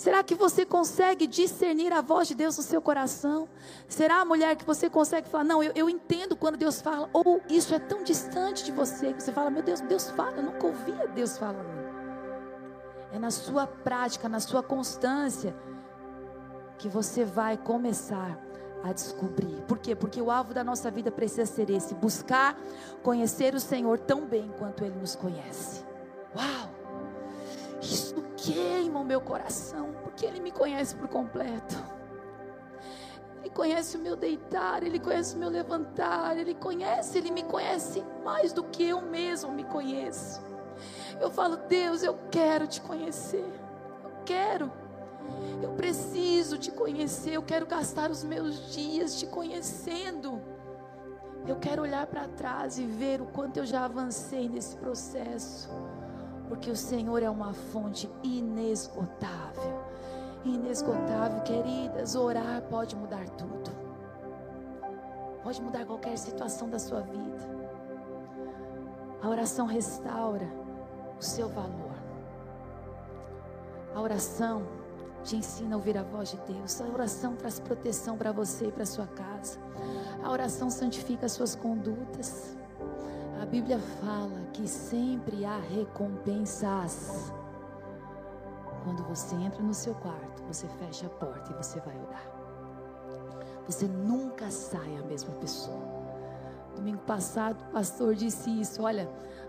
Será 0.00 0.22
que 0.22 0.34
você 0.34 0.64
consegue 0.64 1.26
discernir 1.26 1.92
a 1.92 2.00
voz 2.00 2.26
de 2.26 2.34
Deus 2.34 2.56
no 2.56 2.62
seu 2.62 2.80
coração? 2.80 3.46
Será, 3.86 4.24
mulher, 4.24 4.56
que 4.56 4.64
você 4.64 4.88
consegue 4.88 5.28
falar, 5.28 5.44
não, 5.44 5.62
eu, 5.62 5.72
eu 5.74 5.90
entendo 5.90 6.34
quando 6.34 6.56
Deus 6.56 6.80
fala, 6.80 7.10
ou 7.12 7.42
isso 7.50 7.74
é 7.74 7.78
tão 7.78 8.02
distante 8.02 8.64
de 8.64 8.72
você 8.72 9.12
que 9.12 9.22
você 9.22 9.30
fala, 9.30 9.50
meu 9.50 9.62
Deus, 9.62 9.82
Deus 9.82 10.08
fala, 10.08 10.38
eu 10.38 10.44
nunca 10.44 10.66
ouvia 10.66 11.06
Deus 11.08 11.36
falando. 11.36 11.68
É 13.12 13.18
na 13.18 13.30
sua 13.30 13.66
prática, 13.66 14.26
na 14.26 14.40
sua 14.40 14.62
constância, 14.62 15.54
que 16.78 16.88
você 16.88 17.22
vai 17.22 17.58
começar 17.58 18.38
a 18.82 18.94
descobrir. 18.94 19.60
Por 19.68 19.76
quê? 19.76 19.94
Porque 19.94 20.22
o 20.22 20.30
alvo 20.30 20.54
da 20.54 20.64
nossa 20.64 20.90
vida 20.90 21.10
precisa 21.10 21.44
ser 21.44 21.68
esse: 21.68 21.94
buscar 21.94 22.58
conhecer 23.02 23.54
o 23.54 23.60
Senhor 23.60 23.98
tão 23.98 24.24
bem 24.24 24.50
quanto 24.58 24.82
Ele 24.82 24.98
nos 24.98 25.14
conhece. 25.14 25.84
Uau! 26.34 26.70
Isso 27.82 28.19
queima 28.52 29.00
o 29.00 29.04
meu 29.04 29.20
coração, 29.20 29.92
porque 30.02 30.26
Ele 30.26 30.40
me 30.40 30.50
conhece 30.50 30.94
por 30.94 31.08
completo. 31.08 31.76
Ele 33.40 33.50
conhece 33.50 33.96
o 33.96 34.00
meu 34.00 34.16
deitar, 34.16 34.82
Ele 34.82 34.98
conhece 34.98 35.34
o 35.34 35.38
meu 35.38 35.48
levantar, 35.48 36.36
Ele 36.36 36.54
conhece, 36.54 37.18
Ele 37.18 37.30
me 37.30 37.42
conhece 37.42 38.04
mais 38.24 38.52
do 38.52 38.64
que 38.64 38.84
eu 38.84 39.00
mesmo 39.00 39.52
me 39.52 39.64
conheço. 39.64 40.40
Eu 41.20 41.30
falo, 41.30 41.56
Deus, 41.56 42.02
eu 42.02 42.18
quero 42.30 42.66
te 42.66 42.80
conhecer, 42.80 43.52
eu 44.04 44.10
quero, 44.24 44.72
eu 45.62 45.70
preciso 45.72 46.56
te 46.56 46.70
conhecer, 46.70 47.32
eu 47.34 47.42
quero 47.42 47.66
gastar 47.66 48.10
os 48.10 48.24
meus 48.24 48.72
dias 48.72 49.18
te 49.18 49.26
conhecendo. 49.26 50.40
Eu 51.46 51.56
quero 51.56 51.82
olhar 51.82 52.06
para 52.06 52.28
trás 52.28 52.78
e 52.78 52.84
ver 52.84 53.20
o 53.20 53.26
quanto 53.26 53.56
eu 53.56 53.66
já 53.66 53.84
avancei 53.84 54.48
nesse 54.48 54.76
processo 54.76 55.70
porque 56.50 56.68
o 56.68 56.76
Senhor 56.76 57.22
é 57.22 57.30
uma 57.30 57.54
fonte 57.54 58.10
inesgotável. 58.24 59.84
Inesgotável, 60.44 61.40
queridas, 61.42 62.16
orar 62.16 62.60
pode 62.62 62.96
mudar 62.96 63.24
tudo. 63.30 63.70
Pode 65.44 65.62
mudar 65.62 65.86
qualquer 65.86 66.18
situação 66.18 66.68
da 66.68 66.80
sua 66.80 67.02
vida. 67.02 67.48
A 69.22 69.28
oração 69.28 69.64
restaura 69.64 70.50
o 71.16 71.22
seu 71.22 71.48
valor. 71.48 71.94
A 73.94 74.00
oração 74.00 74.66
te 75.22 75.36
ensina 75.36 75.76
a 75.76 75.78
ouvir 75.78 75.96
a 75.96 76.02
voz 76.02 76.30
de 76.30 76.52
Deus. 76.52 76.80
A 76.80 76.84
oração 76.86 77.36
traz 77.36 77.60
proteção 77.60 78.18
para 78.18 78.32
você 78.32 78.66
e 78.66 78.72
para 78.72 78.84
sua 78.84 79.06
casa. 79.06 79.56
A 80.20 80.28
oração 80.32 80.68
santifica 80.68 81.26
as 81.26 81.32
suas 81.32 81.54
condutas. 81.54 82.56
A 83.40 83.46
Bíblia 83.46 83.78
fala 83.78 84.38
que 84.52 84.68
sempre 84.68 85.46
há 85.46 85.56
recompensas. 85.56 87.32
Quando 88.84 89.02
você 89.04 89.34
entra 89.34 89.62
no 89.62 89.72
seu 89.72 89.94
quarto, 89.94 90.42
você 90.42 90.68
fecha 90.68 91.06
a 91.06 91.08
porta 91.08 91.50
e 91.50 91.54
você 91.54 91.80
vai 91.80 91.98
orar. 91.98 92.30
Você 93.64 93.88
nunca 93.88 94.50
sai 94.50 94.94
a 94.98 95.02
mesma 95.04 95.32
pessoa. 95.36 95.80
Domingo 96.76 96.98
passado, 96.98 97.62
o 97.62 97.72
pastor 97.72 98.14
disse 98.14 98.50
isso: 98.60 98.82
olha, 98.82 99.08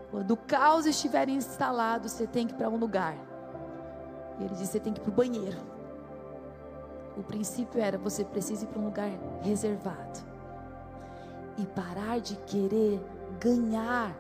quando 0.10 0.32
o 0.32 0.38
caos 0.38 0.86
estiver 0.86 1.28
instalado, 1.28 2.08
você 2.08 2.26
tem 2.26 2.48
que 2.48 2.54
ir 2.54 2.58
para 2.58 2.70
um 2.70 2.78
lugar. 2.78 3.18
E 4.40 4.46
ele 4.46 4.56
disse: 4.56 4.68
você 4.68 4.80
tem 4.80 4.94
que 4.94 5.02
ir 5.02 5.04
para 5.04 5.12
o 5.12 5.16
banheiro. 5.16 5.58
O 7.18 7.24
princípio 7.24 7.82
era: 7.82 7.98
você 7.98 8.24
precisa 8.24 8.64
ir 8.64 8.68
para 8.68 8.80
um 8.80 8.86
lugar 8.86 9.10
reservado. 9.42 10.22
E 11.58 11.66
parar 11.66 12.22
de 12.22 12.38
querer 12.38 13.02
ganhar 13.42 14.16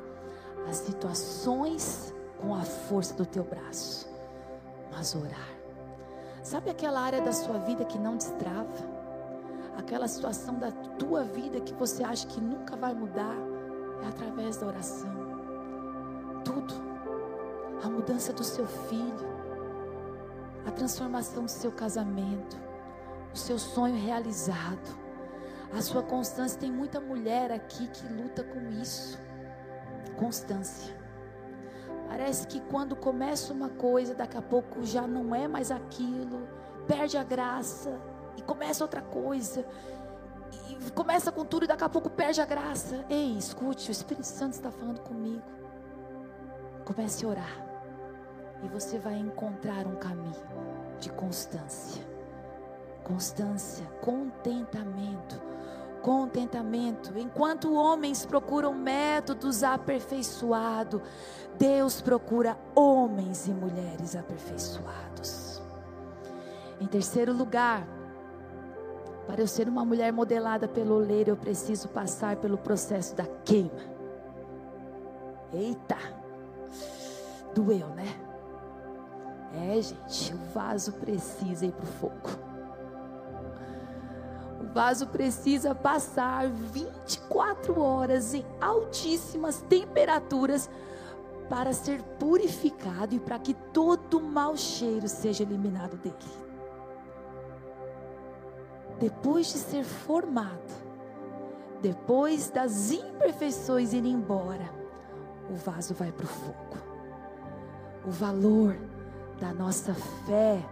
as 0.67 0.78
situações 0.78 2.13
com 2.41 2.53
a 2.55 2.61
força 2.61 3.13
do 3.13 3.26
teu 3.26 3.43
braço, 3.43 4.09
mas 4.91 5.15
orar. 5.15 5.49
Sabe 6.43 6.72
aquela 6.72 6.99
área 6.99 7.22
da 7.22 7.32
sua 7.32 7.59
vida 7.59 7.86
que 7.86 7.99
não 7.99 8.17
destrava? 8.17 8.91
Aquela 9.78 10.07
situação 10.07 10.55
da 10.55 10.72
tua 10.72 11.24
vida 11.24 11.61
que 11.61 11.74
você 11.74 12.03
acha 12.03 12.28
que 12.28 12.41
nunca 12.41 12.76
vai 12.76 12.93
mudar? 12.93 13.36
É 14.03 14.07
através 14.07 14.57
da 14.57 14.67
oração. 14.67 15.11
Tudo. 16.43 16.74
A 17.84 17.89
mudança 17.89 18.34
do 18.34 18.43
seu 18.43 18.67
filho, 18.67 19.28
a 20.67 20.72
transformação 20.72 21.43
do 21.43 21.49
seu 21.49 21.72
casamento, 21.72 22.57
o 23.34 23.38
seu 23.38 23.57
sonho 23.57 23.95
realizado, 23.95 25.01
a 25.74 25.82
sua 25.82 26.03
constância. 26.03 26.59
Tem 26.59 26.72
muita 26.72 26.99
mulher 26.99 27.51
aqui 27.51 27.88
que 27.88 28.05
luta 28.07 28.43
com 28.43 28.69
isso. 28.69 29.19
Constância. 30.17 30.95
Parece 32.07 32.45
que 32.45 32.59
quando 32.59 32.95
começa 32.95 33.53
uma 33.53 33.69
coisa, 33.69 34.13
daqui 34.13 34.38
a 34.38 34.41
pouco 34.41 34.84
já 34.84 35.07
não 35.07 35.34
é 35.34 35.47
mais 35.47 35.72
aquilo, 35.72 36.47
perde 36.86 37.17
a 37.17 37.24
graça 37.24 37.97
e 38.36 38.41
começa 38.41 38.84
outra 38.84 39.01
coisa. 39.01 39.65
E 40.67 40.91
começa 40.91 41.32
com 41.32 41.45
tudo 41.45 41.63
e 41.63 41.67
daqui 41.67 41.84
a 41.84 41.89
pouco 41.89 42.09
perde 42.09 42.41
a 42.41 42.45
graça. 42.45 43.05
Ei, 43.09 43.38
escute, 43.38 43.89
o 43.89 43.93
Espírito 43.93 44.26
Santo 44.26 44.53
está 44.53 44.69
falando 44.69 44.99
comigo. 44.99 45.41
Comece 46.84 47.26
a 47.26 47.30
orar. 47.30 47.65
E 48.61 48.67
você 48.67 48.99
vai 48.99 49.17
encontrar 49.17 49.88
um 49.88 49.95
caminho 49.95 50.36
de 50.99 51.09
constância. 51.11 52.11
Constância, 53.04 53.86
contentamento 54.02 55.52
contentamento. 56.02 57.18
Enquanto 57.18 57.74
homens 57.74 58.26
procuram 58.26 58.74
métodos 58.74 59.64
aperfeiçoados, 59.64 61.02
Deus 61.58 62.02
procura 62.02 62.58
homens 62.76 63.47
e 63.47 63.52
mulheres 63.52 64.16
aperfeiçoados. 64.16 65.62
Em 66.80 66.88
terceiro 66.88 67.32
lugar, 67.32 67.88
para 69.28 69.41
eu 69.41 69.47
ser 69.47 69.70
uma 69.70 69.86
mulher 69.86 70.12
modelada 70.12 70.68
pelo 70.68 70.95
oleiro, 70.95 71.30
eu 71.30 71.38
preciso 71.38 71.88
passar 71.88 72.36
pelo 72.38 72.58
processo 72.58 73.16
da 73.16 73.26
queima. 73.45 73.91
Eita! 75.54 75.97
Doeu, 77.54 77.88
né? 77.89 78.16
É, 79.54 79.82
gente, 79.82 80.34
o 80.34 80.38
vaso 80.54 80.93
precisa 80.93 81.66
ir 81.66 81.74
para 81.74 81.84
o 81.84 81.88
fogo 81.88 82.51
vaso 84.74 85.07
precisa 85.07 85.76
passar 85.76 86.47
24 86.47 87.80
horas 87.80 88.34
em 88.34 88.45
altíssimas 88.59 89.61
temperaturas 89.61 90.69
para 91.49 91.74
ser 91.74 92.01
purificado 92.01 93.13
e 93.13 93.19
para 93.19 93.38
que 93.38 93.53
todo 93.53 94.22
mau 94.22 94.55
cheiro 94.55 95.07
seja 95.07 95.43
eliminado 95.43 95.97
dele. 95.97 96.15
Depois 98.99 99.47
de 99.47 99.57
ser 99.57 99.84
formado, 99.84 100.72
depois 101.82 102.49
das 102.49 102.91
imperfeições 102.91 103.91
irem 103.91 104.13
embora, 104.13 104.69
o 105.49 105.55
vaso 105.55 105.93
vai 105.93 106.11
para 106.11 106.26
o 106.26 106.30
fogo. 106.30 106.78
O 108.05 108.11
valor 108.11 108.78
da 109.39 109.53
nossa 109.53 109.93
fé 109.93 110.63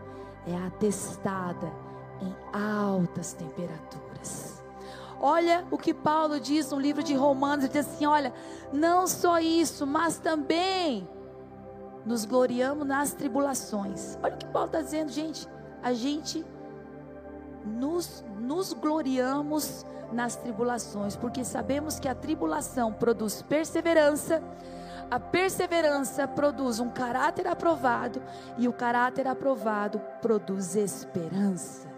é 0.48 0.56
atestada 0.68 1.89
em 2.22 2.36
altas 2.54 3.34
temperaturas. 3.34 4.62
Olha 5.22 5.66
o 5.70 5.78
que 5.78 5.94
Paulo 5.94 6.40
diz 6.40 6.72
no 6.72 6.80
livro 6.80 7.04
de 7.04 7.14
Romanos, 7.14 7.66
ele 7.66 7.74
diz 7.74 7.88
assim: 7.88 8.06
olha, 8.06 8.34
não 8.72 9.06
só 9.06 9.40
isso, 9.40 9.86
mas 9.86 10.18
também 10.18 11.08
nos 12.06 12.24
gloriamos 12.26 12.88
nas 12.88 13.14
tribulações. 13.14 14.18
Olha 14.24 14.36
o 14.36 14.38
que 14.38 14.46
Paulo 14.48 14.68
está 14.68 14.82
dizendo, 14.82 15.12
gente. 15.12 15.48
A 15.84 15.94
gente 15.94 16.46
nos, 17.66 18.24
nos 18.40 18.72
gloriamos 18.74 19.86
nas 20.12 20.36
tribulações, 20.36 21.16
porque 21.16 21.44
sabemos 21.44 22.00
que 22.00 22.08
a 22.08 22.16
tribulação 22.16 22.92
produz 22.92 23.42
perseverança, 23.42 24.42
a 25.12 25.20
perseverança 25.20 26.28
produz 26.28 26.80
um 26.80 26.90
caráter 26.90 27.48
aprovado, 27.48 28.22
e 28.58 28.68
o 28.68 28.74
caráter 28.74 29.28
aprovado 29.28 30.02
produz 30.22 30.76
esperança. 30.76 31.89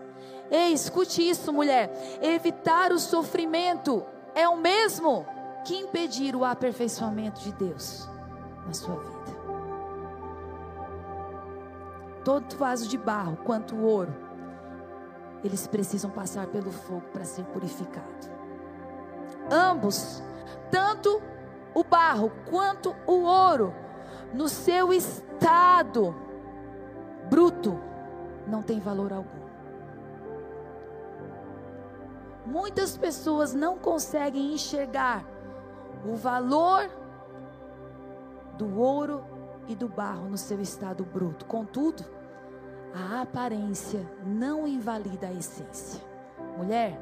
Ei, 0.52 0.74
escute 0.74 1.28
isso, 1.28 1.54
mulher. 1.54 1.90
Evitar 2.22 2.92
o 2.92 3.00
sofrimento 3.00 4.06
é 4.36 4.50
o 4.50 4.58
mesmo 4.58 5.26
que 5.64 5.78
impedir 5.78 6.36
o 6.36 6.44
aperfeiçoamento 6.44 7.40
de 7.40 7.54
Deus 7.54 8.10
na 8.66 8.74
sua 8.74 8.96
vida. 8.96 9.22
Todo 12.26 12.58
vaso 12.58 12.88
de 12.90 12.98
barro 12.98 13.38
quanto 13.46 13.76
o 13.76 13.84
ouro, 13.84 14.14
eles 15.44 15.66
precisam 15.68 16.12
passar 16.12 16.48
pelo 16.48 16.72
fogo 16.72 17.06
para 17.14 17.24
ser 17.24 17.46
purificado. 17.46 18.30
Ambos, 19.50 20.22
tanto 20.70 21.22
o 21.74 21.84
barro 21.84 22.32
quanto 22.50 22.94
o 23.08 23.24
ouro, 23.24 23.74
no 24.34 24.50
seu 24.50 24.94
estado 24.94 26.14
bruto, 27.30 27.80
não 28.46 28.62
tem 28.62 28.80
valor 28.80 29.14
algum. 29.14 29.41
Muitas 32.52 32.98
pessoas 32.98 33.54
não 33.54 33.78
conseguem 33.78 34.54
enxergar 34.54 35.26
o 36.06 36.18
valor 36.18 36.90
do 38.58 38.78
ouro 38.78 39.24
e 39.70 39.76
do 39.76 39.88
barro 39.88 40.28
no 40.28 40.38
seu 40.38 40.60
estado 40.60 41.06
bruto. 41.06 41.46
Contudo, 41.46 42.04
a 42.94 43.22
aparência 43.22 44.06
não 44.26 44.68
invalida 44.68 45.28
a 45.28 45.32
essência. 45.32 46.04
Mulher, 46.58 47.00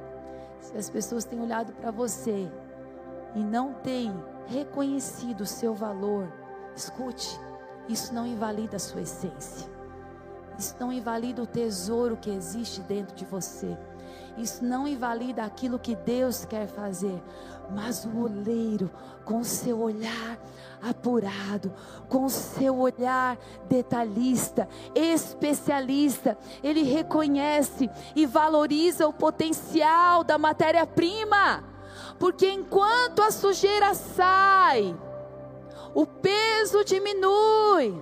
se 0.62 0.78
as 0.78 0.88
pessoas 0.88 1.26
têm 1.26 1.42
olhado 1.42 1.74
para 1.74 1.90
você 1.90 2.48
e 3.34 3.40
não 3.40 3.74
têm 3.74 4.14
reconhecido 4.46 5.42
o 5.42 5.48
seu 5.48 5.74
valor, 5.74 6.32
escute, 6.76 7.40
isso 7.88 8.14
não 8.14 8.28
invalida 8.28 8.76
a 8.76 8.80
sua 8.80 9.02
essência. 9.02 9.68
Isso 10.60 10.76
não 10.80 10.94
invalida 10.94 11.42
o 11.42 11.48
tesouro 11.48 12.18
que 12.18 12.30
existe 12.30 12.82
dentro 12.82 13.16
de 13.16 13.26
você. 13.26 13.76
Isso 14.38 14.64
não 14.64 14.88
invalida 14.88 15.44
aquilo 15.44 15.78
que 15.78 15.96
Deus 15.96 16.46
quer 16.46 16.68
fazer, 16.68 17.22
mas 17.70 18.06
o 18.06 18.24
oleiro, 18.24 18.90
com 19.26 19.44
seu 19.44 19.80
olhar 19.82 20.40
apurado, 20.82 21.74
com 22.08 22.30
seu 22.30 22.80
olhar 22.80 23.38
detalhista, 23.68 24.68
especialista, 24.96 26.38
ele 26.64 26.84
reconhece 26.84 27.90
e 28.16 28.26
valoriza 28.26 29.08
o 29.08 29.14
potencial 29.14 30.24
da 30.24 30.38
matéria-prima, 30.38 31.64
porque 32.18 32.50
enquanto 32.50 33.22
a 33.22 33.32
sujeira 33.32 33.94
sai, 33.94 34.98
o 35.94 36.06
peso 36.06 36.84
diminui, 36.86 38.02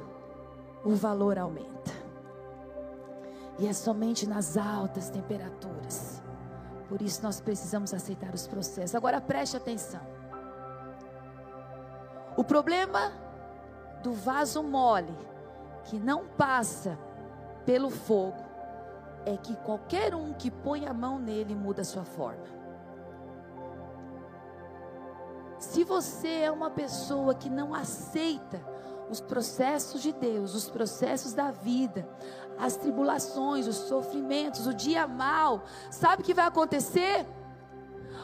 o 0.85 0.91
valor 0.91 1.37
aumenta. 1.39 1.67
E 3.59 3.65
é 3.65 3.73
somente 3.73 4.27
nas 4.27 4.55
altas 4.55 5.09
temperaturas 5.09 5.76
por 6.87 7.01
isso 7.01 7.21
nós 7.21 7.39
precisamos 7.39 7.93
aceitar 7.93 8.33
os 8.33 8.47
processos. 8.47 8.95
Agora 8.95 9.19
preste 9.19 9.57
atenção. 9.57 10.01
O 12.35 12.43
problema 12.43 13.11
do 14.01 14.13
vaso 14.13 14.63
mole 14.63 15.17
que 15.85 15.99
não 15.99 16.27
passa 16.27 16.97
pelo 17.65 17.89
fogo 17.89 18.45
é 19.25 19.35
que 19.35 19.55
qualquer 19.57 20.15
um 20.15 20.33
que 20.33 20.49
põe 20.49 20.85
a 20.85 20.93
mão 20.93 21.19
nele 21.19 21.55
muda 21.55 21.81
a 21.81 21.85
sua 21.85 22.05
forma. 22.05 22.57
Se 25.59 25.83
você 25.83 26.43
é 26.43 26.51
uma 26.51 26.69
pessoa 26.69 27.33
que 27.33 27.49
não 27.49 27.73
aceita 27.73 28.61
os 29.09 29.21
processos 29.21 30.01
de 30.01 30.11
Deus, 30.11 30.53
os 30.53 30.69
processos 30.69 31.33
da 31.33 31.51
vida, 31.51 32.07
as 32.57 32.75
tribulações, 32.75 33.67
os 33.67 33.75
sofrimentos, 33.75 34.67
o 34.67 34.73
dia 34.73 35.07
mal, 35.07 35.63
sabe 35.89 36.21
o 36.21 36.25
que 36.25 36.33
vai 36.33 36.45
acontecer? 36.45 37.25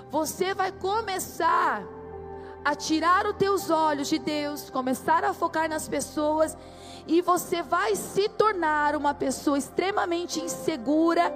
Você 0.09 0.53
vai 0.53 0.71
começar 0.71 1.83
a 2.63 2.75
tirar 2.75 3.25
os 3.25 3.35
teus 3.35 3.69
olhos 3.69 4.07
de 4.07 4.17
Deus, 4.17 4.69
começar 4.69 5.23
a 5.23 5.33
focar 5.33 5.69
nas 5.69 5.87
pessoas 5.87 6.57
e 7.05 7.21
você 7.21 7.61
vai 7.61 7.95
se 7.95 8.29
tornar 8.29 8.95
uma 8.95 9.13
pessoa 9.13 9.57
extremamente 9.57 10.39
insegura, 10.39 11.33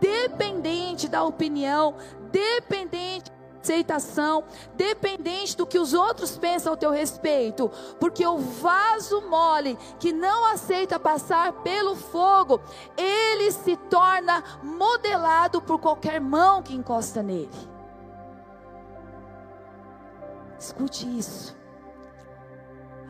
dependente 0.00 1.08
da 1.08 1.22
opinião, 1.22 1.94
dependente 2.30 3.30
aceitação, 3.62 4.44
dependente 4.74 5.56
do 5.56 5.66
que 5.66 5.78
os 5.78 5.92
outros 5.92 6.36
pensam 6.36 6.72
ao 6.72 6.76
teu 6.76 6.90
respeito, 6.90 7.70
porque 7.98 8.26
o 8.26 8.38
vaso 8.38 9.20
mole 9.28 9.78
que 9.98 10.12
não 10.12 10.46
aceita 10.46 10.98
passar 10.98 11.52
pelo 11.62 11.94
fogo, 11.94 12.60
ele 12.96 13.52
se 13.52 13.76
torna 13.76 14.42
modelado 14.62 15.60
por 15.60 15.78
qualquer 15.78 16.20
mão 16.20 16.62
que 16.62 16.74
encosta 16.74 17.22
nele. 17.22 17.50
Escute 20.58 21.06
isso. 21.18 21.56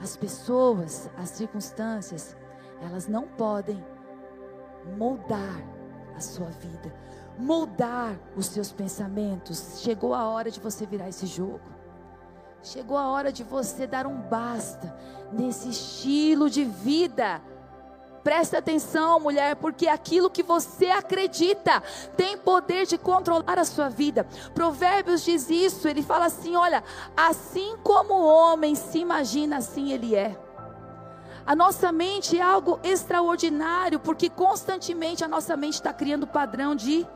As 0.03 0.17
pessoas, 0.17 1.11
as 1.17 1.31
circunstâncias, 1.31 2.37
elas 2.81 3.07
não 3.07 3.27
podem 3.27 3.85
moldar 4.97 5.63
a 6.17 6.21
sua 6.21 6.47
vida, 6.47 6.93
moldar 7.39 8.19
os 8.37 8.47
seus 8.47 8.73
pensamentos. 8.73 9.81
Chegou 9.83 10.15
a 10.15 10.25
hora 10.29 10.51
de 10.51 10.61
você 10.61 10.87
virar 10.87 11.09
esse 11.09 11.27
jogo. 11.27 11.61
Chegou 12.63 12.99
a 12.99 13.09
hora 13.09 13.33
de 13.33 13.43
você 13.43 13.87
dar 13.87 14.07
um 14.07 14.21
basta 14.21 14.95
nesse 15.33 15.71
estilo 15.71 16.51
de 16.51 16.65
vida. 16.65 17.41
Presta 18.23 18.59
atenção, 18.59 19.19
mulher, 19.19 19.57
porque 19.57 19.89
aquilo 19.89 20.29
que 20.29 20.43
você 20.43 20.87
acredita 20.91 21.83
tem 22.17 22.37
poder 22.37 22.85
de 22.85 22.99
controlar 22.99 23.59
a 23.59 23.65
sua 23.65 23.89
vida. 23.89 24.27
Provérbios 24.55 25.25
diz 25.25 25.49
isso, 25.49 25.89
ele 25.89 26.03
fala 26.03 26.27
assim: 26.27 26.55
olha, 26.55 26.85
assim 27.17 27.77
como 27.83 28.13
o 28.13 28.27
homem 28.27 28.75
se 28.75 28.99
imagina, 28.99 29.57
assim 29.57 29.91
ele 29.93 30.15
é. 30.15 30.39
A 31.47 31.57
nossa 31.57 31.91
mente 31.91 32.39
é 32.39 32.43
algo 32.43 32.79
extraordinário, 32.83 33.99
porque 33.99 34.29
constantemente 34.29 35.25
a 35.25 35.29
nossa 35.29 35.57
mente 35.57 35.75
está 35.75 35.93
criando 35.93 36.27
padrão 36.27 36.77
de 36.77 37.07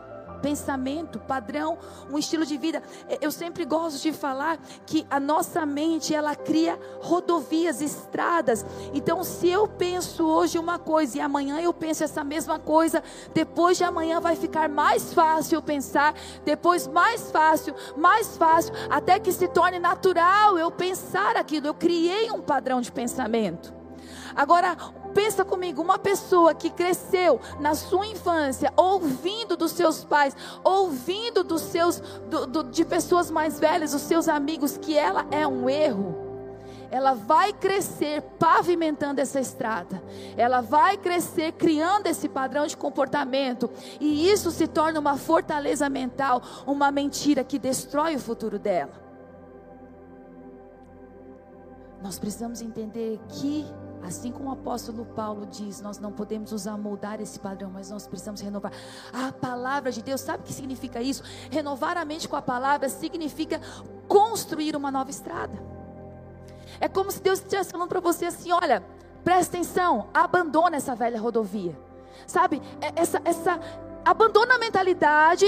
pensamento, 0.45 1.19
padrão, 1.19 1.79
um 2.11 2.19
estilo 2.19 2.45
de 2.45 2.59
vida. 2.59 2.83
Eu 3.19 3.33
sempre 3.33 3.65
gosto 3.65 4.03
de 4.03 4.13
falar 4.13 4.59
que 4.85 5.07
a 5.11 5.19
nossa 5.19 5.65
mente, 5.65 6.15
ela 6.15 6.37
cria 6.37 6.79
rodovias, 7.01 7.81
estradas. 7.81 8.63
Então, 8.93 9.25
se 9.25 9.49
eu 9.49 9.67
penso 9.67 10.27
hoje 10.27 10.59
uma 10.59 10.79
coisa 10.79 11.17
e 11.17 11.21
amanhã 11.23 11.61
eu 11.61 11.73
penso 11.73 12.05
essa 12.05 12.23
mesma 12.23 12.59
coisa, 12.59 13.03
depois 13.33 13.79
de 13.79 13.85
amanhã 13.85 14.21
vai 14.21 14.37
ficar 14.37 14.69
mais 14.69 15.15
fácil 15.15 15.63
pensar, 15.63 16.15
depois 16.45 16.87
mais 16.87 17.31
fácil, 17.31 17.75
mais 17.97 18.37
fácil, 18.37 18.75
até 18.91 19.19
que 19.19 19.33
se 19.33 19.49
torne 19.49 19.79
natural 19.79 20.59
eu 20.59 20.71
pensar 20.71 21.37
aquilo. 21.39 21.69
Eu 21.69 21.75
criei 21.75 22.31
um 22.31 22.43
padrão 22.43 22.83
de 22.83 22.93
pensamento. 22.93 23.73
Agora, 24.37 24.77
pensa 25.15 25.45
comigo, 25.45 25.81
uma 25.81 25.99
pessoa 25.99 26.55
que 26.55 26.69
cresceu 26.69 27.41
na 27.61 27.75
sua 27.75 28.07
infância 28.07 28.73
ouvindo 28.77 29.57
dos 29.57 29.73
seus 29.73 30.05
pais, 30.05 30.37
ouvindo 30.63 31.45
dos 31.45 31.63
seus 31.63 32.01
do, 32.29 32.47
do, 32.47 32.65
de 32.65 32.85
pessoas 32.85 33.31
mais 33.31 33.59
velhas, 33.59 33.95
os 33.95 34.03
seus 34.03 34.29
amigos 34.29 34.77
que 34.77 34.99
ela 34.99 35.25
é 35.31 35.47
um 35.47 35.71
erro. 35.71 36.23
Ela 36.91 37.15
vai 37.15 37.53
crescer 37.53 38.23
pavimentando 38.39 39.21
essa 39.21 39.41
estrada. 39.41 40.01
Ela 40.37 40.61
vai 40.61 40.97
crescer 40.97 41.53
criando 41.53 42.07
esse 42.07 42.29
padrão 42.29 42.67
de 42.67 42.77
comportamento. 42.77 43.69
E 43.99 44.31
isso 44.31 44.51
se 44.53 44.69
torna 44.69 45.01
uma 45.01 45.17
fortaleza 45.17 45.89
mental, 45.89 46.41
uma 46.67 46.93
mentira 46.93 47.43
que 47.43 47.59
destrói 47.59 48.15
o 48.15 48.21
futuro 48.21 48.61
dela. 48.61 48.93
Nós 52.01 52.19
precisamos 52.19 52.61
entender 52.61 53.19
que 53.29 53.67
Assim 54.07 54.31
como 54.31 54.51
o 54.51 54.53
apóstolo 54.53 55.07
Paulo 55.07 55.47
diz, 55.47 55.81
nós 55.81 55.99
não 55.99 56.13
podemos 56.13 56.53
usar 56.53 56.77
moldar 56.77 57.23
esse 57.23 57.41
padrão, 57.41 57.71
mas 57.73 57.91
nós 57.91 58.07
precisamos 58.07 58.41
renovar. 58.43 58.71
A 59.11 59.33
palavra 59.33 59.91
de 59.91 60.03
Deus, 60.03 60.21
sabe 60.21 60.43
o 60.43 60.47
que 60.47 60.53
significa 60.53 61.01
isso? 61.01 61.23
Renovar 61.51 61.97
a 61.97 62.05
mente 62.05 62.29
com 62.29 62.37
a 62.37 62.43
palavra 62.43 62.89
significa 62.91 63.61
construir 64.07 64.77
uma 64.77 64.91
nova 64.91 65.09
estrada. 65.09 65.59
É 66.79 66.87
como 66.87 67.11
se 67.11 67.23
Deus 67.23 67.39
estivesse 67.39 67.71
falando 67.71 67.89
para 67.89 68.01
você 68.01 68.27
assim: 68.27 68.53
olha, 68.53 68.85
presta 69.25 69.57
atenção, 69.57 70.09
abandona 70.13 70.77
essa 70.77 70.95
velha 70.95 71.19
rodovia. 71.19 71.75
Sabe, 72.27 72.61
é, 72.83 73.01
essa, 73.01 73.23
essa, 73.25 73.59
abandona 74.05 74.57
a 74.57 74.59
mentalidade 74.59 75.47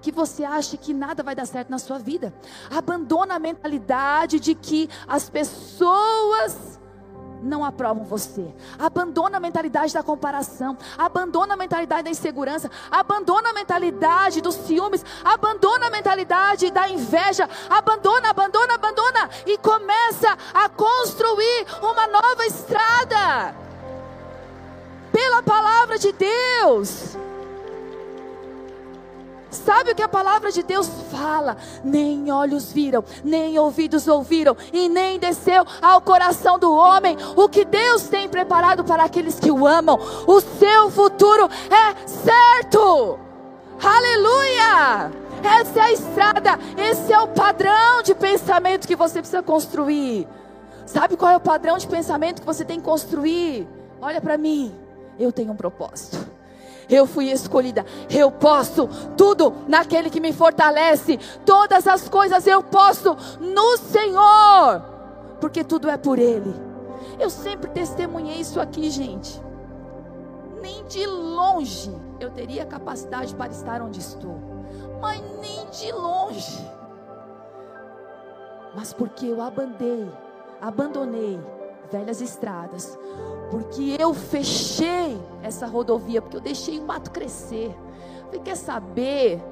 que 0.00 0.10
você 0.10 0.44
acha 0.44 0.76
que 0.76 0.92
nada 0.92 1.22
vai 1.22 1.36
dar 1.36 1.46
certo 1.46 1.70
na 1.70 1.78
sua 1.78 1.98
vida. 1.98 2.34
Abandona 2.68 3.36
a 3.36 3.38
mentalidade 3.38 4.40
de 4.40 4.54
que 4.56 4.88
as 5.06 5.28
pessoas 5.28 6.69
não 7.42 7.64
aprovam 7.64 8.04
você. 8.04 8.46
Abandona 8.78 9.36
a 9.36 9.40
mentalidade 9.40 9.94
da 9.94 10.02
comparação, 10.02 10.76
abandona 10.96 11.54
a 11.54 11.56
mentalidade 11.56 12.04
da 12.04 12.10
insegurança, 12.10 12.70
abandona 12.90 13.50
a 13.50 13.52
mentalidade 13.52 14.40
dos 14.40 14.54
ciúmes, 14.54 15.04
abandona 15.24 15.86
a 15.86 15.90
mentalidade 15.90 16.70
da 16.70 16.88
inveja, 16.88 17.48
abandona, 17.68 18.30
abandona, 18.30 18.74
abandona 18.74 19.30
e 19.46 19.58
começa 19.58 20.36
a 20.52 20.68
construir 20.68 21.66
uma 21.82 22.06
nova 22.06 22.46
estrada. 22.46 23.54
Pela 25.12 25.42
palavra 25.42 25.98
de 25.98 26.12
Deus. 26.12 27.16
Sabe 29.50 29.90
o 29.90 29.94
que 29.94 30.02
a 30.02 30.08
palavra 30.08 30.52
de 30.52 30.62
Deus 30.62 30.88
fala? 31.10 31.56
Nem 31.82 32.30
olhos 32.30 32.72
viram, 32.72 33.04
nem 33.24 33.58
ouvidos 33.58 34.06
ouviram, 34.06 34.56
e 34.72 34.88
nem 34.88 35.18
desceu 35.18 35.64
ao 35.82 36.00
coração 36.00 36.58
do 36.58 36.72
homem 36.72 37.16
o 37.36 37.48
que 37.48 37.64
Deus 37.64 38.04
tem 38.04 38.28
preparado 38.28 38.84
para 38.84 39.04
aqueles 39.04 39.40
que 39.40 39.50
o 39.50 39.66
amam. 39.66 39.98
O 40.26 40.40
seu 40.40 40.90
futuro 40.90 41.48
é 41.70 42.06
certo. 42.06 43.18
Aleluia! 43.82 45.10
Essa 45.42 45.80
é 45.80 45.82
a 45.82 45.92
estrada, 45.92 46.58
esse 46.76 47.12
é 47.12 47.18
o 47.18 47.28
padrão 47.28 48.02
de 48.02 48.14
pensamento 48.14 48.86
que 48.86 48.94
você 48.94 49.20
precisa 49.20 49.42
construir. 49.42 50.28
Sabe 50.84 51.16
qual 51.16 51.32
é 51.32 51.36
o 51.36 51.40
padrão 51.40 51.78
de 51.78 51.86
pensamento 51.86 52.40
que 52.40 52.46
você 52.46 52.64
tem 52.64 52.78
que 52.78 52.84
construir? 52.84 53.66
Olha 54.02 54.20
para 54.20 54.36
mim, 54.36 54.74
eu 55.18 55.32
tenho 55.32 55.52
um 55.52 55.56
propósito 55.56 56.39
eu 56.90 57.06
fui 57.06 57.30
escolhida, 57.30 57.86
eu 58.10 58.30
posso 58.30 58.88
tudo 59.16 59.54
naquele 59.68 60.10
que 60.10 60.20
me 60.20 60.32
fortalece, 60.32 61.18
todas 61.44 61.86
as 61.86 62.08
coisas 62.08 62.46
eu 62.46 62.62
posso 62.62 63.16
no 63.40 63.76
Senhor, 63.76 64.82
porque 65.40 65.62
tudo 65.62 65.88
é 65.88 65.96
por 65.96 66.18
Ele. 66.18 66.54
Eu 67.18 67.30
sempre 67.30 67.70
testemunhei 67.70 68.40
isso 68.40 68.60
aqui, 68.60 68.90
gente. 68.90 69.40
Nem 70.60 70.84
de 70.84 71.06
longe 71.06 71.94
eu 72.18 72.30
teria 72.30 72.66
capacidade 72.66 73.34
para 73.34 73.50
estar 73.50 73.80
onde 73.80 74.00
estou, 74.00 74.38
mas 75.00 75.20
nem 75.40 75.66
de 75.70 75.92
longe. 75.92 76.66
Mas 78.74 78.92
porque 78.92 79.26
eu 79.26 79.40
abandei, 79.40 80.08
abandonei 80.60 81.40
velhas 81.90 82.20
estradas, 82.20 82.98
porque 83.50 83.96
eu 83.98 84.14
fechei 84.14 85.20
essa 85.42 85.66
rodovia, 85.66 86.22
porque 86.22 86.36
eu 86.36 86.40
deixei 86.40 86.78
o 86.78 86.86
mato 86.86 87.10
crescer. 87.10 87.74
Falei, 88.26 88.40
quer 88.40 88.56
saber? 88.56 89.42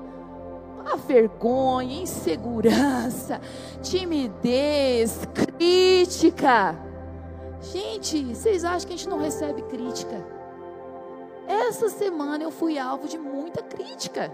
A 0.90 0.96
vergonha, 0.96 2.02
insegurança, 2.02 3.40
timidez, 3.82 5.20
crítica. 5.34 6.76
Gente, 7.60 8.34
vocês 8.34 8.64
acham 8.64 8.86
que 8.88 8.94
a 8.94 8.96
gente 8.96 9.08
não 9.08 9.18
recebe 9.18 9.62
crítica? 9.62 10.24
Essa 11.46 11.88
semana 11.88 12.44
eu 12.44 12.50
fui 12.50 12.78
alvo 12.78 13.08
de 13.08 13.18
muita 13.18 13.62
crítica. 13.62 14.30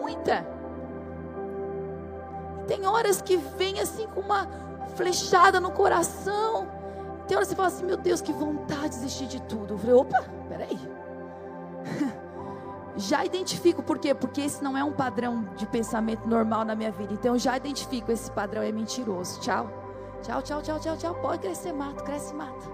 Muita. 0.00 0.44
Tem 2.66 2.86
horas 2.86 3.22
que 3.22 3.36
vem 3.36 3.78
assim 3.78 4.06
com 4.08 4.20
uma 4.20 4.48
flechada 4.96 5.60
no 5.60 5.70
coração. 5.70 6.81
Tem 7.32 7.36
hora 7.38 7.46
que 7.46 7.50
você 7.52 7.56
fala 7.56 7.68
assim, 7.68 7.86
meu 7.86 7.96
Deus, 7.96 8.20
que 8.20 8.30
vontade 8.30 8.82
de 8.82 8.88
desistir 8.90 9.26
de 9.26 9.40
tudo. 9.40 9.72
Eu 9.72 9.78
falei, 9.78 9.94
opa, 9.94 10.22
peraí. 10.50 10.78
Já 12.94 13.24
identifico, 13.24 13.82
por 13.82 13.98
quê? 13.98 14.12
Porque 14.14 14.42
esse 14.42 14.62
não 14.62 14.76
é 14.76 14.84
um 14.84 14.92
padrão 14.92 15.48
de 15.56 15.64
pensamento 15.64 16.28
normal 16.28 16.62
na 16.62 16.74
minha 16.74 16.92
vida. 16.92 17.14
Então 17.14 17.38
já 17.38 17.56
identifico, 17.56 18.12
esse 18.12 18.30
padrão 18.30 18.60
é 18.60 18.70
mentiroso. 18.70 19.40
Tchau. 19.40 19.66
Tchau, 20.20 20.42
tchau, 20.42 20.60
tchau, 20.60 20.78
tchau, 20.78 20.96
tchau. 20.98 21.14
Pode 21.22 21.38
crescer 21.38 21.72
mato, 21.72 22.04
cresce 22.04 22.34
mato. 22.34 22.70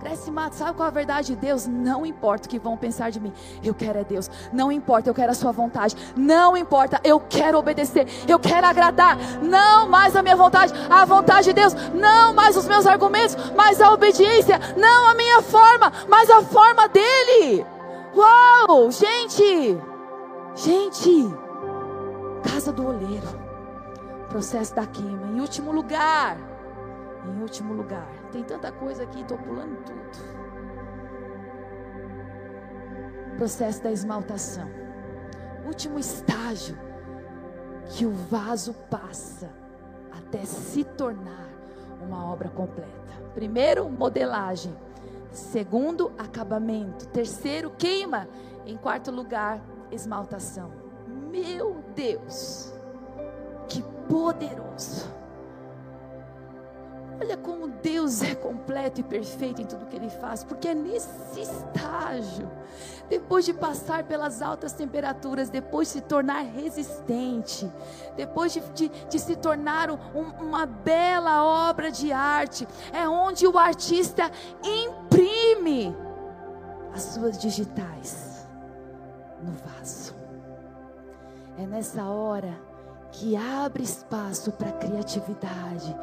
Cresce 0.00 0.30
mato. 0.30 0.56
Sabe 0.56 0.74
qual 0.74 0.86
é 0.86 0.90
a 0.90 0.94
verdade 0.94 1.28
de 1.28 1.36
Deus? 1.36 1.66
Não 1.66 2.06
importa 2.06 2.46
o 2.46 2.50
que 2.50 2.58
vão 2.58 2.74
pensar 2.74 3.10
de 3.10 3.20
mim. 3.20 3.32
Eu 3.62 3.74
quero 3.74 3.98
é 3.98 4.04
Deus. 4.04 4.30
Não 4.50 4.72
importa, 4.72 5.10
eu 5.10 5.14
quero 5.14 5.30
a 5.30 5.34
sua 5.34 5.52
vontade. 5.52 5.94
Não 6.16 6.56
importa, 6.56 6.98
eu 7.04 7.20
quero 7.20 7.58
obedecer. 7.58 8.06
Eu 8.26 8.38
quero 8.38 8.66
agradar. 8.66 9.18
Não 9.42 9.86
mais 9.86 10.16
a 10.16 10.22
minha 10.22 10.36
vontade, 10.36 10.72
a 10.88 11.04
vontade 11.04 11.48
de 11.48 11.52
Deus. 11.52 11.74
Não 11.92 12.32
mais 12.32 12.56
os 12.56 12.66
meus 12.66 12.86
argumentos, 12.86 13.36
mas 13.54 13.78
a 13.80 13.92
obediência. 13.92 14.58
Não 14.74 15.08
a 15.08 15.14
minha 15.14 15.42
forma, 15.42 15.92
mas 16.08 16.30
a 16.30 16.40
forma 16.42 16.88
dele. 16.88 17.66
Uau, 18.16 18.90
gente. 18.90 19.78
Gente. 20.54 21.30
Casa 22.50 22.72
do 22.72 22.86
oleiro. 22.86 23.28
Processo 24.30 24.74
da 24.74 24.86
queima. 24.86 25.26
Em 25.26 25.40
último 25.40 25.72
lugar. 25.72 26.38
Em 27.26 27.42
último 27.42 27.74
lugar 27.74 28.19
tem 28.30 28.42
tanta 28.44 28.72
coisa 28.72 29.02
aqui, 29.02 29.20
estou 29.20 29.38
pulando 29.38 29.76
tudo. 29.84 30.00
Processo 33.36 33.82
da 33.82 33.90
esmaltação. 33.90 34.68
Último 35.66 35.98
estágio 35.98 36.76
que 37.86 38.06
o 38.06 38.12
vaso 38.12 38.74
passa 38.90 39.50
até 40.10 40.44
se 40.44 40.84
tornar 40.84 41.48
uma 42.02 42.30
obra 42.30 42.48
completa. 42.48 42.90
Primeiro, 43.34 43.88
modelagem. 43.88 44.74
Segundo, 45.30 46.12
acabamento. 46.18 47.06
Terceiro, 47.08 47.70
queima. 47.70 48.28
Em 48.66 48.76
quarto 48.76 49.10
lugar, 49.10 49.60
esmaltação. 49.90 50.70
Meu 51.30 51.84
Deus, 51.94 52.72
que 53.68 53.82
poderoso! 54.08 55.19
Olha 57.20 57.36
como 57.36 57.68
Deus 57.68 58.22
é 58.22 58.34
completo 58.34 59.00
e 59.00 59.04
perfeito 59.04 59.60
em 59.60 59.66
tudo 59.66 59.84
que 59.84 59.94
Ele 59.94 60.08
faz, 60.08 60.42
porque 60.42 60.68
é 60.68 60.74
nesse 60.74 61.38
estágio, 61.38 62.50
depois 63.10 63.44
de 63.44 63.52
passar 63.52 64.04
pelas 64.04 64.40
altas 64.40 64.72
temperaturas, 64.72 65.50
depois 65.50 65.88
de 65.88 65.94
se 65.94 66.00
tornar 66.00 66.40
resistente, 66.42 67.70
depois 68.16 68.54
de, 68.54 68.60
de, 68.70 68.88
de 68.88 69.18
se 69.18 69.36
tornar 69.36 69.90
um, 69.90 69.98
uma 70.40 70.64
bela 70.64 71.44
obra 71.68 71.92
de 71.92 72.10
arte, 72.10 72.66
é 72.90 73.06
onde 73.06 73.46
o 73.46 73.58
artista 73.58 74.30
imprime 74.62 75.94
as 76.94 77.02
suas 77.02 77.38
digitais 77.38 78.48
no 79.42 79.52
vaso. 79.52 80.14
É 81.58 81.66
nessa 81.66 82.04
hora 82.04 82.58
que 83.12 83.36
abre 83.36 83.82
espaço 83.82 84.52
para 84.52 84.70
a 84.70 84.72
criatividade 84.72 85.94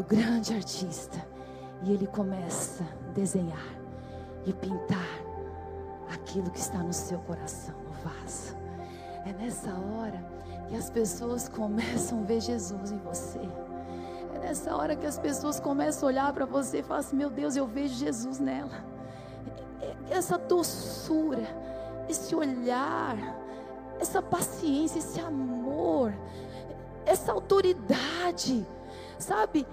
do 0.00 0.04
grande 0.04 0.54
artista 0.54 1.18
e 1.82 1.92
ele 1.92 2.06
começa 2.06 2.82
a 2.82 3.12
desenhar 3.12 3.66
e 4.46 4.52
pintar 4.54 5.20
aquilo 6.10 6.50
que 6.50 6.58
está 6.58 6.78
no 6.78 6.92
seu 6.92 7.18
coração, 7.18 7.74
no 7.84 7.92
vaso. 8.02 8.56
É 9.26 9.32
nessa 9.34 9.68
hora 9.68 10.24
que 10.68 10.74
as 10.74 10.88
pessoas 10.88 11.50
começam 11.50 12.20
a 12.20 12.22
ver 12.22 12.40
Jesus 12.40 12.90
em 12.90 12.96
você. 12.96 13.40
É 14.34 14.38
nessa 14.38 14.74
hora 14.74 14.96
que 14.96 15.04
as 15.04 15.18
pessoas 15.18 15.60
começam 15.60 16.08
a 16.08 16.12
olhar 16.12 16.32
para 16.32 16.46
você 16.46 16.78
e 16.78 16.82
falam 16.82 17.00
assim: 17.00 17.16
Meu 17.16 17.28
Deus, 17.28 17.54
eu 17.54 17.66
vejo 17.66 17.94
Jesus 17.94 18.38
nela. 18.38 18.82
Essa 20.08 20.38
doçura, 20.38 21.46
esse 22.08 22.34
olhar, 22.34 23.18
essa 24.00 24.22
paciência, 24.22 24.98
esse 24.98 25.20
amor, 25.20 26.14
essa 27.04 27.32
autoridade, 27.32 28.66
sabe? 29.20 29.66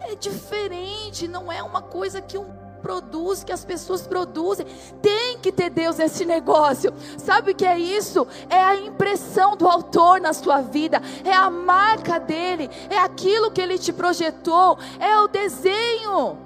É 0.00 0.14
diferente, 0.14 1.26
não 1.26 1.50
é 1.50 1.62
uma 1.62 1.82
coisa 1.82 2.20
que 2.20 2.36
um 2.36 2.64
produz, 2.84 3.42
que 3.42 3.50
as 3.50 3.64
pessoas 3.64 4.06
produzem. 4.06 4.66
Tem 5.00 5.38
que 5.38 5.50
ter 5.50 5.70
Deus 5.70 5.96
nesse 5.96 6.26
negócio. 6.26 6.92
Sabe 7.16 7.52
o 7.52 7.54
que 7.54 7.64
é 7.64 7.78
isso? 7.78 8.26
É 8.50 8.62
a 8.62 8.76
impressão 8.76 9.56
do 9.56 9.66
autor 9.66 10.20
na 10.20 10.34
sua 10.34 10.60
vida, 10.60 11.00
é 11.24 11.32
a 11.32 11.48
marca 11.48 12.20
dele, 12.20 12.68
é 12.90 12.98
aquilo 12.98 13.50
que 13.50 13.60
ele 13.62 13.78
te 13.78 13.90
projetou, 13.90 14.78
é 15.00 15.18
o 15.18 15.26
desenho, 15.26 16.36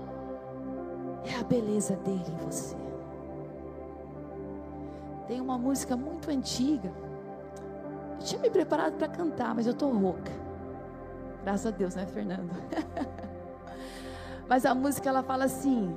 é 1.24 1.40
a 1.40 1.42
beleza 1.42 1.96
dele 1.96 2.24
em 2.28 2.36
você. 2.46 2.76
Tem 5.26 5.40
uma 5.40 5.58
música 5.58 5.96
muito 5.96 6.30
antiga. 6.30 6.90
Eu 8.20 8.24
tinha 8.24 8.40
me 8.40 8.48
preparado 8.48 8.94
para 8.94 9.08
cantar, 9.08 9.54
mas 9.54 9.66
eu 9.66 9.74
tô 9.74 9.88
rouca. 9.88 10.47
Graças 11.42 11.66
a 11.66 11.70
Deus, 11.70 11.94
né, 11.94 12.06
Fernando? 12.06 12.50
Mas 14.48 14.64
a 14.64 14.74
música 14.74 15.08
ela 15.08 15.22
fala 15.22 15.44
assim: 15.44 15.94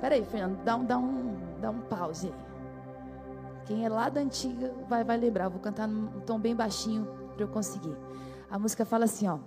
Peraí, 0.00 0.24
Fernando, 0.24 0.62
dá 0.64 0.76
um, 0.76 0.84
dá 0.84 0.98
um, 0.98 1.36
dá 1.60 1.70
um 1.70 1.80
pause 1.80 2.26
aí. 2.28 2.34
Quem 3.66 3.84
é 3.84 3.88
lá 3.88 4.08
da 4.08 4.20
antiga 4.20 4.72
vai, 4.88 5.02
vai 5.02 5.16
lembrar. 5.16 5.48
Vou 5.48 5.60
cantar 5.60 5.88
num 5.88 6.20
tom 6.20 6.38
bem 6.38 6.54
baixinho 6.54 7.04
para 7.34 7.44
eu 7.44 7.48
conseguir. 7.48 7.96
A 8.50 8.58
música 8.58 8.84
fala 8.84 9.06
assim, 9.06 9.26
ó. 9.26 9.38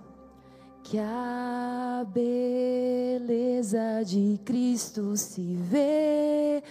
Que 0.82 0.98
a 0.98 2.04
beleza 2.08 4.02
de 4.04 4.40
Cristo 4.44 5.14
se 5.16 5.54
veja 5.54 6.64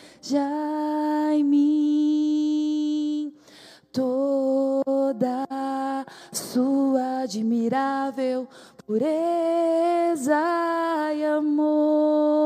em 1.34 1.44
mim, 1.44 3.34
toda 5.10 6.06
sua 6.32 7.22
admirável 7.24 8.48
pureza 8.86 10.36
e 11.16 11.26
amor. 11.26 12.40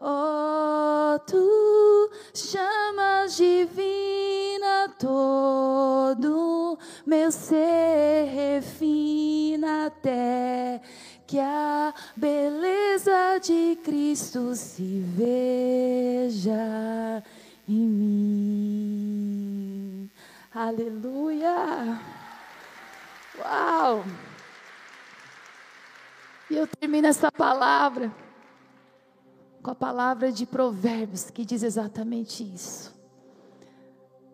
Oh, 0.00 1.18
tu 1.26 2.10
chamas 2.34 3.36
divina 3.36 4.88
todo 4.98 6.78
meu 7.06 7.30
ser 7.32 8.26
refina 8.34 9.86
até 9.86 10.80
que 11.26 11.38
a 11.38 11.94
beleza 12.16 13.38
de 13.42 13.78
Cristo 13.82 14.54
se 14.54 15.00
veja 15.16 16.52
em 17.68 17.86
mim. 17.86 18.49
Aleluia! 20.52 22.00
Uau! 23.38 24.02
E 26.50 26.56
eu 26.56 26.66
termino 26.66 27.06
essa 27.06 27.30
palavra 27.30 28.12
com 29.62 29.70
a 29.70 29.74
palavra 29.76 30.32
de 30.32 30.44
Provérbios 30.44 31.30
que 31.30 31.44
diz 31.44 31.62
exatamente 31.62 32.42
isso. 32.42 32.92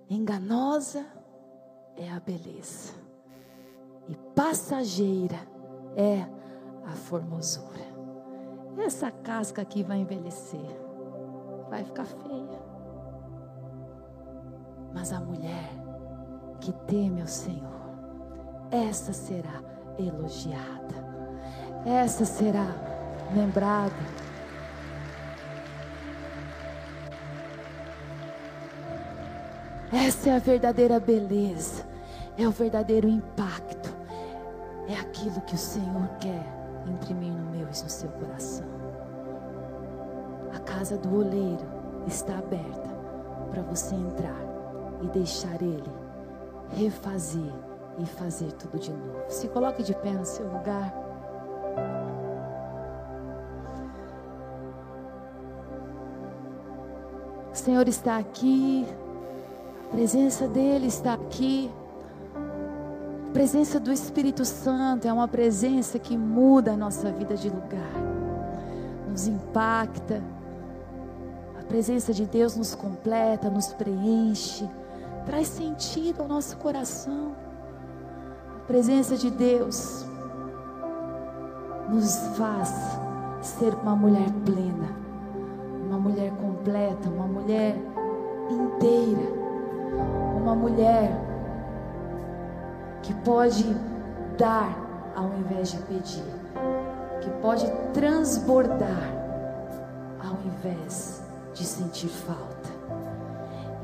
Enganosa 0.08 1.04
é 1.96 2.10
a 2.10 2.18
beleza, 2.18 2.94
e 4.08 4.14
passageira 4.34 5.46
é 5.96 6.26
a 6.86 6.92
formosura. 6.92 7.84
Essa 8.78 9.10
casca 9.10 9.60
aqui 9.60 9.82
vai 9.82 9.98
envelhecer, 9.98 10.80
vai 11.68 11.84
ficar 11.84 12.06
feia. 12.06 12.62
Mas 14.94 15.12
a 15.12 15.20
mulher 15.20 15.85
que 16.60 16.72
teme 16.72 17.20
ao 17.20 17.26
Senhor, 17.26 17.90
essa 18.70 19.12
será 19.12 19.62
elogiada 19.98 21.06
essa 21.86 22.24
será 22.24 22.66
lembrada. 23.32 23.94
Essa 29.92 30.30
é 30.30 30.34
a 30.34 30.40
verdadeira 30.40 30.98
beleza, 30.98 31.84
é 32.36 32.46
o 32.46 32.50
verdadeiro 32.50 33.08
impacto, 33.08 33.94
é 34.88 34.96
aquilo 34.98 35.40
que 35.42 35.54
o 35.54 35.58
Senhor 35.58 36.08
quer 36.18 36.44
imprimir 36.88 37.32
no 37.32 37.50
meu 37.52 37.62
e 37.62 37.66
no 37.66 37.74
seu 37.74 38.08
coração. 38.10 38.66
A 40.52 40.58
casa 40.58 40.98
do 40.98 41.20
oleiro 41.20 41.66
está 42.08 42.36
aberta 42.36 42.90
para 43.48 43.62
você 43.62 43.94
entrar 43.94 44.40
e 45.02 45.06
deixar 45.08 45.62
Ele 45.62 46.05
refazer 46.74 47.52
e 47.98 48.06
fazer 48.06 48.52
tudo 48.52 48.78
de 48.78 48.90
novo. 48.90 49.24
Se 49.28 49.48
coloque 49.48 49.82
de 49.82 49.94
pé 49.94 50.12
no 50.12 50.24
seu 50.24 50.46
lugar. 50.46 50.94
O 57.52 57.56
Senhor 57.56 57.88
está 57.88 58.18
aqui, 58.18 58.86
a 59.86 59.94
presença 59.94 60.46
dEle 60.46 60.86
está 60.86 61.14
aqui. 61.14 61.70
A 63.28 63.32
presença 63.32 63.78
do 63.78 63.92
Espírito 63.92 64.44
Santo 64.44 65.06
é 65.06 65.12
uma 65.12 65.28
presença 65.28 65.98
que 65.98 66.16
muda 66.16 66.72
a 66.72 66.76
nossa 66.76 67.10
vida 67.10 67.34
de 67.34 67.48
lugar, 67.50 67.92
nos 69.08 69.26
impacta. 69.26 70.22
A 71.58 71.62
presença 71.64 72.12
de 72.12 72.24
Deus 72.24 72.56
nos 72.56 72.74
completa, 72.74 73.50
nos 73.50 73.72
preenche, 73.72 74.68
traz 75.26 75.48
sentido 75.48 76.22
ao 76.22 76.28
nosso 76.28 76.56
coração. 76.56 77.32
A 78.56 78.66
presença 78.66 79.16
de 79.16 79.30
Deus 79.30 80.06
nos 81.88 82.16
faz 82.36 82.72
ser 83.42 83.74
uma 83.74 83.94
mulher 83.94 84.28
plena, 84.44 84.88
uma 85.84 85.98
mulher 85.98 86.32
completa, 86.32 87.08
uma 87.08 87.26
mulher 87.26 87.76
inteira, 88.50 89.32
uma 90.36 90.54
mulher 90.54 91.10
que 93.02 93.12
pode 93.14 93.64
dar 94.38 94.74
ao 95.14 95.32
invés 95.38 95.72
de 95.72 95.78
pedir, 95.78 96.24
que 97.20 97.30
pode 97.40 97.70
transbordar 97.92 99.12
ao 100.18 100.36
invés 100.44 101.22
de 101.54 101.64
sentir 101.64 102.08
falta. 102.08 102.75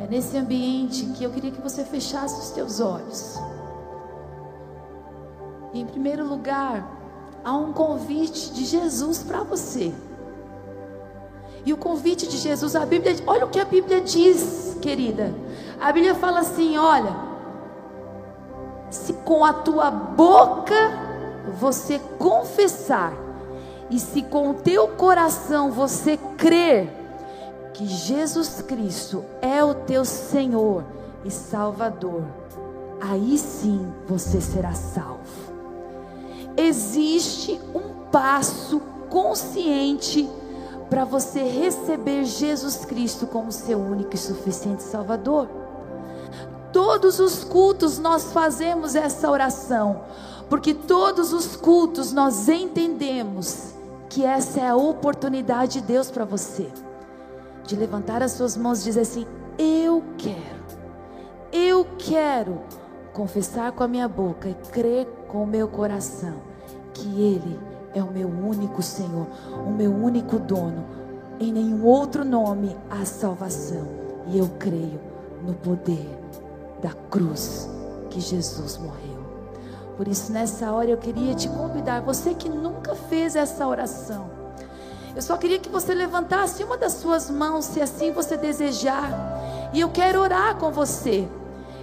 É 0.00 0.06
nesse 0.06 0.36
ambiente 0.36 1.06
que 1.06 1.24
eu 1.24 1.30
queria 1.30 1.50
que 1.50 1.60
você 1.60 1.84
fechasse 1.84 2.40
os 2.40 2.50
teus 2.50 2.80
olhos. 2.80 3.38
E, 5.72 5.80
em 5.80 5.86
primeiro 5.86 6.26
lugar, 6.26 6.86
há 7.44 7.52
um 7.52 7.72
convite 7.72 8.52
de 8.52 8.64
Jesus 8.64 9.22
para 9.22 9.42
você. 9.42 9.92
E 11.64 11.72
o 11.72 11.76
convite 11.76 12.26
de 12.26 12.36
Jesus, 12.38 12.74
a 12.74 12.84
Bíblia, 12.84 13.16
olha 13.26 13.46
o 13.46 13.50
que 13.50 13.60
a 13.60 13.64
Bíblia 13.64 14.00
diz, 14.00 14.76
querida. 14.82 15.32
A 15.80 15.92
Bíblia 15.92 16.14
fala 16.14 16.40
assim: 16.40 16.76
olha, 16.76 17.14
se 18.90 19.12
com 19.12 19.44
a 19.44 19.52
tua 19.52 19.90
boca 19.90 20.74
você 21.58 22.00
confessar, 22.18 23.12
e 23.88 23.98
se 23.98 24.22
com 24.22 24.50
o 24.50 24.54
teu 24.54 24.88
coração 24.88 25.70
você 25.70 26.16
crer 26.36 27.01
que 27.74 27.86
Jesus 27.86 28.62
Cristo 28.62 29.24
é 29.40 29.62
o 29.64 29.74
teu 29.74 30.04
Senhor 30.04 30.84
e 31.24 31.30
Salvador, 31.30 32.24
aí 33.00 33.38
sim 33.38 33.92
você 34.06 34.40
será 34.40 34.72
salvo 34.72 35.52
existe 36.56 37.60
um 37.74 38.10
passo 38.10 38.80
consciente 39.08 40.28
para 40.88 41.04
você 41.04 41.42
receber 41.42 42.24
Jesus 42.24 42.84
Cristo 42.84 43.26
como 43.26 43.50
seu 43.50 43.78
único 43.78 44.14
e 44.14 44.18
suficiente 44.18 44.82
Salvador. 44.82 45.48
Todos 46.72 47.18
os 47.18 47.44
cultos 47.44 47.98
nós 47.98 48.32
fazemos 48.32 48.94
essa 48.94 49.30
oração, 49.30 50.02
porque 50.48 50.74
todos 50.74 51.32
os 51.32 51.56
cultos 51.56 52.12
nós 52.12 52.48
entendemos 52.48 53.72
que 54.08 54.24
essa 54.24 54.60
é 54.60 54.68
a 54.68 54.76
oportunidade 54.76 55.80
de 55.80 55.86
Deus 55.86 56.10
para 56.10 56.24
você, 56.24 56.70
de 57.64 57.76
levantar 57.76 58.22
as 58.22 58.32
suas 58.32 58.56
mãos 58.56 58.80
e 58.80 58.84
dizer 58.84 59.00
assim: 59.00 59.26
Eu 59.58 60.02
quero, 60.18 60.62
eu 61.52 61.86
quero 61.98 62.60
confessar 63.12 63.72
com 63.72 63.82
a 63.82 63.88
minha 63.88 64.08
boca 64.08 64.48
e 64.48 64.54
crer 64.70 65.06
com 65.28 65.42
o 65.42 65.46
meu 65.46 65.68
coração 65.68 66.34
que 66.92 67.20
Ele 67.20 67.58
é 67.94 68.02
o 68.02 68.10
meu 68.10 68.28
único 68.28 68.82
Senhor, 68.82 69.26
o 69.66 69.70
meu 69.70 69.92
único 69.92 70.38
dono. 70.38 70.84
Em 71.40 71.52
nenhum 71.52 71.84
outro 71.84 72.24
nome 72.24 72.76
há 72.90 73.04
salvação. 73.04 73.86
E 74.28 74.38
eu 74.38 74.48
creio 74.58 75.00
no 75.44 75.54
poder 75.54 76.08
da 76.80 76.92
cruz 77.10 77.68
que 78.08 78.20
Jesus 78.20 78.78
morreu. 78.78 79.22
Por 79.96 80.08
isso, 80.08 80.32
nessa 80.32 80.72
hora, 80.72 80.90
eu 80.90 80.96
queria 80.96 81.34
te 81.34 81.48
convidar, 81.48 82.00
você 82.00 82.34
que 82.34 82.48
nunca 82.48 82.94
fez 82.94 83.36
essa 83.36 83.66
oração, 83.66 84.30
eu 85.14 85.22
só 85.22 85.36
queria 85.36 85.58
que 85.58 85.68
você 85.68 85.94
levantasse 85.94 86.64
uma 86.64 86.76
das 86.76 86.94
suas 86.94 87.30
mãos, 87.30 87.66
se 87.66 87.80
assim 87.80 88.12
você 88.12 88.36
desejar, 88.36 89.10
e 89.72 89.80
eu 89.80 89.90
quero 89.90 90.20
orar 90.20 90.56
com 90.56 90.70
você. 90.70 91.28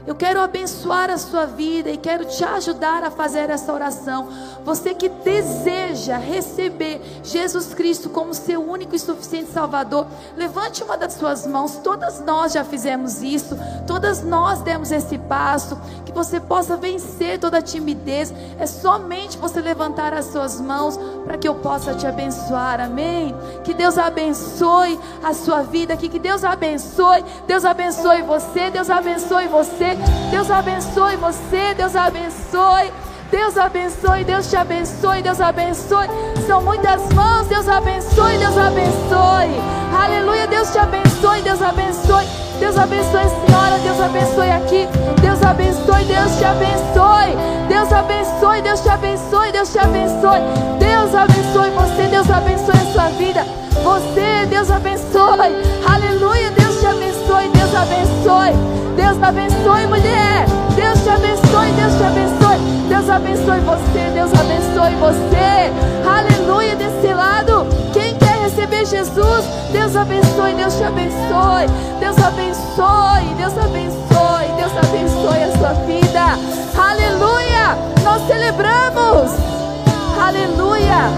Eu 0.08 0.16
quero 0.16 0.42
abençoar 0.42 1.12
a 1.12 1.20
sua 1.20 1.46
vida 1.46 1.90
e 1.92 1.96
quero 1.96 2.26
te 2.26 2.44
ajudar 2.44 3.04
a 3.04 3.12
fazer 3.12 3.50
essa 3.52 3.72
oração. 3.72 4.28
Você 4.66 4.96
que 4.96 5.08
deseja 5.08 6.18
receber 6.18 7.00
Jesus 7.24 7.76
Cristo 7.76 8.10
como 8.10 8.34
seu 8.34 8.60
único 8.60 8.96
e 8.96 9.00
suficiente 9.00 9.52
Salvador, 9.52 10.08
levante 10.36 10.84
uma 10.84 10.98
das 10.98 11.14
suas 11.14 11.46
mãos. 11.46 11.76
Todas 11.84 12.22
nós 12.22 12.54
já 12.54 12.64
fizemos 12.64 13.22
isso, 13.22 13.56
todas 13.86 14.24
nós 14.24 14.62
demos 14.62 14.92
esse 14.92 15.18
passo. 15.18 15.80
Que 16.10 16.16
você 16.16 16.40
possa 16.40 16.76
vencer 16.76 17.38
toda 17.38 17.62
timidez. 17.62 18.34
É 18.58 18.66
somente 18.66 19.38
você 19.38 19.62
levantar 19.62 20.12
as 20.12 20.26
suas 20.26 20.60
mãos 20.60 21.00
para 21.24 21.38
que 21.38 21.48
eu 21.48 21.54
possa 21.54 21.94
te 21.94 22.08
abençoar. 22.08 22.82
Amém? 22.82 23.36
Que 23.64 23.76
Deus 23.76 23.96
abençoe 23.96 25.00
a 25.24 25.36
sua 25.36 25.62
vida 25.62 25.94
aqui. 25.94 26.10
Que 26.10 26.18
Deus 26.18 26.44
abençoe. 26.44 27.24
Deus 27.46 27.64
abençoe 27.64 28.24
você. 28.24 28.72
Deus 28.72 28.90
abençoe 28.90 29.48
você. 29.48 29.96
Deus 30.32 30.50
abençoe 30.50 31.16
você. 31.16 31.76
Deus 31.76 31.96
abençoe. 31.96 32.92
Deus 33.30 33.56
abençoe, 33.60 34.24
Deus 34.24 34.50
te 34.50 34.56
abençoe, 34.56 35.22
Deus 35.22 35.40
abençoe. 35.40 36.08
São 36.48 36.64
muitas 36.64 37.00
mãos, 37.14 37.46
Deus 37.46 37.70
abençoe, 37.70 38.40
Deus 38.40 38.58
abençoe. 38.58 39.54
Aleluia, 40.04 40.48
Deus 40.48 40.72
te 40.72 40.80
abençoe, 40.80 41.44
Deus 41.44 41.62
abençoe. 41.62 42.49
Deus 42.60 42.78
abençoe 42.78 43.22
a 43.22 43.30
senhora, 43.30 43.80
Deus 43.84 44.00
abençoe 44.02 44.52
aqui. 44.52 44.88
Deus 45.22 45.42
abençoe, 45.42 46.04
Deus 46.06 46.38
te 46.38 46.46
abençoe. 46.46 47.38
Deus 47.68 47.94
abençoe, 47.94 48.62
Deus 48.62 48.82
te 48.82 48.90
abençoe, 48.90 49.52
Deus 49.52 49.72
te 49.72 49.80
abençoe. 49.80 50.42
Deus 50.80 51.16
abençoe 51.16 51.70
você, 51.72 52.08
Deus 52.10 52.30
abençoe 52.30 52.76
a 52.76 52.92
sua 52.94 53.10
vida. 53.18 53.46
Você, 53.84 54.46
Deus 54.50 54.70
abençoe. 54.70 55.56
Aleluia, 55.88 56.52
Deus 56.52 56.80
te 56.80 56.86
abençoe, 56.86 57.50
Deus 57.50 57.76
abençoe. 57.76 58.80
Deus 58.96 59.24
abençoe, 59.24 59.88
mulher. 59.88 60.46
Deus 60.76 61.02
te 61.04 61.10
abençoe, 61.10 61.72
Deus 61.72 61.96
te 61.98 62.04
abençoe. 62.04 62.58
Deus 62.90 63.10
abençoe 63.10 63.60
você, 63.62 64.10
Deus 64.14 64.34
abençoe 64.34 64.96
você. 64.96 65.72
Aleluia, 66.08 66.76
desse 66.76 67.14
lado. 67.14 67.66
Quem 67.94 68.09
receber 68.70 68.86
Jesus, 68.86 69.46
Deus 69.72 69.96
abençoe, 69.96 70.54
Deus 70.54 70.76
te 70.76 70.84
abençoe. 70.84 71.68
Deus 72.00 72.18
abençoe, 72.18 73.34
Deus 73.38 73.58
abençoe, 73.58 74.48
Deus 74.56 74.72
abençoe 74.78 75.44
a 75.44 75.58
sua 75.58 75.74
vida. 75.86 76.22
Aleluia, 76.78 77.76
nós 78.04 78.26
celebramos. 78.28 79.32
Aleluia, 80.22 81.10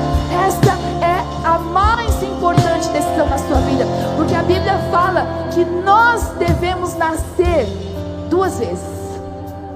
esta 0.47 0.71
é 1.03 1.23
a 1.45 1.57
mais 1.57 2.23
importante 2.23 2.89
decisão 2.89 3.27
na 3.27 3.37
sua 3.37 3.57
vida, 3.61 3.85
porque 4.15 4.33
a 4.33 4.43
Bíblia 4.43 4.77
fala 4.91 5.25
que 5.51 5.65
nós 5.65 6.29
devemos 6.37 6.95
nascer 6.95 7.65
duas 8.29 8.57
vezes. 8.59 9.01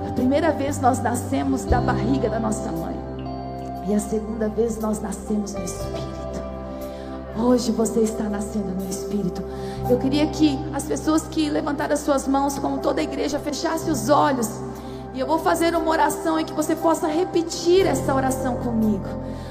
A 0.07 0.13
primeira 0.13 0.51
vez 0.51 0.80
nós 0.80 0.99
nascemos 0.99 1.65
da 1.65 1.82
barriga 1.82 2.30
da 2.30 2.39
nossa 2.39 2.71
mãe, 2.71 2.95
e 3.88 3.93
a 3.93 3.99
segunda 3.99 4.47
vez 4.47 4.80
nós 4.80 5.01
nascemos 5.01 5.53
no 5.53 5.63
Espírito. 5.63 6.24
Hoje 7.38 7.72
você 7.72 8.00
está 8.02 8.24
nascendo 8.24 8.72
no 8.72 8.90
Espírito. 8.90 9.44
Eu 9.90 9.98
queria 9.98 10.28
que 10.28 10.58
as 10.74 10.84
pessoas 10.84 11.24
que 11.28 11.50
levantaram 11.50 11.94
as 11.94 12.00
suas 12.00 12.28
mãos, 12.28 12.58
como 12.58 12.80
toda 12.80 13.02
a 13.02 13.04
igreja, 13.04 13.40
fechasse 13.40 13.92
os 13.92 14.10
olhos. 14.10 14.50
E 15.14 15.20
eu 15.20 15.28
vou 15.28 15.40
fazer 15.40 15.76
uma 15.76 15.90
oração 15.90 16.40
e 16.40 16.44
que 16.44 16.54
você 16.54 16.76
possa 16.76 17.08
repetir 17.08 17.86
essa 17.86 18.14
oração 18.14 18.56
comigo. 18.58 19.06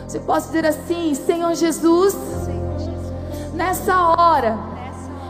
Você 0.06 0.18
pode 0.18 0.46
dizer 0.46 0.66
assim: 0.66 1.14
Senhor 1.14 1.54
Jesus, 1.54 2.16
nessa 3.54 4.08
hora 4.08 4.58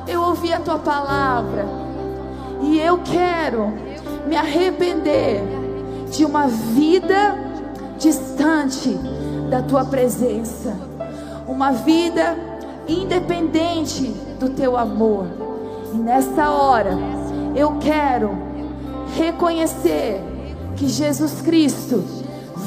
eu 0.06 0.22
ouvi 0.22 0.52
a 0.52 0.60
tua 0.60 0.78
palavra 0.78 1.66
e 2.60 2.78
eu 2.78 2.98
quero 2.98 3.72
me 4.26 4.36
arrepender 4.36 5.42
de 6.10 6.24
uma 6.24 6.46
vida 6.46 7.36
distante 7.98 8.90
da 9.50 9.62
tua 9.62 9.84
presença, 9.84 10.76
uma 11.46 11.72
vida 11.72 12.36
independente 12.88 14.04
do 14.38 14.50
teu 14.50 14.76
amor. 14.76 15.26
E 15.92 15.96
nessa 15.96 16.50
hora 16.50 16.96
eu 17.54 17.78
quero 17.78 18.36
reconhecer 19.16 20.22
que 20.76 20.88
Jesus 20.88 21.40
Cristo 21.40 22.04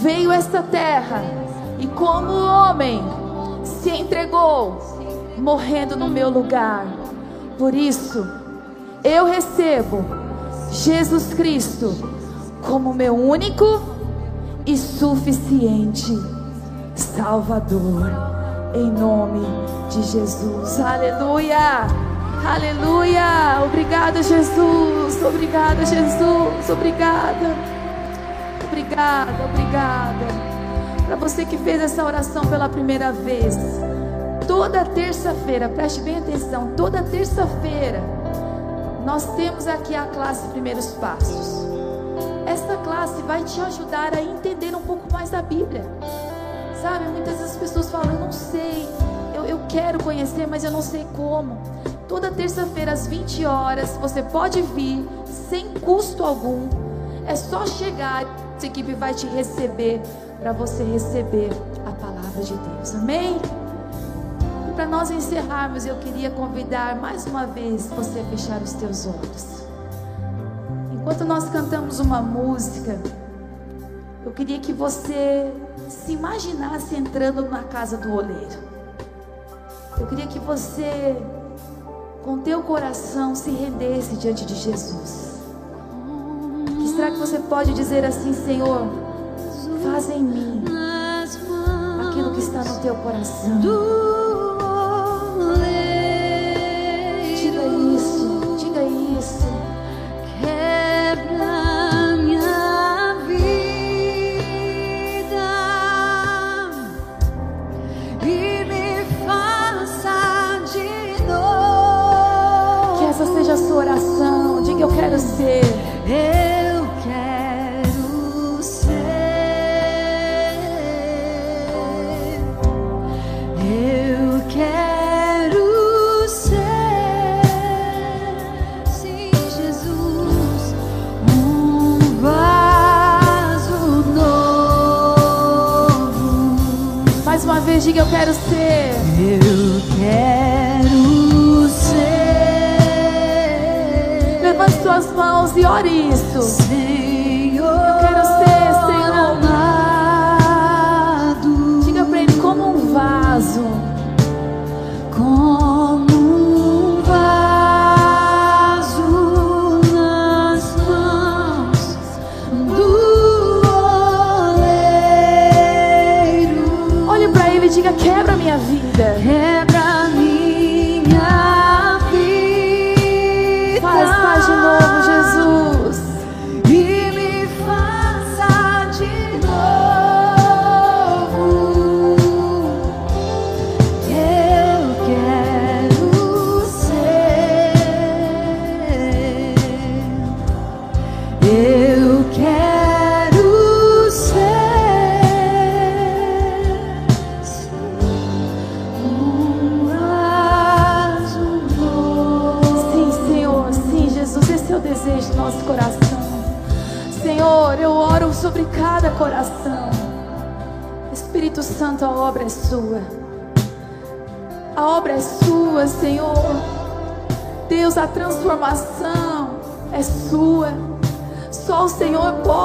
veio 0.02 0.32
a 0.32 0.36
esta 0.36 0.62
terra 0.62 1.22
e 1.80 1.88
como 1.88 2.32
homem 2.32 3.02
se 3.64 3.90
entregou, 3.90 4.78
morrendo 5.38 5.96
no 5.96 6.08
meu 6.08 6.30
lugar. 6.30 6.86
Por 7.58 7.74
isso, 7.74 8.26
eu 9.04 9.26
recebo 9.26 10.04
Jesus 10.72 11.34
Cristo 11.34 11.94
como 12.66 12.94
meu 12.94 13.16
único 13.16 13.82
e 14.66 14.78
suficiente 14.78 16.14
Salvador. 16.96 18.47
Em 18.74 18.92
nome 18.92 19.46
de 19.90 20.04
Jesus. 20.04 20.80
Aleluia. 20.80 21.88
Aleluia. 22.46 23.64
Obrigada, 23.66 24.22
Jesus. 24.22 25.24
Obrigada, 25.24 25.86
Jesus. 25.86 26.70
Obrigada. 26.70 27.56
Obrigada, 28.68 29.46
obrigada. 29.46 30.48
Para 31.06 31.16
você 31.16 31.46
que 31.46 31.58
fez 31.58 31.82
essa 31.82 32.04
oração 32.04 32.46
pela 32.46 32.68
primeira 32.68 33.12
vez, 33.12 33.58
toda 34.48 34.86
terça-feira, 34.86 35.70
preste 35.70 36.02
bem 36.02 36.18
atenção, 36.18 36.74
toda 36.76 37.02
terça-feira, 37.02 38.02
nós 39.06 39.26
temos 39.36 39.68
aqui 39.68 39.96
a 39.96 40.06
classe 40.06 40.48
Primeiros 40.50 40.88
Passos. 40.96 41.66
Essa 42.46 42.78
classe 42.78 43.22
vai 43.24 43.44
te 43.44 43.60
ajudar 43.62 44.14
a 44.14 44.22
entender 44.22 44.76
um 44.76 44.82
pouco 44.82 45.12
mais 45.12 45.30
da 45.30 45.42
Bíblia. 45.42 45.86
Sabe, 46.82 47.06
muitas 47.06 47.38
vezes 47.38 47.52
as 47.52 47.58
pessoas 47.58 47.90
falam, 47.90 48.14
eu 48.14 48.20
não 48.20 48.32
sei, 48.32 48.88
eu, 49.36 49.46
eu 49.46 49.60
quero 49.68 50.04
conhecer, 50.04 50.48
mas 50.48 50.64
eu 50.64 50.72
não 50.72 50.82
sei 50.82 51.06
como. 51.16 51.58
Toda 52.08 52.32
terça-feira 52.32 52.92
às 52.92 53.08
20 53.08 53.46
horas, 53.46 53.98
você 53.98 54.22
pode 54.22 54.62
vir 54.62 55.08
sem 55.26 55.74
custo 55.74 56.24
algum. 56.24 56.70
É 57.26 57.36
só 57.36 57.66
chegar, 57.66 58.26
essa 58.56 58.68
equipe 58.68 58.94
vai 58.94 59.14
te 59.14 59.28
receber 59.28 60.02
para 60.40 60.54
você 60.54 60.84
receber 60.84 61.50
a 61.86 61.92
palavra 61.92 62.44
de 62.44 62.54
Deus. 62.54 62.96
Amém? 62.96 63.38
E 64.70 64.72
para 64.74 64.86
nós 64.86 65.10
encerrarmos, 65.10 65.86
eu 65.86 65.96
queria 65.96 66.30
convidar 66.30 66.96
mais 66.96 67.26
uma 67.26 67.46
vez 67.48 67.88
você 67.88 68.20
a 68.20 68.24
fechar 68.26 68.62
os 68.62 68.74
teus 68.74 69.08
olhos. 69.08 69.68
Enquanto 70.94 71.26
nós 71.26 71.50
cantamos 71.50 72.00
uma 72.00 72.22
música, 72.22 73.00
eu 74.26 74.32
queria 74.32 74.60
que 74.60 74.72
você 74.72 75.52
se 75.90 76.12
imaginasse 76.12 76.96
entrando 76.96 77.44
na 77.50 77.64
casa 77.64 77.98
do 77.98 78.14
oleiro. 78.14 78.68
Eu 80.00 80.06
queria 80.08 80.28
que 80.28 80.40
você, 80.40 81.16
com 82.24 82.40
teu 82.40 82.62
coração, 82.62 83.34
se 83.36 83.50
rendesse 83.50 84.16
diante 84.18 84.46
de 84.46 84.56
Jesus. 84.56 85.38
Que 86.80 86.88
será 86.90 87.12
que 87.12 87.18
você 87.18 87.40
pode 87.40 87.74
dizer 87.74 88.06
assim, 88.06 88.34
Senhor? 88.34 88.88
Faz 89.84 90.10
em 90.10 90.24
mim 90.24 90.64
aquilo 92.10 92.34
que 92.34 92.40
está 92.40 92.64
no 92.64 92.80
teu 92.80 92.96
coração. 92.96 93.60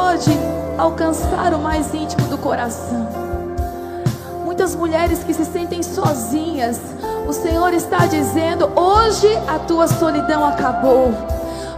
Pode 0.02 0.36
alcançar 0.76 1.54
o 1.54 1.58
mais 1.60 1.94
íntimo 1.94 2.26
do 2.26 2.36
coração. 2.36 3.08
Muitas 4.44 4.74
mulheres 4.74 5.22
que 5.22 5.32
se 5.32 5.44
sentem 5.44 5.80
sozinhas, 5.80 6.80
o 7.28 7.32
Senhor 7.32 7.72
está 7.72 8.06
dizendo: 8.06 8.68
hoje 8.74 9.28
a 9.46 9.60
tua 9.60 9.86
solidão 9.86 10.44
acabou. 10.44 11.14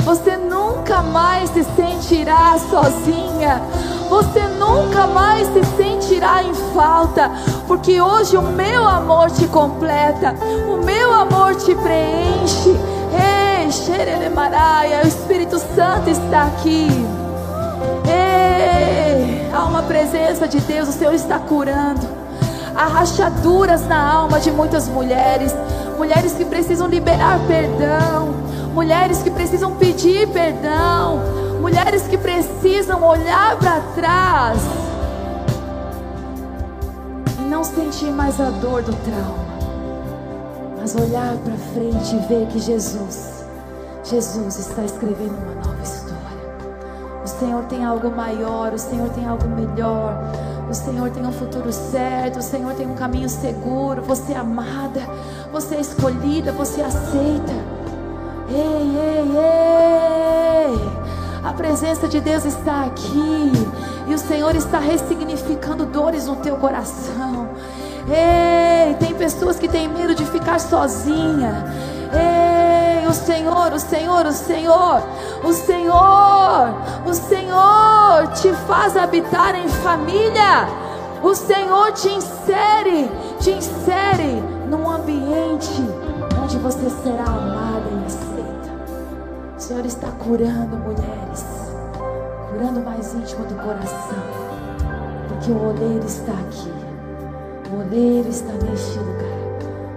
Você 0.00 0.38
nunca 0.38 1.02
mais 1.02 1.50
se 1.50 1.64
sentirá 1.76 2.56
sozinha. 2.70 3.60
Você 4.08 4.40
nunca 4.58 5.06
mais 5.06 5.46
se 5.48 5.64
sentirá 5.76 6.42
em 6.42 6.54
falta, 6.74 7.30
porque 7.66 8.00
hoje 8.00 8.36
o 8.36 8.42
meu 8.42 8.86
amor 8.86 9.30
te 9.30 9.46
completa, 9.48 10.34
o 10.68 10.84
meu 10.84 11.12
amor 11.12 11.56
te 11.56 11.74
preenche. 11.74 12.70
Ei, 13.12 13.72
Xereremaraia, 13.72 15.02
o 15.04 15.08
Espírito 15.08 15.58
Santo 15.58 16.10
está 16.10 16.44
aqui. 16.44 17.13
Há 19.64 19.66
uma 19.66 19.82
presença 19.82 20.46
de 20.46 20.60
Deus, 20.60 20.90
o 20.90 20.92
Senhor 20.92 21.14
está 21.14 21.38
curando. 21.38 22.06
Há 22.76 22.86
rachaduras 22.86 23.86
na 23.86 24.12
alma 24.12 24.38
de 24.38 24.50
muitas 24.50 24.86
mulheres, 24.88 25.54
mulheres 25.96 26.34
que 26.34 26.44
precisam 26.44 26.86
liberar 26.86 27.40
perdão, 27.46 28.34
mulheres 28.74 29.22
que 29.22 29.30
precisam 29.30 29.74
pedir 29.76 30.28
perdão, 30.28 31.18
mulheres 31.62 32.02
que 32.02 32.18
precisam 32.18 33.02
olhar 33.02 33.56
para 33.56 33.80
trás 33.94 34.58
e 37.38 37.42
não 37.48 37.64
sentir 37.64 38.12
mais 38.12 38.38
a 38.38 38.50
dor 38.50 38.82
do 38.82 38.92
trauma, 38.92 39.46
mas 40.78 40.94
olhar 40.94 41.36
para 41.38 41.54
frente 41.72 42.14
e 42.14 42.18
ver 42.28 42.46
que 42.48 42.58
Jesus, 42.58 43.46
Jesus 44.04 44.58
está 44.58 44.84
escrevendo 44.84 45.38
uma 45.42 45.53
Senhor 47.38 47.64
tem 47.64 47.84
algo 47.84 48.10
maior, 48.10 48.72
o 48.72 48.78
Senhor 48.78 49.08
tem 49.10 49.26
algo 49.26 49.46
melhor. 49.48 50.16
O 50.70 50.74
Senhor 50.74 51.10
tem 51.10 51.26
um 51.26 51.32
futuro 51.32 51.72
certo, 51.72 52.38
o 52.38 52.42
Senhor 52.42 52.74
tem 52.74 52.86
um 52.86 52.94
caminho 52.94 53.28
seguro. 53.28 54.02
Você 54.02 54.32
é 54.32 54.36
amada, 54.36 55.00
você 55.52 55.74
é 55.76 55.80
escolhida, 55.80 56.52
você 56.52 56.80
aceita. 56.80 57.52
Ei, 58.48 58.56
ei, 58.56 59.30
ei! 59.36 60.94
A 61.44 61.52
presença 61.52 62.08
de 62.08 62.20
Deus 62.20 62.44
está 62.44 62.84
aqui 62.84 63.52
e 64.06 64.14
o 64.14 64.18
Senhor 64.18 64.54
está 64.54 64.78
ressignificando 64.78 65.84
dores 65.86 66.26
no 66.26 66.36
teu 66.36 66.56
coração. 66.56 67.48
Ei, 68.08 68.94
tem 68.94 69.14
pessoas 69.14 69.58
que 69.58 69.68
têm 69.68 69.88
medo 69.88 70.14
de 70.14 70.24
ficar 70.24 70.60
sozinha. 70.60 71.64
Ei, 72.12 72.63
Senhor, 73.14 73.72
o 73.72 73.78
Senhor, 73.78 74.26
o 74.26 74.32
Senhor, 74.32 75.02
o 75.42 75.52
Senhor, 75.52 76.74
o 77.06 77.14
Senhor 77.14 78.28
te 78.34 78.52
faz 78.66 78.96
habitar 78.96 79.54
em 79.54 79.68
família. 79.68 80.68
O 81.22 81.34
Senhor 81.34 81.92
te 81.92 82.08
insere, 82.10 83.10
te 83.40 83.50
insere 83.50 84.42
num 84.68 84.90
ambiente 84.90 85.72
onde 86.42 86.58
você 86.58 86.90
será 87.02 87.24
amada 87.24 87.88
e 87.90 88.04
aceita. 88.04 88.70
O 89.56 89.60
Senhor 89.60 89.86
está 89.86 90.08
curando 90.22 90.76
mulheres, 90.76 91.44
curando 92.50 92.80
o 92.80 92.84
mais 92.84 93.14
íntimo 93.14 93.46
do 93.46 93.54
coração, 93.54 94.22
porque 95.28 95.50
o 95.50 95.68
oleiro 95.68 96.04
está 96.04 96.32
aqui, 96.32 96.72
o 97.72 97.80
oleiro 97.80 98.28
está 98.28 98.52
neste 98.52 98.98
lugar. 98.98 99.34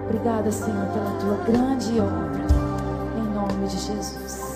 Obrigada, 0.06 0.50
Senhor, 0.50 0.88
pela 0.94 1.12
tua 1.20 1.36
grande 1.46 2.00
obra, 2.00 2.47
nome 3.48 3.68
de 3.68 3.78
Jesus. 3.78 4.47